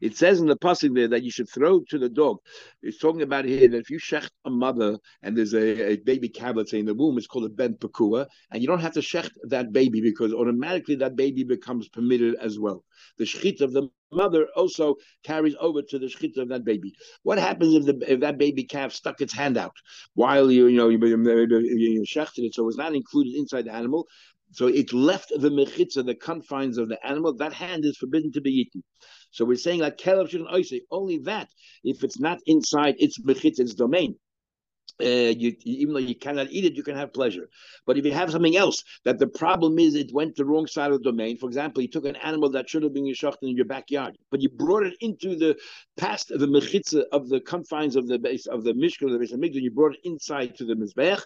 It 0.00 0.16
says 0.16 0.40
in 0.40 0.46
the 0.46 0.56
passage 0.56 0.92
there 0.94 1.08
that 1.08 1.24
you 1.24 1.30
should 1.32 1.48
throw 1.48 1.80
to 1.88 1.98
the 1.98 2.08
dog. 2.08 2.38
It's 2.80 2.98
talking 2.98 3.22
about 3.22 3.46
here 3.46 3.68
that 3.68 3.76
if 3.78 3.90
you 3.90 3.98
shecht 3.98 4.30
a 4.44 4.50
mother 4.50 4.96
and 5.22 5.36
there's 5.36 5.54
a, 5.54 5.92
a 5.92 5.96
baby 5.96 6.28
calf, 6.28 6.54
let's 6.54 6.70
say 6.70 6.78
in 6.78 6.86
the 6.86 6.94
womb, 6.94 7.18
it's 7.18 7.26
called 7.26 7.46
a 7.46 7.48
ben 7.48 7.74
pekua, 7.74 8.26
and 8.52 8.62
you 8.62 8.68
don't 8.68 8.78
have 8.80 8.92
to 8.92 9.00
shecht 9.00 9.32
that 9.48 9.72
baby 9.72 10.00
because 10.00 10.32
automatically 10.32 10.94
that 10.96 11.16
baby 11.16 11.42
becomes 11.42 11.88
permitted 11.88 12.36
as 12.36 12.58
well. 12.58 12.84
The 13.18 13.24
shechit 13.24 13.60
of 13.60 13.72
the 13.72 13.88
mother 14.12 14.46
also 14.56 14.96
carries 15.24 15.54
over 15.60 15.82
to 15.82 15.98
the 15.98 16.06
shechita 16.06 16.38
of 16.38 16.48
that 16.48 16.64
baby. 16.64 16.92
What 17.24 17.38
happens 17.38 17.74
if 17.74 17.86
the 17.86 18.12
if 18.12 18.20
that 18.20 18.38
baby 18.38 18.64
calf 18.64 18.92
stuck 18.92 19.20
its 19.20 19.32
hand 19.32 19.56
out 19.56 19.74
while 20.14 20.50
you 20.50 20.66
you 20.66 20.76
know 20.76 20.88
you, 20.88 20.98
you, 21.04 21.58
you 21.58 22.04
shechted 22.06 22.44
it, 22.44 22.54
so 22.54 22.68
it's 22.68 22.76
not 22.76 22.94
included 22.94 23.34
inside 23.34 23.64
the 23.66 23.72
animal? 23.72 24.06
So 24.52 24.66
it 24.66 24.92
left 24.92 25.30
the 25.30 25.48
mechitza, 25.48 26.04
the 26.04 26.14
confines 26.14 26.78
of 26.78 26.88
the 26.88 27.04
animal. 27.06 27.32
That 27.34 27.52
hand 27.52 27.84
is 27.84 27.96
forbidden 27.96 28.32
to 28.32 28.40
be 28.40 28.50
eaten. 28.50 28.82
So 29.30 29.44
we're 29.44 29.56
saying 29.56 29.80
like 29.80 29.96
kelev 29.96 30.30
shouldn't 30.30 30.50
oisei. 30.50 30.80
Only 30.90 31.18
that 31.18 31.48
if 31.84 32.02
it's 32.02 32.18
not 32.18 32.40
inside 32.46 32.96
its 32.98 33.20
mechitza, 33.20 33.60
its 33.60 33.74
domain. 33.74 34.16
Uh, 35.00 35.32
you, 35.32 35.56
even 35.64 35.94
though 35.94 36.00
you 36.00 36.14
cannot 36.14 36.48
eat 36.50 36.64
it, 36.64 36.74
you 36.74 36.82
can 36.82 36.94
have 36.94 37.12
pleasure. 37.14 37.48
But 37.86 37.96
if 37.96 38.04
you 38.04 38.12
have 38.12 38.30
something 38.30 38.56
else, 38.56 38.84
that 39.04 39.18
the 39.18 39.26
problem 39.26 39.78
is 39.78 39.94
it 39.94 40.12
went 40.12 40.36
the 40.36 40.44
wrong 40.44 40.66
side 40.66 40.92
of 40.92 41.02
the 41.02 41.10
domain. 41.10 41.38
For 41.38 41.46
example, 41.46 41.80
you 41.82 41.88
took 41.88 42.04
an 42.04 42.16
animal 42.16 42.50
that 42.50 42.68
should 42.68 42.82
have 42.82 42.92
been 42.92 43.06
yeshacht 43.06 43.36
in 43.42 43.56
your 43.56 43.64
backyard, 43.64 44.18
but 44.30 44.42
you 44.42 44.50
brought 44.50 44.84
it 44.84 44.94
into 45.00 45.36
the 45.36 45.56
past 45.96 46.30
of 46.30 46.40
the 46.40 46.46
mechitza 46.46 47.04
of 47.12 47.30
the 47.30 47.40
confines 47.40 47.96
of 47.96 48.08
the 48.08 48.18
base 48.18 48.46
of 48.46 48.62
the 48.62 48.74
mishkan 48.74 49.06
of 49.06 49.12
the 49.12 49.18
base 49.18 49.32
and 49.32 49.42
you 49.54 49.70
brought 49.70 49.94
it 49.94 50.00
inside 50.04 50.54
to 50.56 50.66
the 50.66 50.74
mizbeach. 50.74 51.22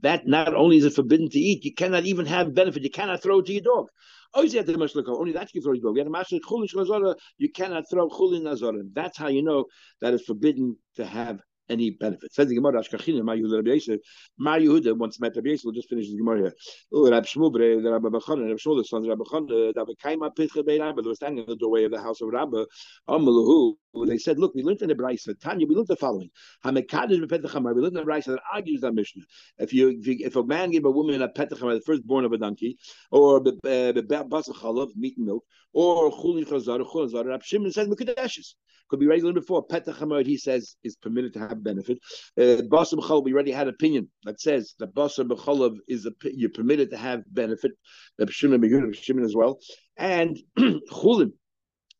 That 0.00 0.26
not 0.26 0.54
only 0.54 0.76
is 0.76 0.84
it 0.84 0.94
forbidden 0.94 1.28
to 1.30 1.38
eat, 1.38 1.64
you 1.64 1.74
cannot 1.74 2.04
even 2.04 2.26
have 2.26 2.54
benefit. 2.54 2.82
You 2.82 2.90
cannot 2.90 3.22
throw 3.22 3.40
it 3.40 3.46
to 3.46 3.52
your 3.52 3.62
dog. 3.62 3.88
Oh, 4.34 4.40
only 4.40 5.32
that 5.32 5.54
you 5.54 5.62
throw 5.62 5.72
your 5.72 5.94
dog. 5.94 7.16
You 7.38 7.50
cannot 7.50 7.84
throw 7.90 8.08
chulin 8.08 8.42
nazara. 8.42 8.82
That's 8.92 9.16
how 9.16 9.28
you 9.28 9.42
know 9.42 9.64
that 10.00 10.14
it's 10.14 10.24
forbidden 10.24 10.76
to 10.96 11.06
have 11.06 11.40
any 11.68 11.90
benefit. 11.90 12.32
Says 12.32 12.48
the 12.48 12.54
Gemara, 12.54 12.80
Ashkachina, 12.80 13.22
Ma 13.22 13.32
Yehuda 13.32 13.56
Rabbi 13.56 13.70
Yosef, 13.72 14.00
Ma 14.38 14.56
Yehuda 14.56 14.96
once 14.96 15.20
met 15.20 15.32
Rabbi 15.36 15.50
Yosef, 15.50 15.64
we'll 15.64 15.74
just 15.74 15.88
finish 15.88 16.08
the 16.08 16.16
Gemara 16.16 16.38
here. 16.38 16.54
Oh, 16.92 17.10
Rabbi 17.10 17.26
Shmuel, 17.26 17.52
the 17.52 17.88
uh, 17.88 17.92
Rabbi 17.92 18.08
Bachon, 18.08 18.40
Rabbi 18.40 18.54
Shmuel, 18.54 18.78
the 18.78 18.84
sons 18.84 19.06
of 19.06 19.10
Rabbi 19.10 19.22
Bachon, 19.24 19.74
that 19.74 19.94
came 20.02 20.22
up 20.22 20.36
Pitcha 20.36 20.64
Bein 20.64 20.80
Rabbi, 20.80 21.02
they 21.02 21.08
were 21.08 21.14
standing 21.14 21.44
in 21.44 21.50
the 21.50 21.56
doorway 21.56 21.84
of 21.84 21.90
the 21.90 22.00
house 22.00 22.20
of 22.20 22.28
Rabbi, 22.28 22.64
Amalahu, 23.08 23.74
they 24.06 24.18
said, 24.18 24.38
look, 24.38 24.54
we 24.54 24.62
learned 24.62 24.82
in 24.82 24.88
the 24.88 24.94
Brisa, 24.94 25.38
Tanya, 25.40 25.66
we 25.66 25.74
learned 25.74 25.88
the 25.88 25.96
following. 25.96 26.30
Petachamar, 26.64 27.74
we 27.74 27.82
learned 27.82 27.96
in 27.96 28.04
the 28.04 28.10
Brisa 28.10 28.26
that 28.26 28.40
argues 28.52 28.82
that 28.82 28.92
Mishnah. 28.92 29.22
If 29.58 29.72
you, 29.72 29.88
if, 29.88 30.06
you, 30.06 30.16
if 30.20 30.36
a 30.36 30.44
man 30.44 30.70
gave 30.70 30.84
a 30.84 30.90
woman 30.90 31.22
a 31.22 31.28
Petachamar, 31.28 31.74
the 31.74 31.82
firstborn 31.84 32.24
of 32.24 32.32
a 32.32 32.38
donkey, 32.38 32.78
or 33.10 33.40
Basachalav, 33.42 34.96
meat 34.96 35.16
and 35.16 35.26
milk, 35.26 35.44
or 35.72 36.10
Chulin 36.10 36.46
Chazar, 36.46 36.80
Chulin 36.80 37.08
Zar, 37.08 37.24
Rabbi 37.24 37.42
Shimon 37.44 37.72
says 37.72 37.88
Mekadeshes. 37.88 38.54
Could 38.88 39.00
be 39.00 39.06
raised 39.06 39.22
a 39.22 39.26
little 39.26 39.42
before. 39.42 39.66
Petach 39.66 40.26
he 40.26 40.38
says, 40.38 40.76
is 40.82 40.96
permitted 40.96 41.34
to 41.34 41.40
have 41.40 41.62
benefit. 41.62 41.98
Uh, 42.38 42.62
Basar 42.70 43.22
we 43.22 43.34
already 43.34 43.50
had 43.50 43.68
opinion 43.68 44.08
that 44.24 44.40
says 44.40 44.74
that 44.78 44.94
Basar 44.94 45.28
B'cholav 45.28 45.76
is 45.86 46.06
a, 46.06 46.12
you're 46.24 46.50
permitted 46.50 46.90
to 46.90 46.96
have 46.96 47.22
benefit. 47.32 47.72
The 48.16 48.30
Shimon 48.30 48.92
Shimon 48.94 49.24
as 49.24 49.34
well. 49.34 49.58
And 49.98 50.38
Chulin, 50.58 51.32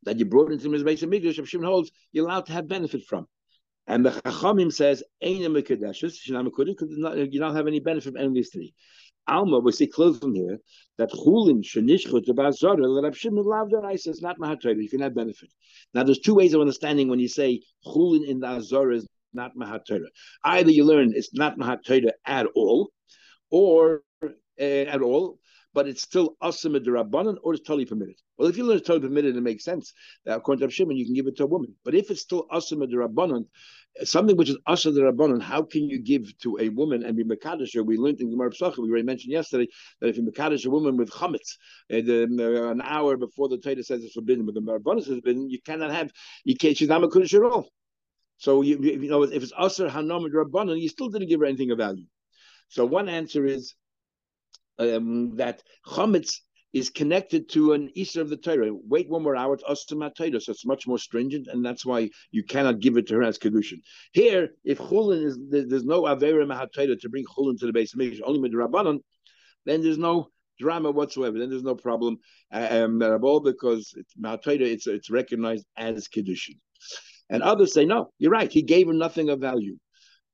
that 0.05 0.18
you 0.18 0.24
brought 0.24 0.53
into 0.53 0.68
the 0.68 0.76
Mizbeis 0.76 1.03
Mikdash, 1.03 1.44
Shimon 1.46 1.66
holds, 1.66 1.90
you're 2.12 2.26
allowed 2.26 2.46
to 2.46 2.53
have 2.53 2.68
benefit 2.68 3.05
from. 3.05 3.26
And 3.86 4.05
the 4.05 4.11
Chachamim 4.11 4.72
says, 4.72 5.03
Ein 5.22 5.40
Mekadeshes, 5.40 6.18
because 6.24 7.32
you 7.32 7.40
don't 7.40 7.57
have 7.57 7.66
any 7.66 7.80
benefit 7.80 8.12
from 8.12 8.16
any 8.18 8.26
of 8.26 8.34
these 8.34 8.51
three. 8.51 8.74
Alma, 9.26 9.59
we 9.59 9.72
see 9.72 9.86
close 9.86 10.18
from 10.18 10.34
here 10.34 10.59
that 10.96 11.11
chulin 11.11 11.62
shenishchut 11.62 12.26
bazara 12.28 12.76
that 12.76 13.01
Rab 13.05 13.14
Shimon 13.14 13.44
lavdar 13.44 13.99
says 13.99 14.22
not 14.22 14.38
mahatorah. 14.38 14.82
You 14.82 14.88
can 14.88 15.01
have 15.01 15.14
benefit. 15.14 15.51
Now, 15.92 16.03
there's 16.03 16.18
two 16.18 16.34
ways 16.34 16.55
of 16.55 16.61
understanding 16.61 17.09
when 17.09 17.18
you 17.18 17.28
say 17.28 17.61
chulin 17.86 18.26
in 18.26 18.40
the 18.40 18.46
azara 18.46 18.96
is 18.96 19.07
not 19.32 19.55
mahatorah. 19.55 20.09
Either 20.44 20.70
you 20.70 20.84
learn 20.84 21.12
it's 21.14 21.34
not 21.34 21.59
mahatorah 21.59 22.12
at 22.26 22.46
all, 22.55 22.90
or 23.51 24.03
uh, 24.22 24.28
at 24.59 25.03
all, 25.03 25.38
but 25.74 25.88
it's 25.88 26.02
still 26.02 26.36
asim 26.42 26.76
rabbanon 26.76 27.36
or 27.42 27.54
it's 27.54 27.62
totally 27.62 27.84
permitted. 27.84 28.16
Well, 28.36 28.48
if 28.48 28.56
you 28.56 28.64
learn 28.64 28.78
it's 28.78 28.86
totally 28.86 29.08
permitted, 29.08 29.36
it 29.36 29.40
makes 29.40 29.64
sense. 29.64 29.92
That 30.24 30.36
according 30.36 30.66
to 30.66 30.72
Shimon, 30.72 30.96
you 30.96 31.04
can 31.04 31.14
give 31.14 31.26
it 31.26 31.36
to 31.36 31.44
a 31.44 31.46
woman. 31.46 31.74
But 31.84 31.94
if 31.94 32.10
it's 32.10 32.22
still 32.22 32.46
asim 32.52 32.82
rabbanon, 32.82 33.44
something 34.04 34.36
which 34.36 34.48
is 34.48 34.56
the 34.56 35.12
Rabbanon, 35.12 35.42
how 35.42 35.62
can 35.62 35.88
you 35.88 35.98
give 35.98 36.36
to 36.40 36.58
a 36.60 36.68
woman 36.68 37.04
and 37.04 37.16
be 37.16 37.24
Mekadosh? 37.24 37.74
We 37.84 37.96
learned 37.96 38.20
in 38.20 38.30
Gemara 38.30 38.50
Pesachim, 38.50 38.78
we 38.78 38.90
already 38.90 39.04
mentioned 39.04 39.32
yesterday, 39.32 39.68
that 40.00 40.08
if 40.08 40.16
you 40.16 40.22
Mekadosh 40.22 40.64
a 40.66 40.70
woman 40.70 40.96
with 40.96 41.10
chametz, 41.10 41.56
uh, 41.92 41.96
uh, 41.96 42.70
an 42.70 42.80
hour 42.82 43.16
before 43.16 43.48
the 43.48 43.58
Torah 43.58 43.82
says 43.82 44.04
it's 44.04 44.14
forbidden, 44.14 44.46
but 44.46 44.54
the 44.54 44.60
Rabbanon 44.60 45.04
says 45.04 45.16
forbidden, 45.16 45.50
you 45.50 45.60
cannot 45.64 45.90
have, 45.90 46.10
you 46.44 46.56
can't, 46.56 46.76
she's 46.76 46.88
not 46.88 47.02
Mekadosh 47.02 47.34
at 47.34 47.42
all. 47.42 47.68
So, 48.36 48.62
you, 48.62 48.78
you 48.78 49.10
know, 49.10 49.24
if 49.24 49.42
it's 49.42 49.52
Asher 49.58 49.88
Hanam 49.88 50.28
Rabbanon, 50.30 50.80
you 50.80 50.88
still 50.88 51.08
didn't 51.08 51.28
give 51.28 51.40
her 51.40 51.46
anything 51.46 51.70
of 51.70 51.78
value. 51.78 52.04
So 52.68 52.84
one 52.84 53.08
answer 53.08 53.46
is 53.46 53.74
um, 54.78 55.36
that 55.36 55.62
chametz 55.86 56.36
is 56.72 56.90
connected 56.90 57.48
to 57.48 57.72
an 57.72 57.90
Easter 57.94 58.20
of 58.20 58.28
the 58.28 58.36
Torah. 58.36 58.70
Wait 58.72 59.08
one 59.08 59.22
more 59.22 59.36
hour, 59.36 59.54
it's 59.54 59.64
Ostamat 59.64 60.14
Torah, 60.14 60.40
so 60.40 60.52
it's 60.52 60.66
much 60.66 60.86
more 60.86 60.98
stringent, 60.98 61.48
and 61.50 61.64
that's 61.64 61.84
why 61.86 62.10
you 62.30 62.44
cannot 62.44 62.80
give 62.80 62.96
it 62.96 63.06
to 63.08 63.14
her 63.14 63.22
as 63.22 63.38
Kedushin. 63.38 63.80
Here, 64.12 64.50
if 64.64 64.78
Chulin 64.78 65.24
is, 65.24 65.38
there's 65.48 65.84
no 65.84 66.02
Avera 66.02 66.46
Mahat 66.46 66.72
to 67.00 67.08
bring 67.08 67.24
Chulin 67.24 67.58
to 67.58 67.66
the 67.66 67.72
Beis 67.72 67.96
Hamikdash, 67.96 68.20
only 68.22 68.40
with 68.40 68.52
Rabbanon, 68.52 68.98
then 69.64 69.82
there's 69.82 69.98
no 69.98 70.28
drama 70.58 70.90
whatsoever. 70.90 71.38
Then 71.38 71.50
there's 71.50 71.62
no 71.62 71.74
problem 71.74 72.18
um, 72.52 73.00
at 73.02 73.22
all 73.22 73.40
because 73.40 73.94
it's 73.96 74.14
Mahat 74.20 74.60
it's, 74.60 74.86
it's 74.86 75.10
recognized 75.10 75.64
as 75.76 76.08
Kedushin. 76.08 76.58
And 77.30 77.42
others 77.42 77.74
say, 77.74 77.84
no, 77.84 78.10
you're 78.18 78.30
right, 78.30 78.50
he 78.50 78.62
gave 78.62 78.86
her 78.88 78.92
nothing 78.92 79.30
of 79.30 79.40
value. 79.40 79.76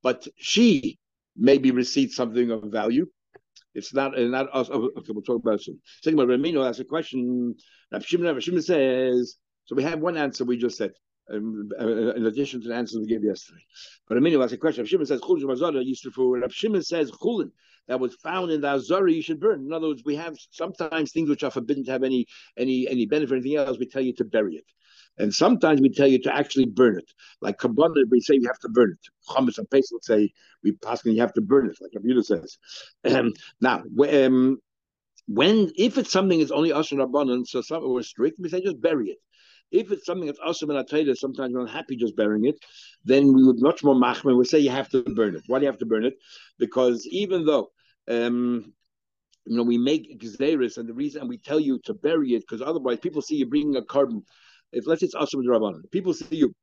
But 0.03 0.27
she 0.37 0.99
maybe 1.37 1.71
received 1.71 2.13
something 2.13 2.51
of 2.51 2.65
value, 2.65 3.07
it's 3.75 3.93
not 3.93 4.17
uh, 4.19 4.23
not 4.23 4.49
us. 4.53 4.69
Oh, 4.73 4.91
okay, 4.97 5.13
we'll 5.13 5.23
talk 5.23 5.43
about 5.43 5.55
it 5.55 5.63
soon. 5.63 5.81
Second, 6.03 6.21
about 6.21 6.31
Ravina 6.31 6.67
asks 6.67 6.81
a 6.81 6.85
question. 6.85 7.55
Rav 7.93 8.05
Shimon, 8.05 8.63
says. 8.63 9.37
So 9.67 9.75
we 9.75 9.83
have 9.83 10.01
one 10.01 10.17
answer 10.17 10.45
we 10.45 10.57
just 10.57 10.77
said. 10.77 10.93
Um, 11.33 11.71
uh, 11.81 12.15
in 12.15 12.27
addition 12.27 12.61
to 12.61 12.69
the 12.69 12.75
answer 12.75 13.01
we 13.01 13.07
gave 13.07 13.25
yesterday, 13.25 13.63
but 14.09 14.19
Ravina 14.19 14.43
asks 14.43 14.53
a 14.53 14.59
question. 14.59 14.83
Rav 14.83 14.89
Shimon 14.89 15.07
says 15.07 15.21
Chulin 15.21 15.43
Mazara 15.43 16.43
Rav 16.43 16.53
Shimon 16.53 16.83
says 16.83 17.11
Chulin 17.11 17.51
that 17.89 18.01
was 18.01 18.15
found 18.17 18.51
in 18.51 18.61
the 18.61 18.69
Azara 18.69 19.11
you 19.13 19.23
should 19.23 19.41
burn. 19.41 19.65
In 19.67 19.73
other 19.73 19.89
words, 19.89 20.03
we 20.05 20.17
have 20.17 20.37
sometimes 20.51 21.13
things 21.13 21.29
which 21.29 21.43
are 21.43 21.51
forbidden 21.51 21.85
to 21.85 21.93
have 21.93 22.03
any 22.03 22.27
any 22.57 22.89
any 22.89 23.07
benefit 23.07 23.33
or 23.33 23.37
anything 23.37 23.57
else. 23.57 23.79
We 23.79 23.87
tell 23.87 24.03
you 24.03 24.15
to 24.15 24.25
bury 24.25 24.57
it. 24.57 24.65
And 25.19 25.33
sometimes 25.35 25.81
we 25.81 25.91
tell 25.91 26.09
you 26.09 26.21
to 26.23 26.35
actually 26.35 26.67
burn 26.67 26.99
it. 26.99 27.11
Like 27.41 27.59
Kabbalah, 27.59 28.05
we 28.11 28.21
say 28.21 28.35
you 28.35 28.47
have 28.47 28.59
to 28.61 28.69
burn 28.69 28.93
it. 28.93 28.99
Chametz 29.29 29.59
and 29.59 29.71
Pesach 29.71 30.03
say 30.03 30.33
we 30.63 30.73
possibly 30.73 31.13
you 31.13 31.21
have 31.21 31.35
to 31.35 31.41
burn 31.41 31.71
it, 31.71 31.79
like 31.81 31.93
Rabbi 31.95 32.21
says. 32.21 32.59
Um, 33.05 33.33
now, 33.61 33.83
um, 34.11 34.59
when 35.27 35.71
if 35.77 35.99
it's 35.99 36.13
something 36.13 36.39
that's 36.39 36.51
only 36.51 36.73
Asher 36.73 36.97
Rabbanon, 36.97 37.47
so 37.47 37.61
some 37.61 37.89
we're 37.89 38.03
strict, 38.03 38.39
we 38.41 38.49
say 38.49 38.61
just 38.61 38.81
bury 38.81 39.11
it. 39.11 39.19
If 39.71 39.91
it's 39.91 40.07
something 40.07 40.27
that's 40.27 40.39
awesome 40.45 40.71
and 40.71 40.79
I 40.79 41.15
sometimes 41.15 41.53
we're 41.53 41.65
not 41.65 41.71
happy 41.71 41.97
just 41.97 42.17
burying 42.17 42.45
it, 42.45 42.57
then 43.05 43.33
we 43.33 43.43
would 43.45 43.61
much 43.61 43.83
more 43.83 43.95
machmer. 43.95 44.37
We 44.37 44.45
say 44.45 44.59
you 44.59 44.71
have 44.71 44.89
to 44.91 45.03
burn 45.03 45.35
it. 45.35 45.43
Why 45.47 45.59
do 45.59 45.65
you 45.65 45.71
have 45.71 45.81
to 45.81 45.87
burn 45.87 46.05
it? 46.05 46.15
Because 46.59 47.07
even 47.07 47.45
though 47.45 47.71
um, 48.09 48.73
you 49.47 49.57
know 49.57 49.63
we 49.63 49.79
make 49.79 50.21
gzeris, 50.21 50.77
and 50.77 50.89
the 50.89 50.95
reason 50.95 51.29
we 51.29 51.39
tell 51.39 51.59
you 51.59 51.79
to 51.85 51.95
bury 51.95 52.35
it 52.35 52.41
because 52.41 52.63
otherwise 52.63 52.99
people 53.01 53.23
see 53.23 53.37
you 53.37 53.47
bringing 53.47 53.77
a 53.77 53.83
korban 53.83 54.23
if 54.75 54.87
let's 54.87 55.01
say 55.01 55.07
it's 55.07 55.15
Asher 55.15 55.39
Rabbanon, 55.39 55.91
people 55.91 56.15
see 56.15 56.37
you 56.37 56.55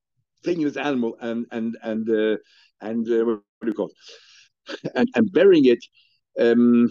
taking 0.44 0.64
this 0.64 0.78
animal 0.78 1.18
and 1.22 1.46
and 1.52 1.78
and 1.84 2.10
uh, 2.10 2.38
and 2.82 3.08
uh, 3.10 3.26
what 3.26 3.42
do 3.62 3.68
you 3.68 3.74
call 3.74 3.90
it? 3.90 4.92
and 4.96 5.08
and 5.16 5.32
burying 5.32 5.66
it. 5.66 5.84
Um, 6.40 6.90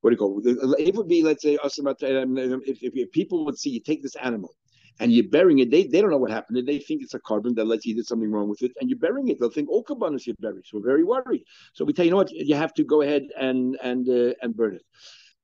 what 0.00 0.10
do 0.10 0.14
you 0.14 0.18
call 0.18 0.42
it? 0.44 0.88
It 0.88 0.94
would 0.94 1.08
be, 1.08 1.22
let's 1.22 1.42
say, 1.42 1.56
um, 1.56 2.36
if, 2.36 2.82
if, 2.82 2.92
if 2.94 3.10
people 3.12 3.46
would 3.46 3.58
see 3.58 3.70
you 3.70 3.80
take 3.80 4.02
this 4.02 4.16
animal 4.16 4.54
and 5.00 5.10
you're 5.10 5.30
burying 5.30 5.60
it, 5.60 5.70
they, 5.70 5.84
they 5.84 6.02
don't 6.02 6.10
know 6.10 6.18
what 6.18 6.30
happened. 6.30 6.68
They 6.68 6.78
think 6.78 7.02
it's 7.02 7.14
a 7.14 7.20
korban 7.20 7.54
that 7.56 7.66
lets 7.66 7.86
you 7.86 7.94
did 7.94 8.06
something 8.06 8.30
wrong 8.30 8.46
with 8.50 8.62
it, 8.62 8.72
and 8.78 8.90
you're 8.90 8.98
burying 8.98 9.28
it. 9.28 9.40
They'll 9.40 9.48
think 9.48 9.70
all 9.70 9.82
oh, 9.88 9.94
korbanos 9.94 10.26
you 10.26 10.34
buried. 10.40 10.66
So 10.66 10.76
we're 10.76 10.84
very 10.84 11.04
worried. 11.04 11.42
So 11.72 11.86
we 11.86 11.94
tell 11.94 12.04
you, 12.04 12.08
you 12.08 12.10
know 12.10 12.18
what, 12.18 12.30
you 12.30 12.54
have 12.54 12.74
to 12.74 12.84
go 12.84 13.00
ahead 13.00 13.22
and 13.38 13.78
and 13.82 14.06
uh, 14.06 14.34
and 14.42 14.54
burn 14.54 14.74
it. 14.74 14.82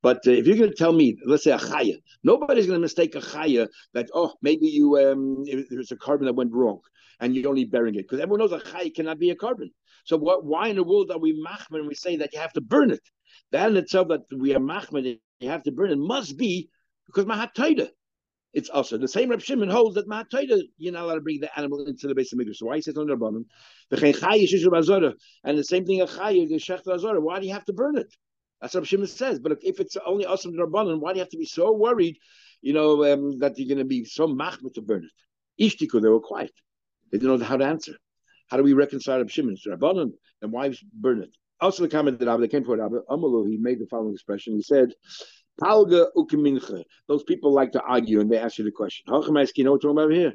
But 0.01 0.27
uh, 0.27 0.31
if 0.31 0.47
you're 0.47 0.57
going 0.57 0.69
to 0.69 0.75
tell 0.75 0.93
me, 0.93 1.17
let's 1.25 1.43
say 1.43 1.51
a 1.51 1.57
chaya, 1.57 1.95
nobody's 2.23 2.65
going 2.65 2.77
to 2.77 2.81
mistake 2.81 3.15
a 3.15 3.19
chaya 3.19 3.67
that 3.93 4.09
oh 4.13 4.33
maybe 4.41 4.67
you 4.67 4.97
um 4.97 5.43
there's 5.69 5.91
a 5.91 5.95
korban 5.95 6.25
that 6.25 6.35
went 6.35 6.53
wrong 6.53 6.79
and 7.19 7.35
you're 7.35 7.49
only 7.49 7.65
burying 7.65 7.95
it 7.95 8.03
because 8.03 8.19
everyone 8.19 8.39
knows 8.39 8.51
a 8.51 8.59
chaya 8.59 8.93
cannot 8.93 9.19
be 9.19 9.29
a 9.29 9.35
korban. 9.35 9.69
So 10.05 10.17
what? 10.17 10.43
Why 10.43 10.67
in 10.67 10.77
the 10.77 10.83
world 10.83 11.11
are 11.11 11.19
we 11.19 11.33
machman 11.33 11.79
and 11.79 11.87
we 11.87 11.95
say 11.95 12.17
that 12.17 12.33
you 12.33 12.39
have 12.39 12.53
to 12.53 12.61
burn 12.61 12.91
it? 12.91 13.07
That 13.51 13.69
in 13.69 13.77
itself 13.77 14.07
that 14.09 14.21
we 14.35 14.55
are 14.55 14.59
machman, 14.59 15.19
you 15.39 15.49
have 15.49 15.63
to 15.63 15.71
burn 15.71 15.91
it 15.91 15.97
must 15.97 16.37
be 16.37 16.69
because 17.05 17.25
mahat 17.25 17.53
it's 18.53 18.69
also 18.69 18.97
the 18.97 19.07
same 19.07 19.29
Reb 19.29 19.41
Shimon 19.41 19.69
holds 19.69 19.95
that 19.95 20.09
Mahataita, 20.09 20.61
you're 20.77 20.91
not 20.91 21.03
allowed 21.03 21.15
to 21.15 21.21
bring 21.21 21.39
the 21.39 21.57
animal 21.57 21.85
into 21.85 22.07
the 22.07 22.13
Beis 22.13 22.33
Hamikdash. 22.33 22.57
So 22.57 22.65
why 22.65 22.75
is 22.75 22.87
it 22.87 22.97
on 22.97 23.07
the 23.07 23.15
bottom? 23.15 23.45
And 25.43 25.57
the 25.57 25.63
same 25.63 25.85
thing 25.85 26.01
a 26.01 26.05
chayish, 26.05 26.49
the 26.49 26.55
shech 26.55 26.85
azara. 26.93 27.21
Why 27.21 27.39
do 27.39 27.47
you 27.47 27.53
have 27.53 27.63
to 27.65 27.73
burn 27.73 27.97
it? 27.97 28.13
That's 28.61 28.75
what 28.75 28.87
Shimon 28.87 29.07
says. 29.07 29.39
But 29.39 29.59
if 29.63 29.79
it's 29.79 29.97
only 30.05 30.25
awesome 30.25 30.53
rabbanon, 30.53 30.99
why 30.99 31.13
do 31.13 31.17
you 31.17 31.23
have 31.23 31.29
to 31.29 31.37
be 31.37 31.45
so 31.45 31.71
worried? 31.71 32.17
You 32.61 32.73
know 32.73 33.11
um, 33.11 33.39
that 33.39 33.57
you're 33.57 33.67
going 33.67 33.79
to 33.79 33.85
be 33.85 34.05
so 34.05 34.27
machmir 34.27 34.73
to 34.75 34.81
burn 34.81 35.03
it. 35.03 35.63
Ishtiku, 35.63 36.01
they 36.01 36.09
were 36.09 36.19
quiet. 36.19 36.51
They 37.11 37.17
didn't 37.17 37.39
know 37.39 37.45
how 37.45 37.57
to 37.57 37.65
answer. 37.65 37.93
How 38.49 38.57
do 38.57 38.63
we 38.63 38.73
reconcile 38.73 39.25
Shimon? 39.27 39.53
It's 39.53 39.65
rabbanon, 39.65 40.11
and 40.41 40.51
why 40.51 40.73
burn 40.93 41.23
it? 41.23 41.35
Also, 41.59 41.83
the 41.83 41.89
comment 41.89 42.19
that 42.19 42.27
Abba, 42.27 42.47
came 42.47 42.63
for 42.63 42.83
Abba 42.83 43.01
Amalu, 43.09 43.49
he 43.49 43.57
made 43.57 43.79
the 43.79 43.85
following 43.85 44.13
expression. 44.13 44.55
He 44.55 44.63
said, 44.63 44.93
Palga 45.61 46.07
ukemincha. 46.17 46.83
Those 47.07 47.23
people 47.23 47.53
like 47.53 47.71
to 47.73 47.81
argue 47.81 48.19
and 48.19 48.31
they 48.31 48.39
ask 48.39 48.57
you 48.57 48.63
the 48.65 48.71
question. 48.71 49.05
How 49.07 49.21
come 49.21 49.37
I 49.37 49.45
you 49.55 49.63
know 49.63 49.73
what 49.73 49.83
we're 49.83 49.93
talking 49.93 50.03
about 50.03 50.11
here? 50.11 50.33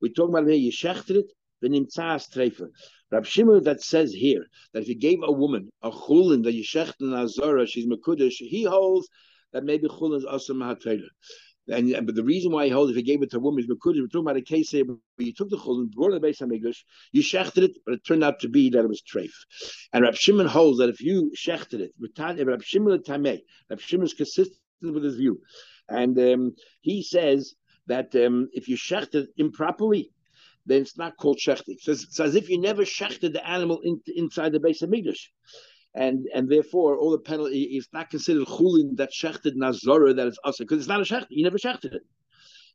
We're 0.00 0.12
talking 0.12 0.34
about 0.34 0.46
here, 0.48 0.70
it, 0.70 1.32
v'nimtzas 1.64 2.30
treifa. 2.30 2.68
Rab 3.10 3.24
Shimon 3.24 3.64
that 3.64 3.82
says 3.82 4.12
here 4.12 4.46
that 4.72 4.82
if 4.82 4.88
you 4.88 4.94
gave 4.94 5.20
a 5.22 5.32
woman 5.32 5.70
a 5.82 5.90
chulin 5.90 6.44
that 6.44 6.54
you 6.54 6.62
shecht 6.62 6.94
in 7.00 7.14
azara, 7.14 7.66
she's 7.66 7.86
mekudesh, 7.86 8.34
he 8.38 8.64
holds 8.64 9.08
that 9.52 9.64
maybe 9.64 9.88
chulin 9.88 10.18
is 10.18 10.24
also 10.24 10.52
mahatayla. 10.54 11.08
And 11.70 12.06
but 12.06 12.14
the 12.14 12.24
reason 12.24 12.50
why 12.50 12.64
he 12.64 12.70
holds 12.70 12.90
if 12.90 12.96
he 12.96 13.02
gave 13.02 13.22
it 13.22 13.30
to 13.30 13.36
a 13.36 13.40
woman 13.40 13.60
is 13.60 13.66
because 13.66 13.96
we're 13.96 14.06
talking 14.06 14.20
about 14.20 14.36
a 14.36 14.42
case 14.42 14.70
here 14.70 14.84
where 14.84 14.98
you 15.18 15.34
took 15.34 15.50
the 15.50 15.58
chulin, 15.58 15.90
brought 15.90 16.12
it 16.12 16.14
to 16.14 16.20
the 16.20 16.26
Beis 16.26 16.40
Hamikdash, 16.40 16.78
you 17.12 17.22
shechted 17.22 17.62
it, 17.62 17.78
but 17.84 17.94
it 17.94 18.04
turned 18.04 18.24
out 18.24 18.40
to 18.40 18.48
be 18.48 18.70
that 18.70 18.84
it 18.84 18.88
was 18.88 19.02
treif. 19.02 19.32
And 19.92 20.04
Rab 20.04 20.14
Shimon 20.14 20.46
holds 20.46 20.78
that 20.78 20.88
if 20.88 21.00
you 21.00 21.30
shechted 21.36 21.80
it, 21.80 21.92
Rab 22.46 22.62
Shimon 22.62 22.98
tamei, 23.00 23.40
Rab 23.68 23.80
Shimon 23.80 24.06
is 24.06 24.14
consistent 24.14 24.58
with 24.80 25.04
his 25.04 25.16
view, 25.16 25.40
and 25.88 26.18
um, 26.18 26.54
he 26.80 27.02
says 27.02 27.54
that 27.86 28.14
um, 28.16 28.48
if 28.52 28.68
you 28.68 28.76
shechted 28.76 29.26
improperly, 29.36 30.10
then 30.68 30.82
it's 30.82 30.98
not 30.98 31.16
called 31.16 31.38
shechting. 31.38 31.80
So 31.80 31.92
it's, 31.92 32.04
it's, 32.04 32.20
as 32.20 32.34
if 32.34 32.48
you 32.48 32.60
never 32.60 32.82
shechted 32.82 33.32
the 33.32 33.46
animal 33.46 33.80
in, 33.82 34.00
inside 34.14 34.52
the 34.52 34.60
Beis 34.60 34.82
Hamikdash. 34.82 35.28
And 35.94 36.26
and 36.34 36.48
therefore, 36.48 36.98
all 36.98 37.10
the 37.10 37.18
penalty 37.18 37.62
is 37.62 37.88
not 37.92 38.10
considered 38.10 38.46
chulin 38.46 38.96
that 38.98 39.10
shechted 39.10 39.54
nazara 39.56 40.14
that 40.14 40.28
is 40.28 40.38
asa 40.44 40.62
because 40.64 40.78
it's 40.78 40.88
not 40.88 41.00
a 41.00 41.04
shechted. 41.04 41.28
You 41.30 41.44
never 41.44 41.56
shechted 41.56 41.94
it, 41.94 42.02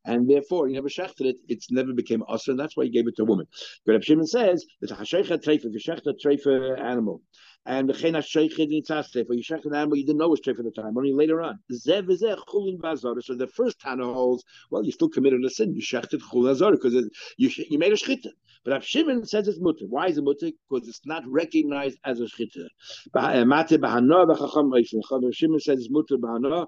and 0.03 0.27
therefore 0.27 0.67
you 0.67 0.73
never 0.73 0.89
shechted 0.89 1.25
it. 1.27 1.35
It's 1.47 1.69
never 1.71 1.93
became 1.93 2.23
asa, 2.27 2.51
and 2.51 2.59
that's 2.59 2.75
why 2.75 2.85
you 2.85 2.91
gave 2.91 3.07
it 3.07 3.15
to 3.17 3.21
a 3.21 3.25
woman. 3.25 3.45
But 3.85 4.03
Shimon 4.03 4.25
says 4.25 4.65
that 4.81 4.91
a 4.91 4.95
treifa, 4.95 5.45
if 5.47 5.63
you 5.63 5.79
shechted 5.79 6.07
a 6.07 6.27
treifa 6.27 6.79
uh, 6.79 6.81
animal, 6.81 7.21
and 7.65 7.89
v'chein 7.89 8.13
ha-sheichid 8.13 8.69
nitzasef, 8.71 9.29
or 9.29 9.35
you 9.35 9.41
sheikh 9.41 9.63
an 9.63 9.73
animal 9.73 9.95
you 9.95 10.05
didn't 10.05 10.19
know 10.19 10.27
was 10.27 10.41
sheikh 10.43 10.59
at 10.59 10.65
the 10.65 10.71
time, 10.71 10.97
only 10.97 11.13
later 11.13 11.41
on. 11.41 11.59
Zev 11.71 12.07
v'zeh 12.07 12.37
chulin 12.45 12.77
ba'azara. 12.77 13.23
So 13.23 13.35
the 13.35 13.47
first 13.47 13.79
Tana 13.79 14.03
holds, 14.03 14.43
well, 14.69 14.83
you 14.83 14.91
still 14.91 15.07
committed 15.07 15.43
a 15.45 15.49
sin. 15.49 15.73
You 15.73 15.81
it 15.81 16.11
chul 16.11 16.49
azara 16.49 16.73
because 16.73 16.93
you, 17.37 17.49
you 17.69 17.79
made 17.79 17.93
a 17.93 17.95
shchita. 17.95 18.27
But 18.65 18.71
Rav 18.71 18.85
Shimon 18.85 19.25
says 19.25 19.47
it's 19.47 19.59
mutter. 19.61 19.85
Why 19.87 20.07
is 20.07 20.17
it 20.17 20.23
mutter? 20.23 20.51
Because 20.69 20.89
it's 20.89 21.05
not 21.05 21.23
recognized 21.25 21.97
as 22.03 22.19
a 22.19 22.25
shchita. 22.25 22.67
Eh, 23.15 23.43
mate 23.45 23.79
b'hana 23.79 24.27
v'chacham 24.27 24.69
reishin. 24.69 24.99
Rav 25.09 25.33
Shimon 25.33 25.61
says 25.61 25.79
it's 25.79 25.89
mutter 25.89 26.17
b'hana, 26.17 26.67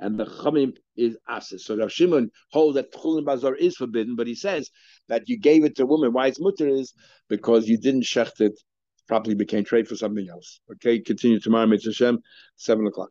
and 0.00 0.18
the 0.18 0.24
chamim 0.24 0.76
is 0.96 1.16
asis. 1.28 1.64
So 1.64 1.76
Rav 1.76 1.92
Shimon 1.92 2.32
holds 2.50 2.74
that 2.74 2.92
chulin 2.92 3.24
Bazar 3.24 3.54
is 3.54 3.76
forbidden, 3.76 4.16
but 4.16 4.26
he 4.26 4.34
says 4.34 4.68
that 5.08 5.28
you 5.28 5.38
gave 5.38 5.64
it 5.64 5.76
to 5.76 5.84
a 5.84 5.86
woman. 5.86 6.12
Why 6.12 6.26
it's 6.26 6.40
mutter 6.40 6.66
is 6.66 6.92
because 7.28 7.68
you 7.68 7.78
didn't 7.78 8.02
shecht 8.02 8.40
it 8.40 8.58
Probably 9.10 9.34
became 9.34 9.64
trade 9.64 9.88
for 9.88 9.96
something 9.96 10.28
else. 10.30 10.60
Okay, 10.70 11.00
continue 11.00 11.40
tomorrow, 11.40 11.66
Mitzvah 11.66 11.92
Shem, 11.92 12.20
7 12.54 12.86
o'clock. 12.86 13.10